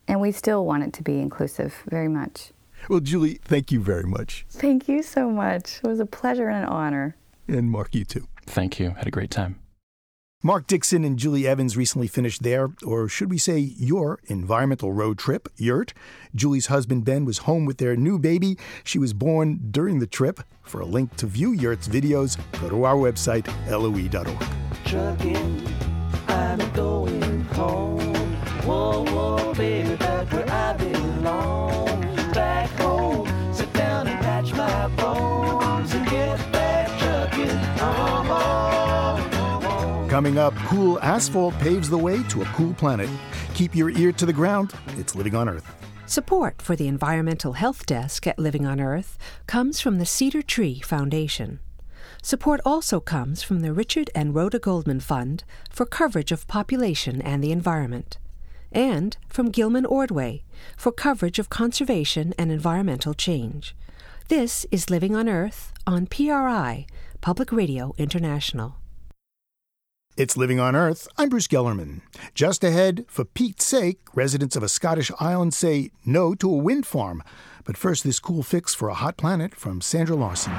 And 0.08 0.20
we 0.20 0.32
still 0.32 0.66
want 0.66 0.84
it 0.84 0.94
to 0.94 1.04
be 1.04 1.20
inclusive 1.20 1.76
very 1.90 2.10
much. 2.10 2.52
Well, 2.90 3.00
Julie, 3.00 3.40
thank 3.44 3.72
you 3.72 3.82
very 3.82 4.04
much. 4.04 4.46
Thank 4.50 4.88
you 4.88 5.02
so 5.02 5.30
much. 5.30 5.80
It 5.84 5.88
was 5.88 6.00
a 6.00 6.06
pleasure 6.06 6.50
and 6.50 6.64
an 6.64 6.70
honor. 6.70 7.16
And 7.48 7.72
Mark, 7.72 7.96
you 7.96 8.06
too. 8.06 8.28
Thank 8.46 8.80
you. 8.80 8.92
Had 8.92 9.08
a 9.08 9.12
great 9.12 9.32
time. 9.32 9.60
Mark 10.48 10.66
Dixon 10.66 11.04
and 11.04 11.20
Julie 11.20 11.46
Evans 11.46 11.76
recently 11.76 12.08
finished 12.08 12.42
their, 12.42 12.72
or 12.86 13.10
should 13.10 13.30
we 13.30 13.38
say, 13.38 13.60
your 13.60 14.22
environmental 14.28 14.94
road 14.94 15.18
trip, 15.18 15.50
YURT. 15.58 15.92
Julie's 16.34 16.68
husband 16.68 17.04
Ben 17.04 17.26
was 17.26 17.40
home 17.40 17.66
with 17.66 17.80
their 17.80 17.98
new 17.98 18.18
baby. 18.18 18.58
She 18.86 18.98
was 18.98 19.12
born 19.12 19.60
during 19.72 20.00
the 20.00 20.08
trip. 20.08 20.40
For 20.62 20.80
a 20.80 20.86
link 20.86 21.18
to 21.18 21.26
view 21.26 21.52
YURT's 21.52 21.90
videos, 21.90 22.38
go 22.62 22.70
to 22.70 22.86
our 22.86 22.96
website, 22.96 23.46
loe.org. 23.70 24.48
trucking. 24.86 25.68
I'm 26.30 26.72
going 26.72 27.42
home. 27.52 28.16
Whoa, 28.64 29.04
whoa, 29.04 29.54
baby, 29.54 29.98
back 29.98 30.32
where 30.32 30.50
I 30.50 30.78
belong. 30.78 31.67
Coming 40.18 40.40
up, 40.40 40.56
cool 40.66 41.00
asphalt 41.02 41.54
paves 41.60 41.92
the 41.92 41.98
way 42.00 42.24
to 42.24 42.42
a 42.42 42.46
cool 42.46 42.74
planet. 42.74 43.08
Keep 43.54 43.76
your 43.76 43.92
ear 43.92 44.12
to 44.14 44.26
the 44.26 44.34
ground. 44.34 44.74
It's 44.98 45.14
Living 45.14 45.36
on 45.36 45.48
Earth. 45.48 45.72
Support 46.08 46.60
for 46.60 46.76
the 46.76 46.88
Environmental 46.88 47.54
Health 47.54 47.86
Desk 47.86 48.26
at 48.26 48.40
Living 48.40 48.66
on 48.66 48.82
Earth 48.82 49.16
comes 49.46 49.80
from 49.80 50.00
the 50.00 50.08
Cedar 50.08 50.42
Tree 50.42 50.80
Foundation. 50.80 51.60
Support 52.24 52.62
also 52.66 53.00
comes 53.00 53.44
from 53.44 53.60
the 53.60 53.72
Richard 53.72 54.10
and 54.16 54.34
Rhoda 54.34 54.58
Goldman 54.58 55.02
Fund 55.02 55.44
for 55.70 55.86
coverage 55.86 56.32
of 56.32 56.48
population 56.48 57.22
and 57.22 57.44
the 57.44 57.52
environment, 57.52 58.18
and 58.72 59.18
from 59.30 59.52
Gilman 59.52 59.86
Ordway 59.86 60.44
for 60.76 60.92
coverage 60.92 61.38
of 61.38 61.52
conservation 61.52 62.34
and 62.40 62.52
environmental 62.52 63.14
change. 63.14 63.76
This 64.30 64.66
is 64.72 64.90
Living 64.90 65.16
on 65.16 65.30
Earth 65.30 65.74
on 65.86 66.08
PRI, 66.08 66.88
Public 67.22 67.52
Radio 67.52 67.94
International. 68.00 68.77
It's 70.18 70.36
Living 70.36 70.60
on 70.60 70.76
Earth. 70.76 71.08
I'm 71.16 71.30
Bruce 71.30 71.48
Gellerman. 71.48 72.02
Just 72.34 72.64
ahead, 72.64 73.06
for 73.08 73.24
Pete's 73.24 73.64
sake, 73.64 74.00
residents 74.16 74.56
of 74.56 74.64
a 74.64 74.68
Scottish 74.68 75.12
island 75.20 75.54
say 75.54 75.92
no 76.06 76.34
to 76.34 76.50
a 76.50 76.58
wind 76.58 76.88
farm. 76.88 77.22
But 77.66 77.78
first, 77.78 78.04
this 78.04 78.20
cool 78.20 78.42
fix 78.42 78.74
for 78.74 78.90
a 78.90 78.96
hot 78.96 79.16
planet 79.16 79.54
from 79.54 79.80
Sandra 79.80 80.16
Larson. 80.16 80.54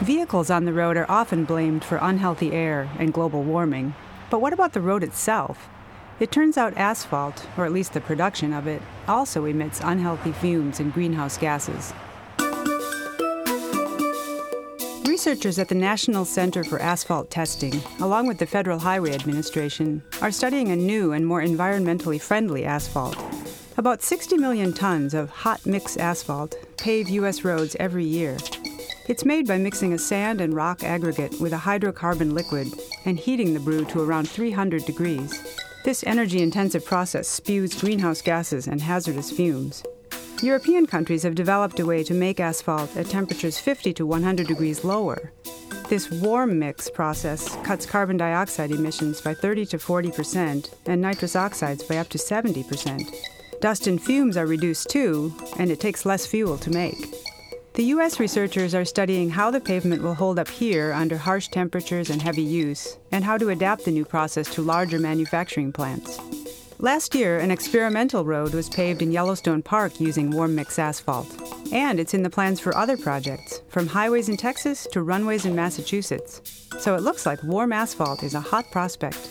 Vehicles 0.00 0.50
on 0.50 0.64
the 0.64 0.72
road 0.72 0.96
are 0.96 1.08
often 1.08 1.44
blamed 1.44 1.84
for 1.84 1.98
unhealthy 2.02 2.50
air 2.50 2.90
and 2.98 3.14
global 3.14 3.44
warming. 3.44 3.94
But 4.30 4.40
what 4.40 4.52
about 4.52 4.72
the 4.72 4.80
road 4.80 5.04
itself? 5.04 5.68
It 6.18 6.32
turns 6.32 6.58
out 6.58 6.76
asphalt, 6.76 7.46
or 7.56 7.64
at 7.64 7.72
least 7.72 7.92
the 7.92 8.00
production 8.00 8.52
of 8.52 8.66
it, 8.66 8.82
also 9.06 9.44
emits 9.44 9.80
unhealthy 9.84 10.32
fumes 10.32 10.80
and 10.80 10.92
greenhouse 10.92 11.38
gases. 11.38 11.94
Researchers 15.24 15.58
at 15.58 15.70
the 15.70 15.74
National 15.74 16.26
Center 16.26 16.62
for 16.62 16.78
Asphalt 16.78 17.30
Testing, 17.30 17.80
along 18.00 18.26
with 18.26 18.36
the 18.36 18.44
Federal 18.44 18.78
Highway 18.78 19.14
Administration, 19.14 20.02
are 20.20 20.30
studying 20.30 20.68
a 20.68 20.76
new 20.76 21.12
and 21.12 21.26
more 21.26 21.40
environmentally 21.40 22.20
friendly 22.20 22.66
asphalt. 22.66 23.16
About 23.78 24.02
60 24.02 24.36
million 24.36 24.74
tons 24.74 25.14
of 25.14 25.30
hot 25.30 25.64
mix 25.64 25.96
asphalt 25.96 26.56
pave 26.76 27.08
U.S. 27.08 27.42
roads 27.42 27.74
every 27.80 28.04
year. 28.04 28.36
It's 29.08 29.24
made 29.24 29.46
by 29.46 29.56
mixing 29.56 29.94
a 29.94 29.98
sand 29.98 30.42
and 30.42 30.52
rock 30.52 30.84
aggregate 30.84 31.40
with 31.40 31.54
a 31.54 31.56
hydrocarbon 31.56 32.34
liquid 32.34 32.68
and 33.06 33.18
heating 33.18 33.54
the 33.54 33.60
brew 33.60 33.86
to 33.86 34.02
around 34.02 34.28
300 34.28 34.84
degrees. 34.84 35.58
This 35.86 36.04
energy 36.06 36.42
intensive 36.42 36.84
process 36.84 37.28
spews 37.28 37.80
greenhouse 37.80 38.20
gases 38.20 38.66
and 38.66 38.82
hazardous 38.82 39.30
fumes. 39.30 39.84
European 40.42 40.86
countries 40.86 41.22
have 41.22 41.34
developed 41.34 41.80
a 41.80 41.86
way 41.86 42.02
to 42.02 42.12
make 42.12 42.40
asphalt 42.40 42.94
at 42.96 43.06
temperatures 43.06 43.58
50 43.58 43.92
to 43.94 44.06
100 44.06 44.46
degrees 44.46 44.84
lower. 44.84 45.32
This 45.88 46.10
warm 46.10 46.58
mix 46.58 46.90
process 46.90 47.56
cuts 47.64 47.86
carbon 47.86 48.16
dioxide 48.16 48.70
emissions 48.70 49.20
by 49.20 49.34
30 49.34 49.66
to 49.66 49.78
40 49.78 50.10
percent 50.10 50.70
and 50.86 51.00
nitrous 51.00 51.36
oxides 51.36 51.82
by 51.82 51.98
up 51.98 52.08
to 52.10 52.18
70 52.18 52.64
percent. 52.64 53.10
Dust 53.60 53.86
and 53.86 54.02
fumes 54.02 54.36
are 54.36 54.46
reduced 54.46 54.90
too, 54.90 55.34
and 55.58 55.70
it 55.70 55.80
takes 55.80 56.04
less 56.04 56.26
fuel 56.26 56.58
to 56.58 56.70
make. 56.70 57.14
The 57.74 57.84
U.S. 57.84 58.20
researchers 58.20 58.74
are 58.74 58.84
studying 58.84 59.30
how 59.30 59.50
the 59.50 59.60
pavement 59.60 60.02
will 60.02 60.14
hold 60.14 60.38
up 60.38 60.48
here 60.48 60.92
under 60.92 61.16
harsh 61.16 61.48
temperatures 61.48 62.10
and 62.10 62.22
heavy 62.22 62.42
use, 62.42 62.98
and 63.10 63.24
how 63.24 63.38
to 63.38 63.50
adapt 63.50 63.84
the 63.84 63.90
new 63.90 64.04
process 64.04 64.52
to 64.54 64.62
larger 64.62 64.98
manufacturing 64.98 65.72
plants. 65.72 66.20
Last 66.80 67.14
year, 67.14 67.38
an 67.38 67.50
experimental 67.50 68.24
road 68.24 68.52
was 68.52 68.68
paved 68.68 69.00
in 69.00 69.12
Yellowstone 69.12 69.62
Park 69.62 70.00
using 70.00 70.30
warm 70.30 70.54
mix 70.54 70.78
asphalt. 70.78 71.28
And 71.72 72.00
it's 72.00 72.14
in 72.14 72.22
the 72.22 72.30
plans 72.30 72.58
for 72.60 72.76
other 72.76 72.96
projects, 72.96 73.62
from 73.68 73.86
highways 73.86 74.28
in 74.28 74.36
Texas 74.36 74.86
to 74.90 75.02
runways 75.02 75.46
in 75.46 75.54
Massachusetts. 75.54 76.66
So 76.80 76.96
it 76.96 77.02
looks 77.02 77.26
like 77.26 77.42
warm 77.44 77.72
asphalt 77.72 78.22
is 78.22 78.34
a 78.34 78.40
hot 78.40 78.70
prospect. 78.72 79.28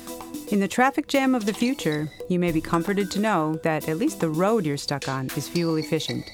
In 0.51 0.61
the 0.61 0.67
traffic 0.67 1.07
jam 1.07 1.35
of 1.35 1.45
the 1.45 1.53
future, 1.53 2.09
you 2.29 2.39
may 2.39 2.51
be 2.51 2.61
comforted 2.61 3.11
to 3.11 3.19
know 3.19 3.55
that 3.63 3.89
at 3.89 3.97
least 3.97 4.19
the 4.19 4.29
road 4.29 4.65
you're 4.65 4.77
stuck 4.77 5.09
on 5.09 5.27
is 5.35 5.49
fuel 5.49 5.75
efficient. 5.75 6.29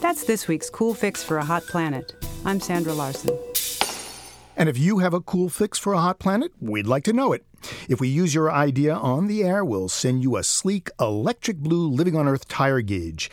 That's 0.00 0.24
this 0.24 0.46
week's 0.46 0.70
Cool 0.70 0.94
Fix 0.94 1.24
for 1.24 1.38
a 1.38 1.44
Hot 1.44 1.64
Planet. 1.64 2.14
I'm 2.44 2.60
Sandra 2.60 2.92
Larson. 2.92 3.36
And 4.56 4.68
if 4.68 4.78
you 4.78 4.98
have 4.98 5.12
a 5.12 5.20
cool 5.20 5.50
fix 5.50 5.78
for 5.78 5.92
a 5.92 6.00
hot 6.00 6.18
planet, 6.18 6.50
we'd 6.60 6.86
like 6.86 7.04
to 7.04 7.12
know 7.12 7.32
it. 7.32 7.44
If 7.88 8.00
we 8.00 8.08
use 8.08 8.34
your 8.34 8.50
idea 8.50 8.94
on 8.94 9.26
the 9.26 9.44
air, 9.44 9.64
we'll 9.64 9.90
send 9.90 10.22
you 10.22 10.36
a 10.36 10.42
sleek 10.42 10.88
electric 10.98 11.58
blue 11.58 11.88
Living 11.88 12.16
on 12.16 12.26
Earth 12.26 12.48
tire 12.48 12.80
gauge. 12.80 13.30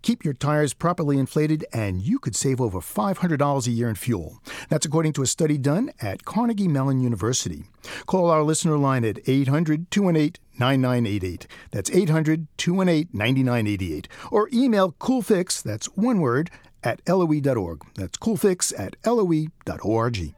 Keep 0.00 0.24
your 0.24 0.34
tires 0.34 0.74
properly 0.74 1.18
inflated, 1.18 1.64
and 1.72 2.02
you 2.02 2.18
could 2.18 2.36
save 2.36 2.60
over 2.60 2.80
$500 2.80 3.66
a 3.66 3.70
year 3.70 3.88
in 3.88 3.94
fuel. 3.94 4.42
That's 4.68 4.84
according 4.84 5.14
to 5.14 5.22
a 5.22 5.26
study 5.26 5.56
done 5.56 5.92
at 6.00 6.26
Carnegie 6.26 6.68
Mellon 6.68 7.00
University. 7.00 7.64
Call 8.06 8.28
our 8.28 8.42
listener 8.42 8.76
line 8.76 9.04
at 9.04 9.18
800 9.26 9.90
218 9.90 10.42
9988. 10.58 11.46
That's 11.70 11.90
800 11.90 12.46
218 12.58 13.08
9988. 13.18 14.08
Or 14.30 14.48
email 14.52 14.92
coolfix, 14.92 15.62
that's 15.62 15.86
one 15.96 16.20
word, 16.20 16.50
at 16.82 17.00
loe.org. 17.08 17.82
That's 17.94 18.18
coolfix 18.18 18.78
at 18.78 18.96
loe.org. 19.06 20.34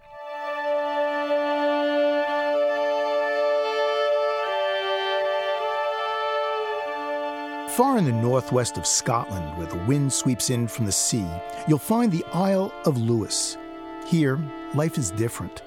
Far 7.76 7.98
in 7.98 8.06
the 8.06 8.12
northwest 8.12 8.78
of 8.78 8.86
Scotland, 8.86 9.58
where 9.58 9.66
the 9.66 9.84
wind 9.84 10.10
sweeps 10.10 10.48
in 10.48 10.66
from 10.66 10.86
the 10.86 10.92
sea, 10.92 11.26
you'll 11.68 11.76
find 11.76 12.10
the 12.10 12.24
Isle 12.32 12.72
of 12.86 12.96
Lewis. 12.96 13.58
Here, 14.06 14.40
life 14.74 14.96
is 14.96 15.10
different. 15.10 15.60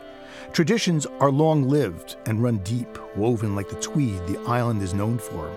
Traditions 0.51 1.05
are 1.19 1.29
long 1.29 1.69
lived 1.69 2.17
and 2.25 2.41
run 2.41 2.57
deep, 2.63 2.97
woven 3.15 3.55
like 3.55 3.69
the 3.69 3.75
tweed 3.75 4.25
the 4.25 4.43
island 4.47 4.81
is 4.81 4.95
known 4.95 5.19
for. 5.19 5.55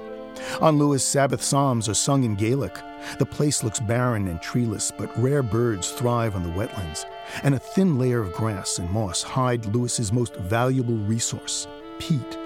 On 0.61 0.79
Lewis, 0.79 1.03
Sabbath 1.03 1.41
psalms 1.41 1.89
are 1.89 1.95
sung 1.95 2.23
in 2.23 2.35
Gaelic. 2.35 2.79
The 3.19 3.25
place 3.25 3.65
looks 3.65 3.81
barren 3.81 4.29
and 4.29 4.43
treeless, 4.43 4.91
but 4.91 5.11
rare 5.19 5.43
birds 5.43 5.91
thrive 5.93 6.37
on 6.37 6.43
the 6.43 6.51
wetlands, 6.51 7.07
and 7.45 7.55
a 7.55 7.59
thin 7.59 7.99
layer 7.99 8.21
of 8.21 8.35
grass 8.35 8.79
and 8.79 8.91
moss 8.91 9.23
hide 9.23 9.65
Lewis's 9.65 10.13
most 10.13 10.37
valuable 10.37 10.97
resource 10.97 11.67
peat. 11.99 12.41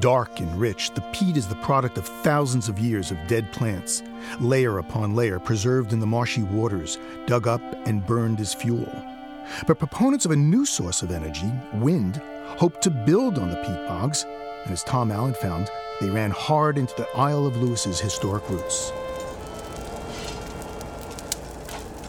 Dark 0.00 0.40
and 0.40 0.54
rich, 0.60 0.90
the 0.92 1.00
peat 1.12 1.36
is 1.36 1.48
the 1.48 1.56
product 1.56 1.98
of 1.98 2.06
thousands 2.06 2.68
of 2.68 2.78
years 2.78 3.10
of 3.10 3.18
dead 3.26 3.50
plants, 3.52 4.02
layer 4.38 4.78
upon 4.78 5.16
layer 5.16 5.40
preserved 5.40 5.92
in 5.92 5.98
the 5.98 6.06
marshy 6.06 6.42
waters, 6.42 6.98
dug 7.26 7.48
up 7.48 7.62
and 7.86 8.06
burned 8.06 8.38
as 8.38 8.54
fuel. 8.54 8.90
But 9.66 9.78
proponents 9.78 10.24
of 10.24 10.30
a 10.30 10.36
new 10.36 10.66
source 10.66 11.02
of 11.02 11.10
energy, 11.10 11.50
wind, 11.74 12.22
hoped 12.58 12.82
to 12.82 12.90
build 12.90 13.38
on 13.38 13.48
the 13.48 13.56
peat 13.56 13.88
bogs, 13.88 14.24
and 14.64 14.72
as 14.72 14.84
Tom 14.84 15.10
Allen 15.10 15.34
found, 15.34 15.70
they 16.00 16.10
ran 16.10 16.30
hard 16.30 16.78
into 16.78 16.94
the 16.94 17.08
Isle 17.16 17.46
of 17.46 17.56
Lewis's 17.56 17.98
historic 17.98 18.48
roots. 18.50 18.92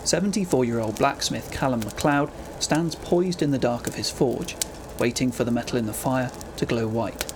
74 0.03 0.65
year 0.65 0.79
old 0.79 0.97
blacksmith 0.97 1.49
Callum 1.51 1.79
MacLeod 1.79 2.29
stands 2.59 2.95
poised 2.95 3.41
in 3.41 3.51
the 3.51 3.57
dark 3.57 3.87
of 3.87 3.95
his 3.95 4.11
forge, 4.11 4.55
waiting 4.99 5.31
for 5.31 5.43
the 5.43 5.51
metal 5.51 5.77
in 5.77 5.85
the 5.85 5.93
fire 5.93 6.31
to 6.57 6.65
glow 6.65 6.87
white. 6.87 7.28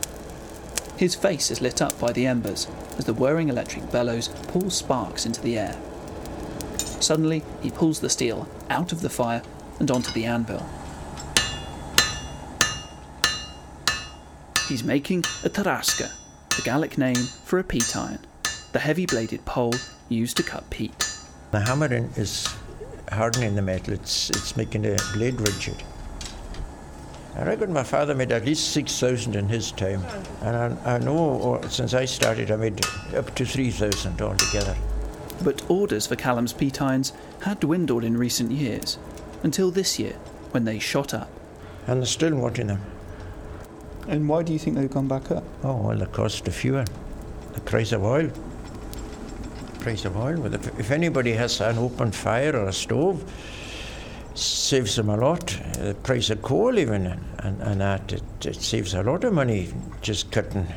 His 0.98 1.16
face 1.16 1.50
is 1.50 1.62
lit 1.62 1.82
up 1.82 2.00
by 2.00 2.12
the 2.12 2.28
embers 2.28 2.68
as 2.98 3.06
the 3.06 3.14
whirring 3.14 3.50
electric 3.50 3.92
bellows 3.92 4.28
pull 4.48 4.70
sparks 4.70 5.26
into 5.26 5.42
the 5.42 5.58
air. 5.58 5.76
Suddenly, 6.78 7.44
he 7.62 7.72
pulls 7.72 8.00
the 8.00 8.10
steel 8.10 8.48
out 8.70 8.92
of 8.92 9.02
the 9.02 9.10
fire 9.10 9.42
and 9.80 9.90
onto 9.92 10.12
the 10.12 10.26
anvil. 10.26 10.66
He's 14.70 14.84
making 14.84 15.20
a 15.44 15.50
tarasca, 15.50 16.12
the 16.56 16.62
Gaelic 16.64 16.98
name 16.98 17.16
for 17.16 17.60
a 17.60 17.64
peat 17.64 17.96
iron, 17.96 18.20
the 18.72 18.80
heavy 18.80 19.06
bladed 19.06 19.44
pole 19.46 19.74
used 20.10 20.38
to 20.38 20.44
cut 20.44 20.70
peat. 20.70 20.94
The 21.52 21.60
hammering 21.60 22.12
is 22.16 22.48
hardening 23.12 23.56
the 23.56 23.62
metal, 23.62 23.94
it's, 23.94 24.30
it's 24.30 24.56
making 24.56 24.84
the 24.84 25.04
blade 25.14 25.42
rigid. 25.42 25.84
I 27.36 27.44
reckon 27.46 27.74
my 27.74 27.84
father 27.84 28.14
made 28.14 28.32
at 28.32 28.46
least 28.46 28.72
6,000 28.74 29.36
in 29.36 29.50
his 29.50 29.72
time. 29.72 30.04
And 30.42 30.56
I, 30.56 30.96
I 30.96 31.00
know 31.00 31.56
uh, 31.56 31.68
since 31.68 31.96
I 31.96 32.06
started, 32.06 32.52
I 32.52 32.58
made 32.58 32.86
up 33.16 33.34
to 33.36 33.46
3,000 33.46 34.22
altogether. 34.22 34.76
But 35.44 35.64
orders 35.70 36.06
for 36.06 36.16
Callum's 36.16 36.54
peat 36.54 36.80
irons 36.82 37.12
had 37.42 37.60
dwindled 37.60 38.04
in 38.04 38.18
recent 38.18 38.52
years, 38.52 39.00
until 39.42 39.72
this 39.72 39.98
year, 39.98 40.14
when 40.52 40.66
they 40.66 40.78
shot 40.78 41.14
up. 41.14 41.30
And 41.88 42.00
they're 42.00 42.06
still 42.06 42.36
wanting 42.36 42.68
them. 42.68 42.82
And 44.08 44.30
why 44.30 44.44
do 44.44 44.54
you 44.54 44.60
think 44.60 44.76
they've 44.76 44.90
gone 44.90 45.08
back 45.08 45.32
up? 45.32 45.44
Oh, 45.64 45.78
well, 45.78 45.98
the 45.98 46.06
cost 46.06 46.48
of 46.48 46.54
fuel, 46.54 46.86
the 47.54 47.62
price 47.62 47.94
of 47.94 48.04
oil. 48.04 48.30
Price 49.80 50.06
of 50.06 50.16
oil. 50.18 50.54
If, 50.54 50.80
if 50.80 50.92
anybody 50.92 51.32
has 51.34 51.62
an 51.62 51.80
open 51.80 52.12
fire 52.12 52.56
or 52.56 52.68
a 52.68 52.74
stove, 52.74 53.24
saves 54.36 54.96
them 54.96 55.10
a 55.10 55.18
lot. 55.18 55.60
The 55.78 55.96
price 56.04 56.30
of 56.30 56.42
coal, 56.42 56.78
even, 56.78 57.06
and, 57.40 57.62
and 57.62 57.82
that, 57.82 58.14
it, 58.14 58.24
it 58.46 58.62
saves 58.62 58.94
a 58.94 59.04
lot 59.04 59.24
of 59.24 59.34
money 59.34 59.74
just 60.02 60.32
cutting 60.32 60.68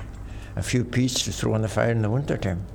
a 0.57 0.62
few 0.62 0.84
pieces 0.84 1.24
to 1.24 1.32
throw 1.32 1.54
on 1.54 1.62
the 1.62 1.68
fire 1.68 1.90
in 1.90 2.02
the 2.02 2.11
winter 2.11 2.36
time. 2.36 2.66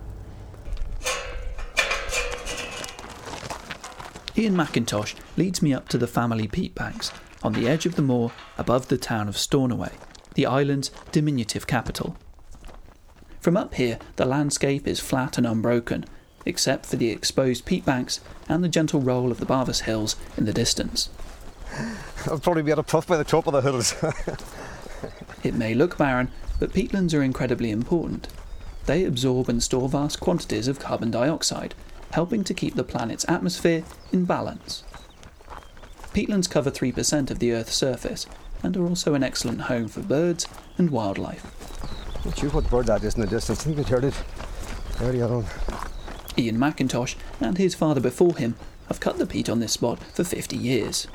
Ian 4.37 4.55
McIntosh 4.55 5.15
leads 5.35 5.61
me 5.61 5.73
up 5.73 5.89
to 5.89 5.97
the 5.97 6.07
family 6.07 6.47
peat 6.47 6.73
banks 6.73 7.11
on 7.43 7.53
the 7.53 7.67
edge 7.67 7.85
of 7.85 7.95
the 7.95 8.01
moor 8.01 8.31
above 8.57 8.87
the 8.87 8.97
town 8.97 9.27
of 9.27 9.37
Stornoway, 9.37 9.91
the 10.35 10.45
island's 10.45 10.89
diminutive 11.11 11.67
capital. 11.67 12.15
From 13.39 13.57
up 13.57 13.73
here, 13.73 13.99
the 14.15 14.25
landscape 14.25 14.87
is 14.87 14.99
flat 14.99 15.37
and 15.37 15.45
unbroken, 15.45 16.05
except 16.45 16.85
for 16.85 16.95
the 16.95 17.09
exposed 17.09 17.65
peat 17.65 17.85
banks 17.85 18.19
and 18.49 18.63
the 18.63 18.69
gentle 18.69 19.01
roll 19.01 19.31
of 19.31 19.39
the 19.39 19.45
Barvas 19.45 19.81
Hills 19.81 20.15
in 20.37 20.45
the 20.45 20.53
distance. 20.53 21.09
I'll 22.27 22.39
probably 22.39 22.63
be 22.63 22.71
at 22.71 22.79
a 22.79 22.83
puff 22.83 23.07
by 23.07 23.17
the 23.17 23.23
top 23.23 23.47
of 23.47 23.53
the 23.53 23.61
hills. 23.61 23.95
it 25.43 25.55
may 25.55 25.73
look 25.73 25.97
barren, 25.97 26.31
but 26.59 26.73
peatlands 26.73 27.17
are 27.17 27.23
incredibly 27.23 27.71
important. 27.71 28.27
They 28.85 29.05
absorb 29.05 29.49
and 29.49 29.61
store 29.61 29.89
vast 29.89 30.19
quantities 30.19 30.67
of 30.67 30.79
carbon 30.79 31.11
dioxide, 31.11 31.75
helping 32.11 32.43
to 32.43 32.53
keep 32.53 32.75
the 32.75 32.83
planet's 32.83 33.25
atmosphere 33.27 33.83
in 34.11 34.25
balance. 34.25 34.83
Peatlands 36.13 36.49
cover 36.49 36.71
3% 36.71 37.31
of 37.31 37.39
the 37.39 37.53
Earth's 37.53 37.75
surface 37.75 38.25
and 38.63 38.75
are 38.75 38.85
also 38.85 39.13
an 39.13 39.23
excellent 39.23 39.61
home 39.61 39.87
for 39.87 40.01
birds 40.01 40.47
and 40.77 40.89
wildlife. 40.89 41.45
Not 42.25 42.37
sure 42.37 42.49
what 42.49 42.69
bird 42.69 42.87
that 42.87 43.03
is 43.03 43.15
in 43.15 43.21
the 43.21 43.27
distance. 43.27 43.61
I 43.61 43.63
think 43.63 43.77
we 43.77 43.83
heard 43.83 44.03
it 44.03 44.23
earlier 45.01 45.25
on. 45.25 45.45
Ian 46.37 46.57
McIntosh 46.57 47.15
and 47.39 47.57
his 47.57 47.75
father 47.75 48.01
before 48.01 48.35
him 48.35 48.55
have 48.87 48.99
cut 48.99 49.17
the 49.17 49.25
peat 49.25 49.49
on 49.49 49.59
this 49.59 49.73
spot 49.73 50.01
for 50.03 50.23
50 50.23 50.57
years. 50.57 51.07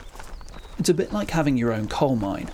It's 0.78 0.88
a 0.88 0.94
bit 0.94 1.12
like 1.12 1.30
having 1.30 1.56
your 1.56 1.72
own 1.72 1.88
coal 1.88 2.16
mine, 2.16 2.50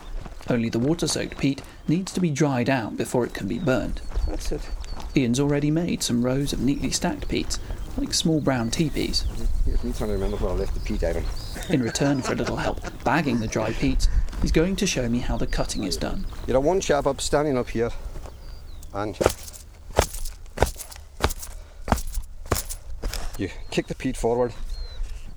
only 0.48 0.68
the 0.68 0.78
water 0.78 1.06
soaked 1.06 1.38
peat 1.38 1.62
needs 1.88 2.12
to 2.12 2.20
be 2.20 2.30
dried 2.30 2.68
out 2.68 2.96
before 2.96 3.24
it 3.24 3.34
can 3.34 3.48
be 3.48 3.58
burned. 3.58 4.00
That's 4.28 4.52
it. 4.52 4.68
Ian's 5.16 5.40
already 5.40 5.70
made 5.70 6.02
some 6.02 6.24
rows 6.24 6.52
of 6.52 6.60
neatly 6.60 6.90
stacked 6.90 7.28
peats, 7.28 7.58
like 7.96 8.14
small 8.14 8.40
brown 8.40 8.70
teepees. 8.70 9.24
Me 9.66 9.92
trying 9.92 10.08
to 10.08 10.14
remember 10.14 10.36
where 10.38 10.50
I 10.50 10.54
left 10.54 10.74
the 10.74 10.80
peat. 10.80 11.02
In 11.70 11.82
return 11.82 12.22
for 12.22 12.32
a 12.32 12.36
little 12.36 12.56
help 12.56 12.80
bagging 13.04 13.40
the 13.40 13.46
dry 13.46 13.72
peats, 13.72 14.08
he's 14.40 14.52
going 14.52 14.76
to 14.76 14.86
show 14.86 15.08
me 15.08 15.18
how 15.18 15.36
the 15.36 15.46
cutting 15.46 15.84
is 15.84 15.96
done. 15.96 16.26
You 16.46 16.54
have 16.54 16.62
one 16.62 16.80
chap 16.80 17.06
up 17.06 17.20
standing 17.20 17.56
up 17.56 17.70
here, 17.70 17.90
and 18.94 19.16
you 23.38 23.48
kick 23.70 23.86
the 23.86 23.94
peat 23.94 24.16
forward. 24.16 24.52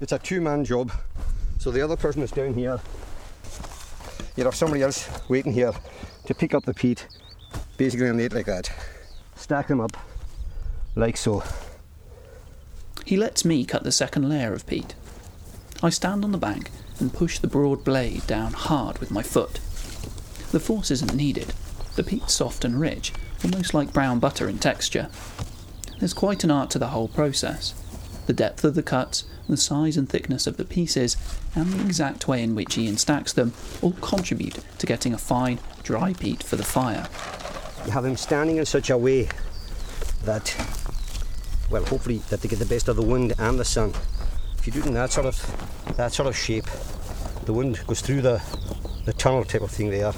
It's 0.01 0.11
a 0.11 0.19
two-man 0.19 0.65
job, 0.65 0.91
so 1.57 1.71
the 1.71 1.81
other 1.81 1.95
person 1.95 2.21
is 2.21 2.31
down 2.31 2.53
here. 2.53 2.79
You 4.35 4.43
have 4.43 4.55
somebody 4.55 4.83
else 4.83 5.09
waiting 5.29 5.53
here 5.53 5.71
to 6.25 6.33
pick 6.33 6.53
up 6.53 6.65
the 6.65 6.73
peat, 6.73 7.07
basically 7.77 8.09
on 8.09 8.19
it 8.19 8.33
like 8.33 8.47
that. 8.47 8.71
Stack 9.35 9.67
them 9.67 9.79
up 9.79 9.95
like 10.95 11.17
so. 11.17 11.43
He 13.05 13.17
lets 13.17 13.45
me 13.45 13.65
cut 13.65 13.83
the 13.83 13.91
second 13.91 14.27
layer 14.27 14.53
of 14.53 14.65
peat. 14.65 14.95
I 15.83 15.89
stand 15.89 16.23
on 16.23 16.31
the 16.31 16.37
bank 16.37 16.71
and 16.99 17.13
push 17.13 17.39
the 17.39 17.47
broad 17.47 17.83
blade 17.83 18.25
down 18.27 18.53
hard 18.53 18.97
with 18.99 19.11
my 19.11 19.21
foot. 19.21 19.59
The 20.51 20.59
force 20.59 20.91
isn't 20.91 21.13
needed. 21.13 21.53
The 21.95 22.03
peat's 22.03 22.33
soft 22.33 22.65
and 22.65 22.79
rich, 22.79 23.13
almost 23.43 23.73
like 23.73 23.93
brown 23.93 24.19
butter 24.19 24.49
in 24.49 24.57
texture. 24.57 25.09
There's 25.99 26.13
quite 26.13 26.43
an 26.43 26.51
art 26.51 26.69
to 26.71 26.79
the 26.79 26.87
whole 26.87 27.07
process. 27.07 27.73
The 28.25 28.33
depth 28.33 28.63
of 28.63 28.75
the 28.75 28.83
cuts, 28.83 29.23
the 29.47 29.57
size 29.57 29.97
and 29.97 30.09
thickness 30.09 30.47
of 30.47 30.57
the 30.57 30.65
pieces, 30.65 31.15
and 31.55 31.71
the 31.71 31.85
exact 31.85 32.27
way 32.27 32.41
in 32.41 32.55
which 32.55 32.77
Ian 32.77 32.97
stacks 32.97 33.31
them 33.33 33.53
all 33.81 33.93
contribute 33.93 34.59
to 34.79 34.85
getting 34.85 35.13
a 35.13 35.17
fine, 35.17 35.59
dry 35.83 36.13
peat 36.13 36.41
for 36.41 36.55
the 36.55 36.63
fire. 36.63 37.07
You 37.85 37.91
have 37.91 38.03
them 38.03 38.17
standing 38.17 38.57
in 38.57 38.65
such 38.65 38.89
a 38.89 38.97
way 38.97 39.29
that, 40.23 40.55
well, 41.69 41.85
hopefully 41.85 42.17
that 42.29 42.41
they 42.41 42.49
get 42.49 42.57
the 42.57 42.65
best 42.65 42.87
of 42.87 42.95
the 42.95 43.03
wind 43.03 43.33
and 43.37 43.59
the 43.59 43.65
sun. 43.65 43.93
If 44.57 44.65
you 44.65 44.73
do 44.73 44.79
it 44.79 44.87
in 44.87 44.95
that 44.95 45.11
sort 45.11 45.27
of 45.27 45.95
that 45.97 46.11
sort 46.11 46.27
of 46.27 46.35
shape, 46.35 46.65
the 47.45 47.53
wind 47.53 47.79
goes 47.85 48.01
through 48.01 48.21
the 48.21 48.41
the 49.05 49.13
tunnel 49.13 49.43
type 49.43 49.61
of 49.61 49.69
thing 49.69 49.91
there, 49.91 50.13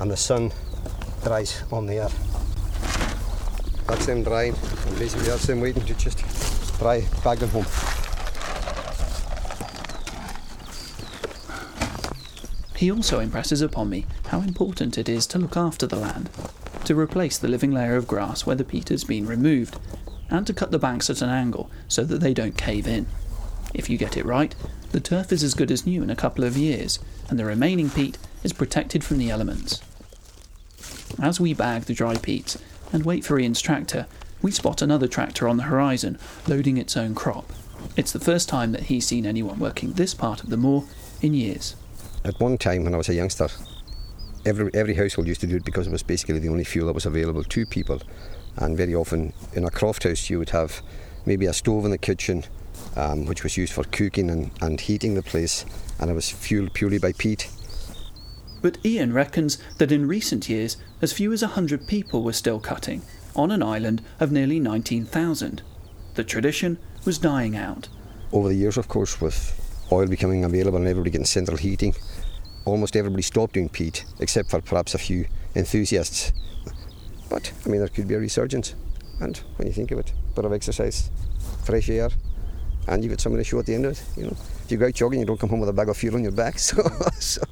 and 0.00 0.10
the 0.10 0.16
sun 0.16 0.50
dries 1.22 1.62
on 1.70 1.86
there. 1.86 2.08
That's 3.86 4.06
them 4.06 4.24
drying, 4.24 4.56
and 4.86 4.98
basically 4.98 5.28
that's 5.28 5.46
them 5.46 5.60
waiting 5.60 5.84
to 5.84 5.94
just 5.94 6.24
bag 6.80 7.38
them 7.38 7.50
home. 7.50 7.66
He 12.76 12.90
also 12.90 13.20
impresses 13.20 13.62
upon 13.62 13.88
me 13.88 14.06
how 14.26 14.40
important 14.42 14.98
it 14.98 15.08
is 15.08 15.26
to 15.28 15.38
look 15.38 15.56
after 15.56 15.86
the 15.86 15.96
land, 15.96 16.28
to 16.84 16.98
replace 16.98 17.38
the 17.38 17.48
living 17.48 17.72
layer 17.72 17.96
of 17.96 18.06
grass 18.06 18.44
where 18.44 18.56
the 18.56 18.64
peat 18.64 18.90
has 18.90 19.04
been 19.04 19.26
removed, 19.26 19.78
and 20.28 20.46
to 20.46 20.52
cut 20.52 20.70
the 20.70 20.78
banks 20.78 21.08
at 21.08 21.22
an 21.22 21.30
angle 21.30 21.70
so 21.88 22.04
that 22.04 22.20
they 22.20 22.34
don't 22.34 22.58
cave 22.58 22.86
in. 22.86 23.06
If 23.72 23.88
you 23.88 23.96
get 23.96 24.16
it 24.16 24.26
right, 24.26 24.54
the 24.92 25.00
turf 25.00 25.32
is 25.32 25.42
as 25.42 25.54
good 25.54 25.70
as 25.70 25.86
new 25.86 26.02
in 26.02 26.10
a 26.10 26.16
couple 26.16 26.44
of 26.44 26.56
years, 26.56 26.98
and 27.28 27.38
the 27.38 27.44
remaining 27.44 27.90
peat 27.90 28.18
is 28.42 28.52
protected 28.52 29.02
from 29.02 29.18
the 29.18 29.30
elements. 29.30 29.80
As 31.20 31.40
we 31.40 31.54
bag 31.54 31.84
the 31.84 31.94
dry 31.94 32.16
peats 32.16 32.58
and 32.92 33.04
wait 33.04 33.24
for 33.24 33.38
Ian's 33.38 33.60
tractor, 33.60 34.06
we 34.46 34.52
spot 34.52 34.80
another 34.80 35.08
tractor 35.08 35.48
on 35.48 35.56
the 35.56 35.64
horizon 35.64 36.16
loading 36.46 36.76
its 36.76 36.96
own 36.96 37.16
crop. 37.16 37.52
It's 37.96 38.12
the 38.12 38.20
first 38.20 38.48
time 38.48 38.70
that 38.70 38.84
he's 38.84 39.04
seen 39.04 39.26
anyone 39.26 39.58
working 39.58 39.94
this 39.94 40.14
part 40.14 40.44
of 40.44 40.50
the 40.50 40.56
moor 40.56 40.84
in 41.20 41.34
years. 41.34 41.74
At 42.24 42.38
one 42.38 42.56
time, 42.56 42.84
when 42.84 42.94
I 42.94 42.96
was 42.96 43.08
a 43.08 43.14
youngster, 43.14 43.48
every 44.44 44.70
every 44.72 44.94
household 44.94 45.26
used 45.26 45.40
to 45.40 45.48
do 45.48 45.56
it 45.56 45.64
because 45.64 45.88
it 45.88 45.90
was 45.90 46.04
basically 46.04 46.38
the 46.38 46.48
only 46.48 46.62
fuel 46.62 46.86
that 46.86 46.92
was 46.92 47.06
available 47.06 47.42
to 47.42 47.66
people. 47.66 48.00
And 48.54 48.76
very 48.76 48.94
often 48.94 49.32
in 49.52 49.64
a 49.64 49.70
croft 49.70 50.04
house, 50.04 50.30
you 50.30 50.38
would 50.38 50.50
have 50.50 50.80
maybe 51.24 51.46
a 51.46 51.52
stove 51.52 51.84
in 51.84 51.90
the 51.90 51.98
kitchen, 51.98 52.44
um, 52.94 53.26
which 53.26 53.42
was 53.42 53.56
used 53.56 53.72
for 53.72 53.82
cooking 53.82 54.30
and, 54.30 54.52
and 54.60 54.80
heating 54.80 55.14
the 55.14 55.22
place, 55.22 55.66
and 55.98 56.08
it 56.08 56.14
was 56.14 56.30
fueled 56.30 56.72
purely 56.72 56.98
by 56.98 57.10
peat. 57.14 57.50
But 58.62 58.78
Ian 58.84 59.12
reckons 59.12 59.58
that 59.78 59.90
in 59.90 60.06
recent 60.06 60.48
years, 60.48 60.76
as 61.02 61.12
few 61.12 61.32
as 61.32 61.42
100 61.42 61.88
people 61.88 62.22
were 62.22 62.32
still 62.32 62.60
cutting, 62.60 63.02
on 63.36 63.50
an 63.50 63.62
island 63.62 64.02
of 64.18 64.32
nearly 64.32 64.58
19,000. 64.58 65.62
The 66.14 66.24
tradition 66.24 66.78
was 67.04 67.18
dying 67.18 67.56
out. 67.56 67.88
Over 68.32 68.48
the 68.48 68.54
years, 68.54 68.76
of 68.76 68.88
course, 68.88 69.20
with 69.20 69.86
oil 69.92 70.06
becoming 70.06 70.44
available 70.44 70.78
and 70.78 70.88
everybody 70.88 71.10
getting 71.10 71.26
central 71.26 71.56
heating, 71.56 71.94
almost 72.64 72.96
everybody 72.96 73.22
stopped 73.22 73.54
doing 73.54 73.68
peat, 73.68 74.04
except 74.18 74.50
for 74.50 74.60
perhaps 74.60 74.94
a 74.94 74.98
few 74.98 75.26
enthusiasts. 75.54 76.32
But, 77.28 77.52
I 77.64 77.68
mean, 77.68 77.80
there 77.80 77.88
could 77.88 78.08
be 78.08 78.14
a 78.14 78.18
resurgence. 78.18 78.74
And 79.20 79.36
when 79.56 79.68
you 79.68 79.72
think 79.72 79.90
of 79.90 79.98
it, 79.98 80.10
a 80.10 80.34
bit 80.34 80.44
of 80.44 80.52
exercise, 80.52 81.10
fresh 81.64 81.88
air, 81.88 82.10
and 82.88 83.02
you 83.02 83.10
get 83.10 83.20
something 83.20 83.38
to 83.38 83.44
show 83.44 83.58
at 83.58 83.66
the 83.66 83.74
end 83.74 83.86
of 83.86 83.92
it. 83.92 84.02
You 84.16 84.24
know, 84.24 84.36
if 84.64 84.70
you 84.70 84.76
go 84.78 84.86
out 84.86 84.94
jogging, 84.94 85.20
you 85.20 85.26
don't 85.26 85.40
come 85.40 85.50
home 85.50 85.60
with 85.60 85.68
a 85.68 85.72
bag 85.72 85.88
of 85.88 85.96
fuel 85.96 86.16
on 86.16 86.22
your 86.22 86.32
back. 86.32 86.58
So, 86.66 86.82
so 87.18 87.42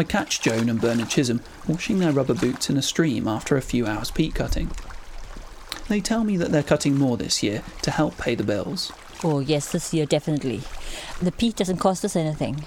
I 0.00 0.04
catch 0.04 0.40
Joan 0.40 0.70
and 0.70 0.80
Bernard 0.80 1.10
Chisholm 1.10 1.42
washing 1.68 1.98
their 1.98 2.10
rubber 2.10 2.32
boots 2.32 2.70
in 2.70 2.78
a 2.78 2.80
stream 2.80 3.28
after 3.28 3.58
a 3.58 3.60
few 3.60 3.86
hours 3.86 4.10
peat 4.10 4.34
cutting. 4.34 4.70
They 5.88 6.00
tell 6.00 6.24
me 6.24 6.38
that 6.38 6.50
they're 6.50 6.62
cutting 6.62 6.96
more 6.96 7.18
this 7.18 7.42
year 7.42 7.62
to 7.82 7.90
help 7.90 8.16
pay 8.16 8.34
the 8.34 8.42
bills. 8.42 8.92
Oh, 9.22 9.40
yes, 9.40 9.72
this 9.72 9.92
year 9.92 10.06
definitely. 10.06 10.62
The 11.20 11.32
peat 11.32 11.56
doesn't 11.56 11.76
cost 11.76 12.02
us 12.02 12.16
anything. 12.16 12.64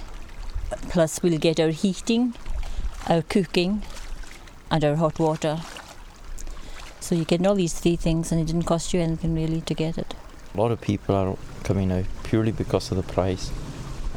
Plus, 0.89 1.23
we'll 1.23 1.39
get 1.39 1.59
our 1.59 1.69
heating, 1.69 2.35
our 3.07 3.23
cooking, 3.23 3.81
and 4.69 4.83
our 4.83 4.97
hot 4.97 5.17
water. 5.17 5.61
So 6.99 7.15
you 7.15 7.25
get 7.25 7.43
all 7.47 7.55
these 7.55 7.73
three 7.73 7.95
things, 7.95 8.31
and 8.31 8.39
it 8.39 8.45
didn't 8.45 8.65
cost 8.65 8.93
you 8.93 9.01
anything 9.01 9.33
really 9.33 9.61
to 9.61 9.73
get 9.73 9.97
it. 9.97 10.13
A 10.53 10.61
lot 10.61 10.71
of 10.71 10.79
people 10.79 11.15
are 11.15 11.35
coming 11.63 11.91
out 11.91 12.05
purely 12.21 12.51
because 12.51 12.91
of 12.91 12.97
the 12.97 13.11
price 13.11 13.51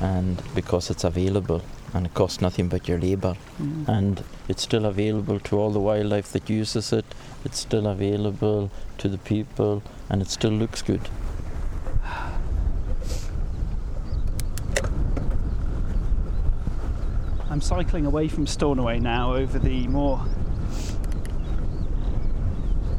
and 0.03 0.43
because 0.55 0.91
it's 0.91 1.05
available 1.05 1.62
and 1.97 2.07
it 2.07 2.14
costs 2.14 2.40
nothing 2.40 2.68
but 2.68 2.86
your 2.86 2.99
labour. 2.99 3.36
Mm. 3.61 3.88
And 3.88 4.24
it's 4.49 4.62
still 4.62 4.84
available 4.84 5.40
to 5.40 5.59
all 5.59 5.70
the 5.70 5.80
wildlife 5.80 6.30
that 6.32 6.49
uses 6.51 6.92
it, 6.92 7.05
it's 7.44 7.59
still 7.59 7.86
available 7.86 8.70
to 8.99 9.09
the 9.09 9.18
people, 9.18 9.82
and 10.09 10.22
it 10.22 10.28
still 10.28 10.53
looks 10.53 10.82
good. 10.82 11.09
I'm 17.49 17.62
cycling 17.62 18.05
away 18.05 18.28
from 18.28 18.47
Stornoway 18.47 19.01
now 19.01 19.34
over 19.34 19.59
the 19.59 19.88
moor. 19.88 20.26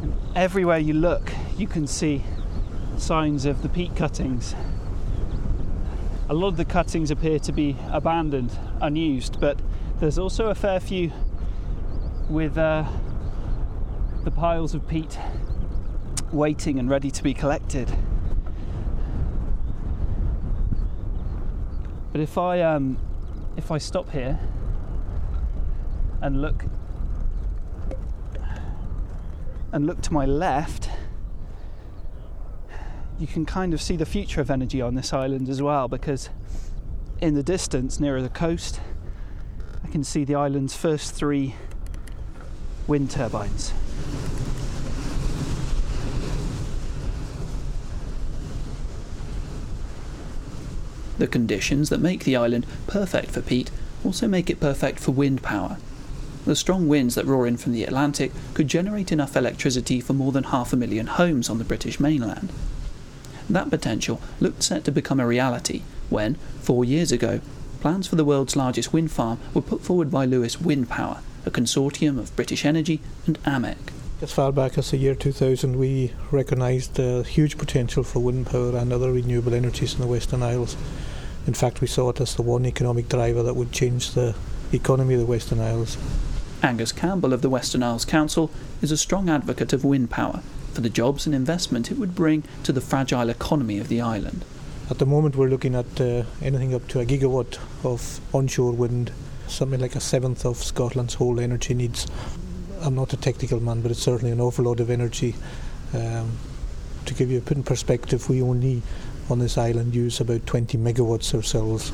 And 0.02 0.16
everywhere 0.36 0.80
you 0.80 0.94
look, 0.94 1.32
you 1.58 1.68
can 1.68 1.86
see 1.86 2.24
signs 2.98 3.46
of 3.46 3.62
the 3.62 3.70
peat 3.70 3.96
cuttings. 3.96 4.56
A 6.30 6.34
lot 6.34 6.50
of 6.50 6.58
the 6.58 6.66
cuttings 6.66 7.10
appear 7.10 7.40
to 7.40 7.54
be 7.54 7.78
abandoned, 7.90 8.52
unused, 8.82 9.40
but 9.40 9.62
there's 10.00 10.20
also 10.20 10.48
a 10.48 10.56
fair 10.56 10.80
few 10.80 11.12
with 12.30 12.58
uh, 12.58 12.86
the 14.26 14.32
piles 14.32 14.76
of 14.76 14.86
peat 14.90 15.18
waiting 16.34 16.80
and 16.80 16.90
ready 16.90 17.10
to 17.12 17.24
be 17.24 17.34
collected. 17.34 17.90
But 22.12 22.20
if 22.20 22.38
I 22.38 22.62
um, 22.62 23.00
if 23.56 23.72
I 23.72 23.78
stop 23.78 24.10
here 24.12 24.38
and 26.22 26.42
look 26.42 26.66
and 29.72 29.86
look 29.86 30.02
to 30.02 30.14
my 30.14 30.26
left, 30.26 30.90
you 33.20 33.28
can 33.28 33.46
kind 33.46 33.74
of 33.74 33.82
see 33.82 33.96
the 33.96 34.06
future 34.06 34.42
of 34.42 34.52
energy 34.52 34.82
on 34.82 34.96
this 34.96 35.12
island 35.12 35.50
as 35.50 35.62
well 35.62 35.88
because 35.88 36.30
in 37.20 37.34
the 37.34 37.44
distance 37.44 38.00
nearer 38.00 38.22
the 38.22 38.30
coast 38.30 38.80
I 39.84 39.88
can 39.88 40.04
see 40.04 40.24
the 40.24 40.36
island's 40.36 40.76
first 40.76 41.14
three 41.14 41.56
wind 42.88 43.10
turbines. 43.12 43.74
The 51.18 51.28
conditions 51.28 51.90
that 51.90 52.00
make 52.00 52.24
the 52.26 52.36
island 52.36 52.66
perfect 52.86 53.32
for 53.32 53.42
peat 53.42 53.72
also 54.06 54.28
make 54.28 54.50
it 54.50 54.60
perfect 54.60 55.00
for 55.00 55.12
wind 55.12 55.42
power. 55.42 55.78
The 56.46 56.56
strong 56.56 56.88
winds 56.88 57.16
that 57.16 57.26
roar 57.26 57.48
in 57.48 57.58
from 57.58 57.74
the 57.74 57.84
Atlantic 57.84 58.32
could 58.54 58.68
generate 58.68 59.12
enough 59.12 59.36
electricity 59.36 60.00
for 60.00 60.14
more 60.14 60.32
than 60.32 60.46
half 60.46 60.72
a 60.72 60.78
million 60.78 61.08
homes 61.08 61.50
on 61.50 61.58
the 61.58 61.64
British 61.64 62.00
mainland. 62.00 62.52
That 63.50 63.70
potential 63.70 64.22
looked 64.40 64.64
set 64.64 64.84
to 64.86 64.92
become 64.92 65.20
a 65.20 65.28
reality 65.28 65.84
when, 66.10 66.36
four 66.62 66.84
years 66.84 67.12
ago, 67.12 67.40
plans 67.80 68.08
for 68.08 68.16
the 68.16 68.26
world's 68.26 68.56
largest 68.56 68.92
wind 68.92 69.12
farm 69.12 69.40
were 69.54 69.62
put 69.62 69.82
forward 69.82 70.12
by 70.12 70.26
Lewis 70.26 70.60
Wind 70.60 70.90
Power, 70.90 71.22
a 71.46 71.52
consortium 71.52 72.18
of 72.18 72.36
British 72.36 72.66
Energy 72.66 73.00
and 73.26 73.42
AMEC. 73.44 73.78
As 74.22 74.34
far 74.34 74.52
back 74.52 74.78
as 74.78 74.92
the 74.92 74.98
year 74.98 75.16
2000, 75.16 75.78
we 75.78 76.12
recognised 76.32 76.96
the 76.96 77.24
huge 77.24 77.58
potential 77.58 78.04
for 78.04 78.20
wind 78.20 78.48
power 78.48 78.76
and 78.76 78.92
other 78.92 79.12
renewable 79.12 79.54
energies 79.54 79.94
in 79.94 80.02
the 80.02 80.08
Western 80.08 80.42
Isles. 80.42 80.76
In 81.46 81.54
fact, 81.54 81.82
we 81.82 81.88
saw 81.88 82.10
it 82.10 82.20
as 82.20 82.36
the 82.36 82.42
one 82.42 82.66
economic 82.66 83.08
driver 83.08 83.44
that 83.44 83.56
would 83.56 83.72
change 83.72 84.12
the 84.12 84.36
economy 84.74 85.14
of 85.14 85.20
the 85.20 85.26
Western 85.26 85.60
Isles. 85.60 85.98
Angus 86.64 86.92
Campbell 86.92 87.32
of 87.32 87.44
the 87.44 87.50
Western 87.50 87.84
Isles 87.84 88.06
Council 88.06 88.50
is 88.82 88.92
a 88.92 88.98
strong 88.98 89.30
advocate 89.30 89.72
of 89.72 89.86
wind 89.86 90.10
power 90.10 90.42
for 90.78 90.82
the 90.82 90.90
jobs 90.92 91.26
and 91.26 91.34
investment 91.34 91.90
it 91.90 91.98
would 91.98 92.14
bring 92.14 92.44
to 92.62 92.72
the 92.72 92.80
fragile 92.80 93.32
economy 93.32 93.80
of 93.80 93.88
the 93.88 94.00
island. 94.00 94.46
At 94.92 95.00
the 95.00 95.08
moment, 95.08 95.36
we're 95.36 95.50
looking 95.50 95.74
at 95.74 96.00
uh, 96.00 96.22
anything 96.40 96.76
up 96.76 96.88
to 96.90 97.00
a 97.00 97.06
gigawatt 97.06 97.58
of 97.84 98.22
onshore 98.32 98.74
wind, 98.74 99.12
something 99.48 99.80
like 99.80 99.96
a 99.96 100.00
seventh 100.00 100.46
of 100.46 100.58
Scotland's 100.58 101.16
whole 101.16 101.40
energy 101.40 101.74
needs. 101.74 102.06
I'm 102.80 102.94
not 102.94 103.12
a 103.12 103.18
technical 103.18 103.60
man, 103.60 103.82
but 103.82 103.90
it's 103.90 104.04
certainly 104.04 104.32
an 104.32 104.40
awful 104.40 104.66
lot 104.66 104.80
of 104.80 104.92
energy. 104.92 105.34
Um, 105.96 106.38
to 107.06 107.16
give 107.16 107.32
you 107.32 107.40
a 107.40 107.42
bit 107.42 107.58
in 107.58 107.64
perspective, 107.64 108.30
we 108.30 108.44
only 108.44 108.84
on 109.32 109.40
this 109.40 109.58
island 109.58 109.96
use 109.96 110.20
about 110.20 110.46
20 110.46 110.78
megawatts 110.78 111.34
ourselves. 111.34 111.92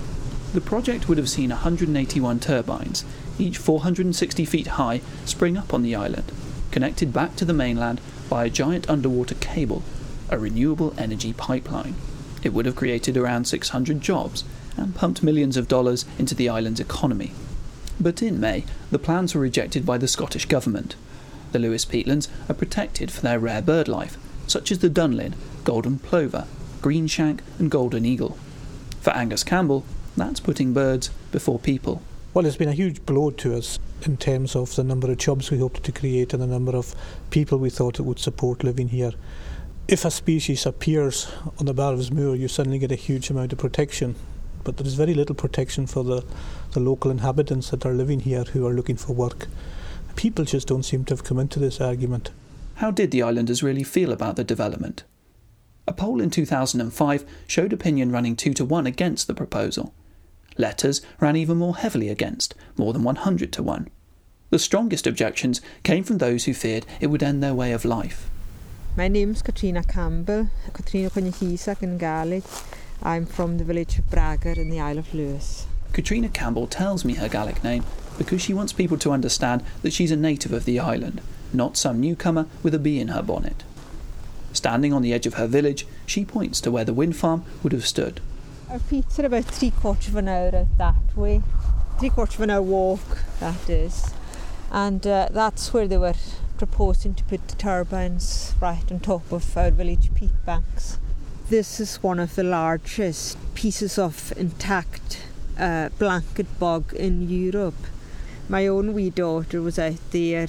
The 0.51 0.59
project 0.59 1.07
would 1.07 1.17
have 1.17 1.29
seen 1.29 1.51
181 1.51 2.41
turbines, 2.41 3.05
each 3.39 3.57
460 3.57 4.43
feet 4.43 4.67
high, 4.67 4.99
spring 5.23 5.55
up 5.55 5.73
on 5.73 5.83
the 5.83 5.95
island, 5.95 6.33
connected 6.71 7.13
back 7.13 7.37
to 7.37 7.45
the 7.45 7.53
mainland 7.53 8.01
by 8.29 8.45
a 8.45 8.49
giant 8.49 8.89
underwater 8.89 9.35
cable, 9.35 9.83
a 10.29 10.37
renewable 10.37 10.93
energy 10.97 11.33
pipeline. 11.33 11.95
It 12.43 12.53
would 12.53 12.65
have 12.65 12.75
created 12.75 13.17
around 13.17 13.45
600 13.45 14.01
jobs 14.01 14.43
and 14.75 14.95
pumped 14.95 15.23
millions 15.23 15.57
of 15.57 15.67
dollars 15.67 16.05
into 16.17 16.35
the 16.35 16.49
island's 16.49 16.79
economy. 16.79 17.31
But 17.99 18.21
in 18.21 18.39
May, 18.39 18.65
the 18.91 18.99
plans 18.99 19.33
were 19.33 19.41
rejected 19.41 19.85
by 19.85 19.97
the 19.97 20.07
Scottish 20.07 20.45
Government. 20.45 20.95
The 21.51 21.59
Lewis 21.59 21.85
peatlands 21.85 22.27
are 22.49 22.55
protected 22.55 23.11
for 23.11 23.21
their 23.21 23.39
rare 23.39 23.61
bird 23.61 23.87
life, 23.87 24.17
such 24.47 24.71
as 24.71 24.79
the 24.79 24.89
dunlin, 24.89 25.35
golden 25.63 25.99
plover, 25.99 26.47
greenshank, 26.81 27.41
and 27.59 27.69
golden 27.69 28.05
eagle. 28.05 28.37
For 29.01 29.11
Angus 29.11 29.43
Campbell, 29.43 29.85
that's 30.17 30.39
putting 30.39 30.73
birds 30.73 31.09
before 31.31 31.59
people. 31.59 32.01
Well, 32.33 32.47
it's 32.47 32.57
been 32.57 32.69
a 32.69 32.73
huge 32.73 33.05
blow 33.05 33.29
to 33.29 33.55
us 33.55 33.77
in 34.01 34.17
terms 34.17 34.55
of 34.55 34.75
the 34.75 34.83
number 34.83 35.11
of 35.11 35.19
jobs 35.19 35.51
we 35.51 35.59
hoped 35.59 35.83
to 35.83 35.91
create 35.91 36.33
and 36.33 36.41
the 36.41 36.47
number 36.47 36.75
of 36.75 36.95
people 37.29 37.59
we 37.59 37.69
thought 37.69 37.99
it 37.99 38.03
would 38.03 38.17
support 38.17 38.63
living 38.63 38.87
here. 38.87 39.11
If 39.87 40.03
a 40.03 40.09
species 40.09 40.65
appears 40.65 41.31
on 41.59 41.67
the 41.67 41.75
Barvas 41.75 42.11
Moor, 42.11 42.35
you 42.35 42.47
suddenly 42.47 42.79
get 42.79 42.91
a 42.91 42.95
huge 42.95 43.29
amount 43.29 43.53
of 43.53 43.59
protection. 43.59 44.15
But 44.63 44.77
there 44.77 44.87
is 44.87 44.95
very 44.95 45.13
little 45.13 45.35
protection 45.35 45.85
for 45.85 46.03
the, 46.03 46.25
the 46.71 46.79
local 46.79 47.11
inhabitants 47.11 47.69
that 47.69 47.85
are 47.85 47.93
living 47.93 48.21
here 48.21 48.45
who 48.45 48.65
are 48.65 48.73
looking 48.73 48.97
for 48.97 49.13
work. 49.13 49.45
People 50.15 50.43
just 50.43 50.67
don't 50.67 50.81
seem 50.81 51.05
to 51.05 51.13
have 51.13 51.23
come 51.23 51.37
into 51.37 51.59
this 51.59 51.79
argument. 51.79 52.31
How 52.75 52.89
did 52.89 53.11
the 53.11 53.21
islanders 53.21 53.61
really 53.61 53.83
feel 53.83 54.11
about 54.11 54.37
the 54.37 54.43
development? 54.43 55.03
A 55.87 55.93
poll 55.93 56.19
in 56.19 56.31
2005 56.31 57.25
showed 57.45 57.73
opinion 57.73 58.11
running 58.11 58.35
2 58.35 58.55
to 58.55 58.65
1 58.65 58.87
against 58.87 59.27
the 59.27 59.35
proposal. 59.35 59.93
Letters 60.57 61.01
ran 61.19 61.35
even 61.35 61.57
more 61.57 61.75
heavily 61.75 62.09
against, 62.09 62.55
more 62.77 62.93
than 62.93 63.03
100 63.03 63.51
to 63.53 63.63
1. 63.63 63.89
The 64.49 64.59
strongest 64.59 65.07
objections 65.07 65.61
came 65.83 66.03
from 66.03 66.19
those 66.19 66.45
who 66.45 66.53
feared 66.53 66.85
it 66.99 67.07
would 67.07 67.23
end 67.23 67.41
their 67.41 67.55
way 67.55 67.71
of 67.71 67.85
life. 67.85 68.29
My 68.95 69.07
name's 69.07 69.41
Katrina 69.41 69.83
Campbell, 69.83 70.49
Katrina 70.73 71.09
Conyhisak 71.09 71.81
in 71.81 71.97
Gaelic. 71.97 72.43
I'm 73.01 73.25
from 73.25 73.57
the 73.57 73.63
village 73.63 73.97
of 73.97 74.09
Bragar 74.11 74.55
in 74.55 74.69
the 74.69 74.79
Isle 74.79 74.99
of 74.99 75.13
Lewis. 75.13 75.65
Katrina 75.93 76.29
Campbell 76.29 76.67
tells 76.67 77.03
me 77.03 77.15
her 77.15 77.27
Gaelic 77.27 77.63
name 77.63 77.83
because 78.19 78.41
she 78.41 78.53
wants 78.53 78.71
people 78.71 78.97
to 78.99 79.11
understand 79.11 79.63
that 79.81 79.93
she's 79.93 80.11
a 80.11 80.15
native 80.15 80.53
of 80.53 80.65
the 80.65 80.79
island, 80.79 81.21
not 81.51 81.75
some 81.75 81.99
newcomer 81.99 82.45
with 82.61 82.75
a 82.75 82.79
bee 82.79 82.99
in 82.99 83.07
her 83.07 83.23
bonnet. 83.23 83.63
Standing 84.53 84.93
on 84.93 85.01
the 85.01 85.13
edge 85.13 85.25
of 85.25 85.33
her 85.33 85.47
village, 85.47 85.87
she 86.05 86.23
points 86.23 86.61
to 86.61 86.69
where 86.69 86.85
the 86.85 86.93
wind 86.93 87.15
farm 87.15 87.43
would 87.63 87.73
have 87.73 87.87
stood. 87.87 88.21
Our 88.73 88.79
peats 88.79 89.19
are 89.19 89.27
about 89.27 89.45
three 89.45 89.69
quarters 89.69 90.07
of 90.07 90.15
an 90.15 90.27
hour 90.27 90.47
out 90.47 90.77
that 90.79 91.15
way. 91.15 91.43
Three 91.99 92.09
quarters 92.09 92.33
of 92.37 92.41
an 92.41 92.49
hour 92.49 92.63
walk, 92.63 93.19
that 93.39 93.69
is. 93.69 94.15
And 94.71 95.05
uh, 95.05 95.27
that's 95.29 95.71
where 95.71 95.87
they 95.87 95.99
were 95.99 96.15
proposing 96.57 97.13
to 97.13 97.23
put 97.25 97.47
the 97.49 97.55
turbines 97.55 98.55
right 98.59 98.91
on 98.91 98.99
top 99.01 99.31
of 99.31 99.55
our 99.55 99.69
village 99.69 100.11
peat 100.15 100.31
banks. 100.43 100.97
This 101.49 101.79
is 101.79 102.01
one 102.01 102.19
of 102.19 102.33
the 102.33 102.43
largest 102.43 103.37
pieces 103.53 103.99
of 103.99 104.33
intact 104.37 105.23
uh, 105.59 105.89
blanket 105.99 106.47
bog 106.57 106.95
in 106.95 107.29
Europe. 107.29 107.85
My 108.49 108.65
own 108.65 108.95
wee 108.95 109.11
daughter 109.11 109.61
was 109.61 109.77
out 109.77 109.99
there 110.09 110.47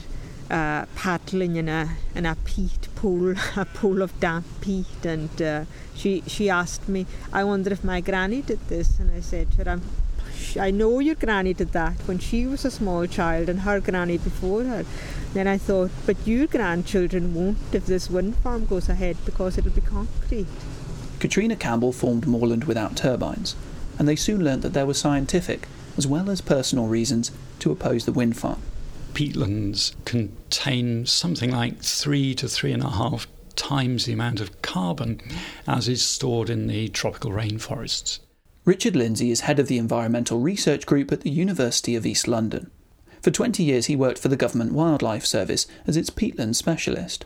uh, 0.51 0.87
paddling 0.95 1.57
in 1.57 1.69
a 1.69 1.97
in 2.15 2.27
a 2.27 2.37
peat 2.45 2.89
pool, 2.95 3.35
a 3.57 3.65
pool 3.65 4.03
of 4.03 4.19
damp 4.21 4.47
peat, 4.61 5.05
and 5.05 5.41
uh, 5.41 5.65
she 5.95 6.23
she 6.27 6.51
asked 6.51 6.89
me, 6.89 7.07
"I 7.33 7.45
wonder 7.45 7.73
if 7.73 7.85
my 7.85 8.01
granny 8.01 8.43
did 8.43 8.69
this," 8.69 8.99
and 8.99 9.11
I 9.11 9.21
said 9.21 9.53
to 9.53 9.65
her, 9.65 9.71
I'm, 9.71 9.83
"I 10.61 10.71
know 10.71 10.99
your 11.01 11.15
granny 11.15 11.55
did 11.55 11.73
that 11.73 11.97
when 12.07 12.19
she 12.19 12.47
was 12.47 12.65
a 12.65 12.71
small 12.71 13.07
child, 13.07 13.49
and 13.49 13.61
her 13.61 13.81
granny 13.81 14.19
before 14.19 14.65
her." 14.65 14.85
Then 15.33 15.49
I 15.49 15.59
thought, 15.59 15.91
"But 16.07 16.27
your 16.27 16.47
grandchildren 16.47 17.35
won't 17.35 17.59
if 17.73 17.87
this 17.87 18.11
wind 18.11 18.37
farm 18.37 18.67
goes 18.67 18.89
ahead 18.89 19.17
because 19.25 19.59
it'll 19.59 19.71
be 19.71 19.81
concrete." 19.81 20.47
Katrina 21.21 21.57
Campbell 21.57 21.93
formed 21.93 22.27
Moorland 22.27 22.65
without 22.65 22.97
turbines, 22.97 23.57
and 23.99 24.07
they 24.07 24.17
soon 24.17 24.45
learnt 24.45 24.63
that 24.63 24.75
there 24.75 24.87
were 24.87 24.95
scientific 24.95 25.69
as 25.97 26.07
well 26.07 26.29
as 26.29 26.41
personal 26.41 26.87
reasons 26.87 27.31
to 27.61 27.71
oppose 27.71 28.05
the 28.05 28.13
wind 28.13 28.37
farm. 28.37 28.61
Peatlands 29.15 29.95
contain 30.05 31.07
something 31.07 31.51
like 31.51 31.81
three 31.81 32.35
to 32.35 32.49
three 32.49 32.73
and 32.73 32.83
a 32.83 32.91
half 32.91 33.27
times 33.57 34.05
the 34.05 34.13
amount 34.13 34.41
of 34.41 34.61
carbon 34.63 35.21
as 35.67 35.89
is 35.89 36.05
stored 36.05 36.51
in 36.51 36.67
the 36.67 36.89
tropical 36.89 37.31
rainforests. 37.31 38.19
Richard 38.65 38.97
Lindsay 38.97 39.31
is 39.31 39.43
head 39.43 39.59
of 39.59 39.69
the 39.69 39.79
Environmental 39.79 40.41
Research 40.41 40.87
Group 40.87 41.13
at 41.13 41.21
the 41.21 41.31
University 41.31 41.95
of 41.95 42.05
East 42.05 42.27
London. 42.27 42.71
For 43.23 43.31
20 43.31 43.63
years, 43.63 43.87
he 43.87 43.97
worked 43.97 44.19
for 44.19 44.29
the 44.29 44.37
Government 44.37 44.73
Wildlife 44.73 45.25
Service 45.25 45.67
as 45.87 45.97
its 45.97 46.11
peatland 46.11 46.57
specialist. 46.57 47.25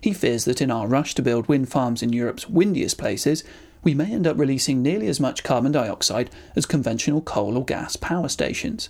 He 0.00 0.12
fears 0.12 0.44
that 0.44 0.60
in 0.60 0.70
our 0.70 0.86
rush 0.86 1.14
to 1.14 1.22
build 1.22 1.46
wind 1.46 1.70
farms 1.70 2.02
in 2.02 2.12
Europe's 2.12 2.48
windiest 2.48 2.98
places, 2.98 3.42
we 3.84 3.94
may 3.94 4.12
end 4.12 4.26
up 4.26 4.38
releasing 4.38 4.82
nearly 4.82 5.06
as 5.06 5.20
much 5.20 5.44
carbon 5.44 5.72
dioxide 5.72 6.30
as 6.54 6.66
conventional 6.66 7.20
coal 7.20 7.56
or 7.56 7.64
gas 7.64 7.96
power 7.96 8.28
stations. 8.28 8.88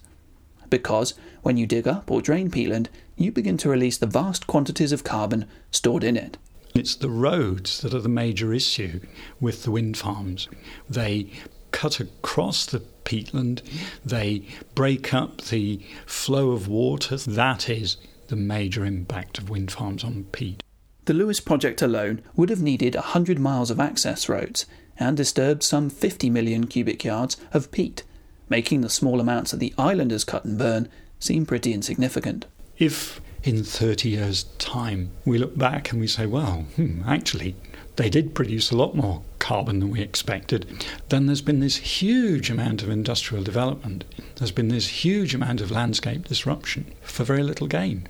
Because 0.72 1.12
when 1.42 1.58
you 1.58 1.66
dig 1.66 1.86
up 1.86 2.10
or 2.10 2.22
drain 2.22 2.50
peatland, 2.50 2.86
you 3.14 3.30
begin 3.30 3.58
to 3.58 3.68
release 3.68 3.98
the 3.98 4.06
vast 4.06 4.46
quantities 4.46 4.90
of 4.90 5.04
carbon 5.04 5.44
stored 5.70 6.02
in 6.02 6.16
it. 6.16 6.38
It's 6.74 6.94
the 6.94 7.10
roads 7.10 7.82
that 7.82 7.92
are 7.92 8.00
the 8.00 8.08
major 8.08 8.54
issue 8.54 9.00
with 9.38 9.64
the 9.64 9.70
wind 9.70 9.98
farms. 9.98 10.48
They 10.88 11.26
cut 11.72 12.00
across 12.00 12.64
the 12.64 12.80
peatland, 13.04 13.60
they 14.02 14.46
break 14.74 15.12
up 15.12 15.42
the 15.42 15.80
flow 16.06 16.52
of 16.52 16.68
water. 16.68 17.18
That 17.18 17.68
is 17.68 17.98
the 18.28 18.36
major 18.36 18.86
impact 18.86 19.36
of 19.36 19.50
wind 19.50 19.70
farms 19.70 20.02
on 20.02 20.24
peat. 20.32 20.62
The 21.04 21.12
Lewis 21.12 21.40
project 21.40 21.82
alone 21.82 22.22
would 22.34 22.48
have 22.48 22.62
needed 22.62 22.94
100 22.94 23.38
miles 23.38 23.70
of 23.70 23.78
access 23.78 24.26
roads 24.26 24.64
and 24.98 25.18
disturbed 25.18 25.62
some 25.62 25.90
50 25.90 26.30
million 26.30 26.66
cubic 26.66 27.04
yards 27.04 27.36
of 27.52 27.70
peat, 27.70 28.04
making 28.52 28.82
the 28.82 28.90
small 28.90 29.18
amounts 29.18 29.50
that 29.50 29.60
the 29.60 29.72
islanders 29.78 30.24
cut 30.24 30.44
and 30.44 30.58
burn 30.58 30.86
seem 31.18 31.46
pretty 31.46 31.72
insignificant. 31.72 32.44
If 32.76 33.18
in 33.42 33.64
30 33.64 34.10
years' 34.10 34.44
time 34.58 35.08
we 35.24 35.38
look 35.38 35.56
back 35.56 35.90
and 35.90 35.98
we 35.98 36.06
say, 36.06 36.26
well, 36.26 36.66
hmm, 36.76 37.02
actually, 37.06 37.56
they 37.96 38.10
did 38.10 38.34
produce 38.34 38.70
a 38.70 38.76
lot 38.76 38.94
more 38.94 39.22
carbon 39.38 39.80
than 39.80 39.90
we 39.90 40.02
expected, 40.02 40.86
then 41.08 41.24
there's 41.24 41.40
been 41.40 41.60
this 41.60 41.76
huge 41.76 42.50
amount 42.50 42.82
of 42.82 42.90
industrial 42.90 43.42
development. 43.42 44.04
There's 44.36 44.52
been 44.52 44.68
this 44.68 45.02
huge 45.02 45.34
amount 45.34 45.62
of 45.62 45.70
landscape 45.70 46.26
disruption 46.26 46.92
for 47.00 47.24
very 47.24 47.42
little 47.42 47.66
gain. 47.66 48.06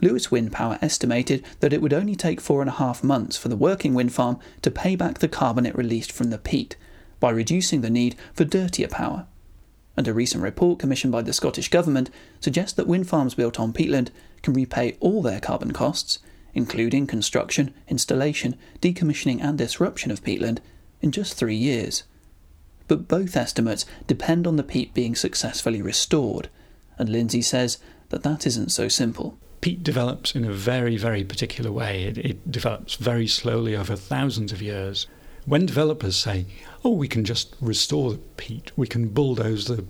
Lewis 0.00 0.30
Wind 0.30 0.52
Power 0.52 0.78
estimated 0.80 1.44
that 1.60 1.74
it 1.74 1.82
would 1.82 1.92
only 1.92 2.16
take 2.16 2.40
four 2.40 2.62
and 2.62 2.70
a 2.70 2.80
half 2.80 3.04
months 3.04 3.36
for 3.36 3.50
the 3.50 3.56
working 3.56 3.92
wind 3.92 4.14
farm 4.14 4.38
to 4.62 4.70
pay 4.70 4.96
back 4.96 5.18
the 5.18 5.28
carbon 5.28 5.66
it 5.66 5.76
released 5.76 6.12
from 6.12 6.30
the 6.30 6.38
peat 6.38 6.76
by 7.20 7.28
reducing 7.28 7.82
the 7.82 7.90
need 7.90 8.16
for 8.32 8.44
dirtier 8.44 8.88
power. 8.88 9.26
And 9.96 10.08
a 10.08 10.14
recent 10.14 10.42
report 10.42 10.78
commissioned 10.78 11.12
by 11.12 11.22
the 11.22 11.32
Scottish 11.32 11.68
Government 11.68 12.10
suggests 12.40 12.74
that 12.74 12.86
wind 12.86 13.08
farms 13.08 13.34
built 13.34 13.60
on 13.60 13.72
peatland 13.72 14.08
can 14.42 14.54
repay 14.54 14.96
all 15.00 15.22
their 15.22 15.40
carbon 15.40 15.72
costs, 15.72 16.18
including 16.54 17.06
construction, 17.06 17.74
installation, 17.88 18.56
decommissioning, 18.80 19.42
and 19.42 19.58
disruption 19.58 20.10
of 20.10 20.24
peatland, 20.24 20.58
in 21.00 21.12
just 21.12 21.34
three 21.34 21.56
years. 21.56 22.04
But 22.88 23.08
both 23.08 23.36
estimates 23.36 23.84
depend 24.06 24.46
on 24.46 24.56
the 24.56 24.62
peat 24.62 24.94
being 24.94 25.14
successfully 25.14 25.82
restored, 25.82 26.48
and 26.98 27.08
Lindsay 27.08 27.42
says 27.42 27.78
that 28.10 28.22
that 28.22 28.46
isn't 28.46 28.70
so 28.70 28.88
simple 28.88 29.38
peat 29.62 29.82
develops 29.82 30.34
in 30.34 30.44
a 30.44 30.52
very, 30.52 30.98
very 30.98 31.24
particular 31.24 31.72
way. 31.72 32.02
It, 32.04 32.18
it, 32.18 32.52
develops 32.52 32.96
very 32.96 33.26
slowly 33.26 33.74
over 33.74 33.96
thousands 33.96 34.52
of 34.52 34.60
years. 34.60 35.06
When 35.44 35.66
developers 35.66 36.16
say, 36.16 36.46
oh, 36.84 36.90
we 36.90 37.08
can 37.08 37.24
just 37.24 37.56
restore 37.60 38.12
the 38.12 38.18
peat, 38.18 38.70
we 38.76 38.86
can 38.86 39.08
bulldoze 39.08 39.64
the 39.64 39.84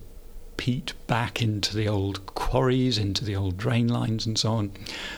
peat 0.56 0.94
back 1.06 1.42
into 1.42 1.76
the 1.76 1.86
old 1.86 2.24
quarries, 2.34 2.96
into 2.96 3.24
the 3.24 3.36
old 3.36 3.58
drain 3.58 3.86
lines, 3.86 4.24
and 4.24 4.38
so 4.38 4.52
on, 4.52 4.72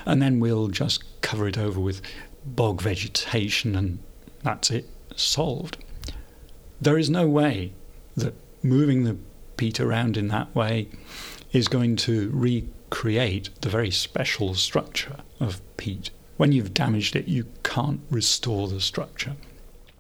and 0.05 0.20
then 0.20 0.41
we'll 0.41 0.68
just 0.68 1.05
cover 1.20 1.47
it 1.47 1.57
over 1.57 1.78
with 1.78 2.03
bog 2.45 2.82
vegetation, 2.82 3.76
and 3.76 4.01
that's 4.43 4.70
it, 4.70 4.89
solved. 5.14 5.76
There 6.80 6.99
is 6.99 7.09
no 7.09 7.28
way 7.28 7.72
that 8.16 8.35
moving 8.62 9.05
the 9.05 9.16
peat 9.57 9.78
around 9.78 10.16
in 10.16 10.28
that 10.28 10.53
way 10.55 10.89
is 11.53 11.68
going 11.68 11.95
to 11.97 12.30
recreate 12.32 13.51
the 13.61 13.68
very 13.68 13.91
special 13.93 14.55
structure 14.55 15.18
of 15.39 15.61
peat. 15.76 16.11
When 16.37 16.51
you've 16.51 16.74
damaged 16.74 17.14
it, 17.14 17.28
you 17.28 17.47
can't 17.62 18.01
restore 18.11 18.66
the 18.66 18.80
structure. 18.80 19.37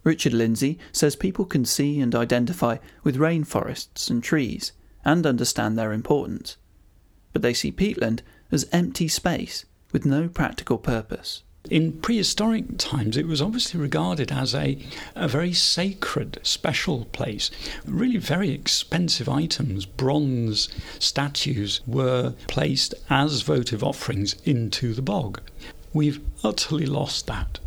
Richard 0.04 0.34
Lindsay 0.34 0.78
says 0.92 1.16
people 1.16 1.46
can 1.46 1.64
see 1.64 1.98
and 2.00 2.14
identify 2.14 2.76
with 3.02 3.16
rainforests 3.16 4.10
and 4.10 4.22
trees 4.22 4.72
and 5.04 5.26
understand 5.26 5.78
their 5.78 5.92
importance, 5.92 6.56
but 7.32 7.42
they 7.42 7.54
see 7.54 7.72
peatland 7.72 8.20
as 8.52 8.68
empty 8.70 9.08
space 9.08 9.64
with 9.92 10.04
no 10.04 10.28
practical 10.28 10.78
purpose. 10.78 11.42
In 11.70 11.92
prehistoric 11.92 12.76
times, 12.76 13.16
it 13.16 13.26
was 13.26 13.40
obviously 13.40 13.80
regarded 13.80 14.30
as 14.30 14.54
a, 14.54 14.78
a 15.14 15.26
very 15.26 15.54
sacred, 15.54 16.38
special 16.42 17.06
place. 17.06 17.50
Really, 17.86 18.18
very 18.18 18.50
expensive 18.50 19.30
items, 19.30 19.86
bronze 19.86 20.68
statues, 20.98 21.80
were 21.86 22.34
placed 22.48 22.92
as 23.08 23.40
votive 23.40 23.82
offerings 23.82 24.36
into 24.44 24.92
the 24.92 25.00
bog. 25.00 25.40
We've 25.94 26.20
utterly 26.42 26.84
lost 26.84 27.26
that. 27.28 27.60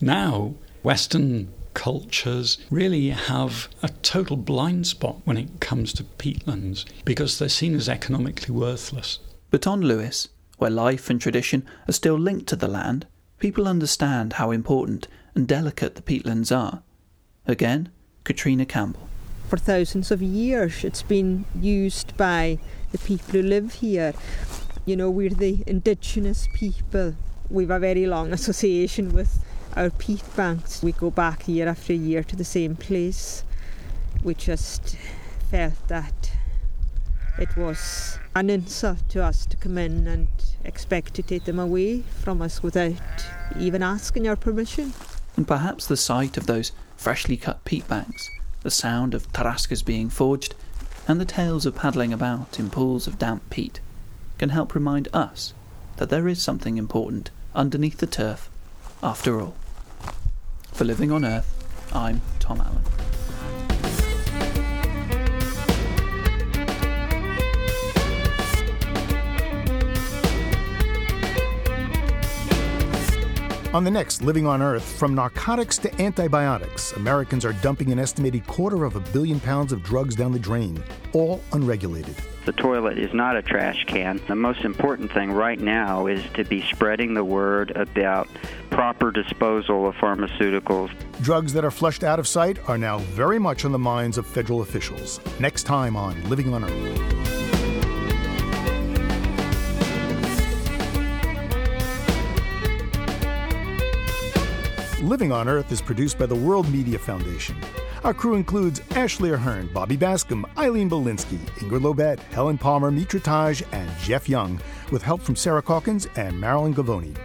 Now, 0.00 0.56
Western 0.82 1.52
cultures 1.76 2.56
really 2.70 3.10
have 3.10 3.68
a 3.82 3.88
total 4.00 4.36
blind 4.36 4.86
spot 4.86 5.20
when 5.24 5.36
it 5.36 5.60
comes 5.60 5.92
to 5.92 6.02
peatlands 6.02 6.86
because 7.04 7.38
they're 7.38 7.50
seen 7.50 7.74
as 7.74 7.86
economically 7.86 8.52
worthless. 8.54 9.18
But 9.50 9.66
on 9.66 9.82
Lewis, 9.82 10.28
where 10.56 10.70
life 10.70 11.10
and 11.10 11.20
tradition 11.20 11.66
are 11.86 11.92
still 11.92 12.18
linked 12.18 12.46
to 12.48 12.56
the 12.56 12.66
land, 12.66 13.06
people 13.38 13.68
understand 13.68 14.32
how 14.32 14.50
important 14.52 15.06
and 15.34 15.46
delicate 15.46 15.96
the 15.96 16.02
peatlands 16.02 16.50
are. 16.50 16.82
Again, 17.46 17.90
Katrina 18.24 18.64
Campbell. 18.64 19.06
For 19.48 19.58
thousands 19.58 20.10
of 20.10 20.22
years, 20.22 20.82
it's 20.82 21.02
been 21.02 21.44
used 21.60 22.16
by 22.16 22.58
the 22.90 22.98
people 22.98 23.32
who 23.32 23.42
live 23.42 23.74
here. 23.74 24.14
You 24.86 24.96
know, 24.96 25.10
we're 25.10 25.28
the 25.28 25.62
indigenous 25.66 26.48
people. 26.54 27.16
We've 27.50 27.70
a 27.70 27.78
very 27.78 28.06
long 28.06 28.32
association 28.32 29.12
with 29.12 29.45
our 29.76 29.90
peat 29.90 30.24
banks. 30.34 30.82
We 30.82 30.92
go 30.92 31.10
back 31.10 31.46
year 31.46 31.68
after 31.68 31.92
year 31.92 32.24
to 32.24 32.34
the 32.34 32.44
same 32.44 32.74
place. 32.74 33.44
We 34.24 34.34
just 34.34 34.96
felt 35.50 35.86
that 35.88 36.32
it 37.38 37.54
was 37.56 38.18
an 38.34 38.48
insult 38.48 39.06
to 39.10 39.22
us 39.22 39.44
to 39.46 39.56
come 39.58 39.76
in 39.76 40.06
and 40.08 40.28
expect 40.64 41.12
to 41.14 41.22
take 41.22 41.44
them 41.44 41.58
away 41.58 42.00
from 42.00 42.40
us 42.40 42.62
without 42.62 43.26
even 43.58 43.82
asking 43.82 44.26
our 44.26 44.36
permission. 44.36 44.94
And 45.36 45.46
perhaps 45.46 45.86
the 45.86 45.98
sight 45.98 46.38
of 46.38 46.46
those 46.46 46.72
freshly 46.96 47.36
cut 47.36 47.62
peat 47.66 47.86
banks, 47.86 48.30
the 48.62 48.70
sound 48.70 49.12
of 49.12 49.30
tarascas 49.32 49.84
being 49.84 50.08
forged, 50.08 50.54
and 51.06 51.20
the 51.20 51.26
tales 51.26 51.66
of 51.66 51.76
paddling 51.76 52.12
about 52.12 52.58
in 52.58 52.70
pools 52.70 53.06
of 53.06 53.18
damp 53.18 53.48
peat 53.50 53.80
can 54.38 54.48
help 54.48 54.74
remind 54.74 55.08
us 55.12 55.52
that 55.98 56.08
there 56.08 56.26
is 56.26 56.42
something 56.42 56.78
important 56.78 57.30
underneath 57.54 57.98
the 57.98 58.06
turf 58.06 58.50
after 59.02 59.40
all. 59.40 59.54
For 60.76 60.84
Living 60.84 61.10
on 61.10 61.24
Earth, 61.24 61.46
I'm 61.94 62.20
Tom 62.38 62.60
Allen. 62.60 62.82
On 73.76 73.84
the 73.84 73.90
next 73.90 74.22
Living 74.22 74.46
on 74.46 74.62
Earth, 74.62 74.96
from 74.98 75.14
narcotics 75.14 75.76
to 75.76 76.00
antibiotics, 76.00 76.92
Americans 76.92 77.44
are 77.44 77.52
dumping 77.52 77.92
an 77.92 77.98
estimated 77.98 78.46
quarter 78.46 78.86
of 78.86 78.96
a 78.96 79.00
billion 79.12 79.38
pounds 79.38 79.70
of 79.70 79.82
drugs 79.82 80.16
down 80.16 80.32
the 80.32 80.38
drain, 80.38 80.82
all 81.12 81.42
unregulated. 81.52 82.16
The 82.46 82.52
toilet 82.52 82.96
is 82.96 83.12
not 83.12 83.36
a 83.36 83.42
trash 83.42 83.84
can. 83.84 84.18
The 84.28 84.34
most 84.34 84.64
important 84.64 85.12
thing 85.12 85.30
right 85.30 85.60
now 85.60 86.06
is 86.06 86.24
to 86.36 86.44
be 86.44 86.62
spreading 86.62 87.12
the 87.12 87.22
word 87.22 87.70
about 87.76 88.28
proper 88.70 89.10
disposal 89.10 89.86
of 89.86 89.94
pharmaceuticals. 89.96 90.90
Drugs 91.20 91.52
that 91.52 91.62
are 91.62 91.70
flushed 91.70 92.02
out 92.02 92.18
of 92.18 92.26
sight 92.26 92.58
are 92.70 92.78
now 92.78 93.00
very 93.12 93.38
much 93.38 93.66
on 93.66 93.72
the 93.72 93.78
minds 93.78 94.16
of 94.16 94.26
federal 94.26 94.62
officials. 94.62 95.20
Next 95.38 95.64
time 95.64 95.96
on 95.96 96.30
Living 96.30 96.54
on 96.54 96.64
Earth. 96.64 97.25
Living 105.06 105.30
on 105.30 105.48
Earth 105.48 105.70
is 105.70 105.80
produced 105.80 106.18
by 106.18 106.26
the 106.26 106.34
World 106.34 106.68
Media 106.68 106.98
Foundation. 106.98 107.56
Our 108.02 108.12
crew 108.12 108.34
includes 108.34 108.82
Ashley 108.96 109.30
Ahern, 109.30 109.68
Bobby 109.72 109.96
Bascomb, 109.96 110.44
Eileen 110.58 110.90
Bolinsky, 110.90 111.38
Ingrid 111.60 111.82
Lobet, 111.82 112.18
Helen 112.32 112.58
Palmer, 112.58 112.90
Mitra 112.90 113.20
Taj, 113.20 113.62
and 113.70 113.88
Jeff 114.00 114.28
Young, 114.28 114.60
with 114.90 115.04
help 115.04 115.22
from 115.22 115.36
Sarah 115.36 115.62
Calkins 115.62 116.08
and 116.16 116.40
Marilyn 116.40 116.74
Govoni. 116.74 117.16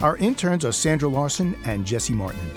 Our 0.00 0.16
interns 0.18 0.64
are 0.64 0.70
Sandra 0.70 1.08
Larson 1.08 1.56
and 1.64 1.84
Jesse 1.84 2.14
Martin. 2.14 2.52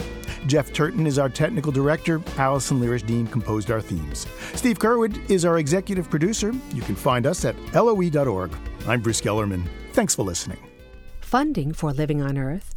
Jeff 0.46 0.72
Turton 0.72 1.08
is 1.08 1.18
our 1.18 1.28
technical 1.28 1.72
director. 1.72 2.22
Allison 2.38 2.80
Lirish 2.80 3.04
Dean 3.04 3.26
composed 3.26 3.72
our 3.72 3.82
themes. 3.82 4.28
Steve 4.54 4.78
Curwood 4.78 5.28
is 5.28 5.44
our 5.44 5.58
executive 5.58 6.08
producer. 6.08 6.54
You 6.76 6.84
can 6.84 6.94
find 6.94 7.26
us 7.26 7.46
at 7.46 7.56
loe.org. 7.74 8.52
I'm 8.88 9.02
Bruce 9.02 9.22
Gellerman. 9.22 9.68
Thanks 9.94 10.14
for 10.14 10.22
listening. 10.22 10.60
Funding 11.20 11.74
for 11.74 11.92
Living 11.92 12.22
on 12.22 12.38
Earth 12.38 12.77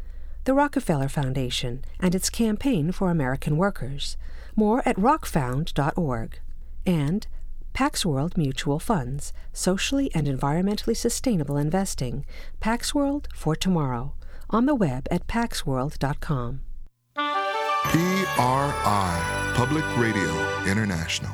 the 0.43 0.53
Rockefeller 0.53 1.07
Foundation 1.07 1.83
and 1.99 2.15
its 2.15 2.29
campaign 2.29 2.91
for 2.91 3.09
American 3.09 3.57
workers. 3.57 4.17
More 4.55 4.81
at 4.87 4.95
rockfound.org. 4.95 6.39
And 6.85 7.27
Pax 7.73 8.05
World 8.05 8.37
Mutual 8.37 8.79
Funds, 8.79 9.33
socially 9.53 10.11
and 10.13 10.27
environmentally 10.27 10.95
sustainable 10.95 11.57
investing. 11.57 12.25
Pax 12.59 12.93
World 12.93 13.27
for 13.33 13.55
tomorrow. 13.55 14.13
On 14.49 14.65
the 14.65 14.75
web 14.75 15.07
at 15.09 15.27
paxworld.com. 15.27 16.61
PRI, 17.83 19.53
Public 19.55 19.85
Radio 19.97 20.63
International. 20.65 21.31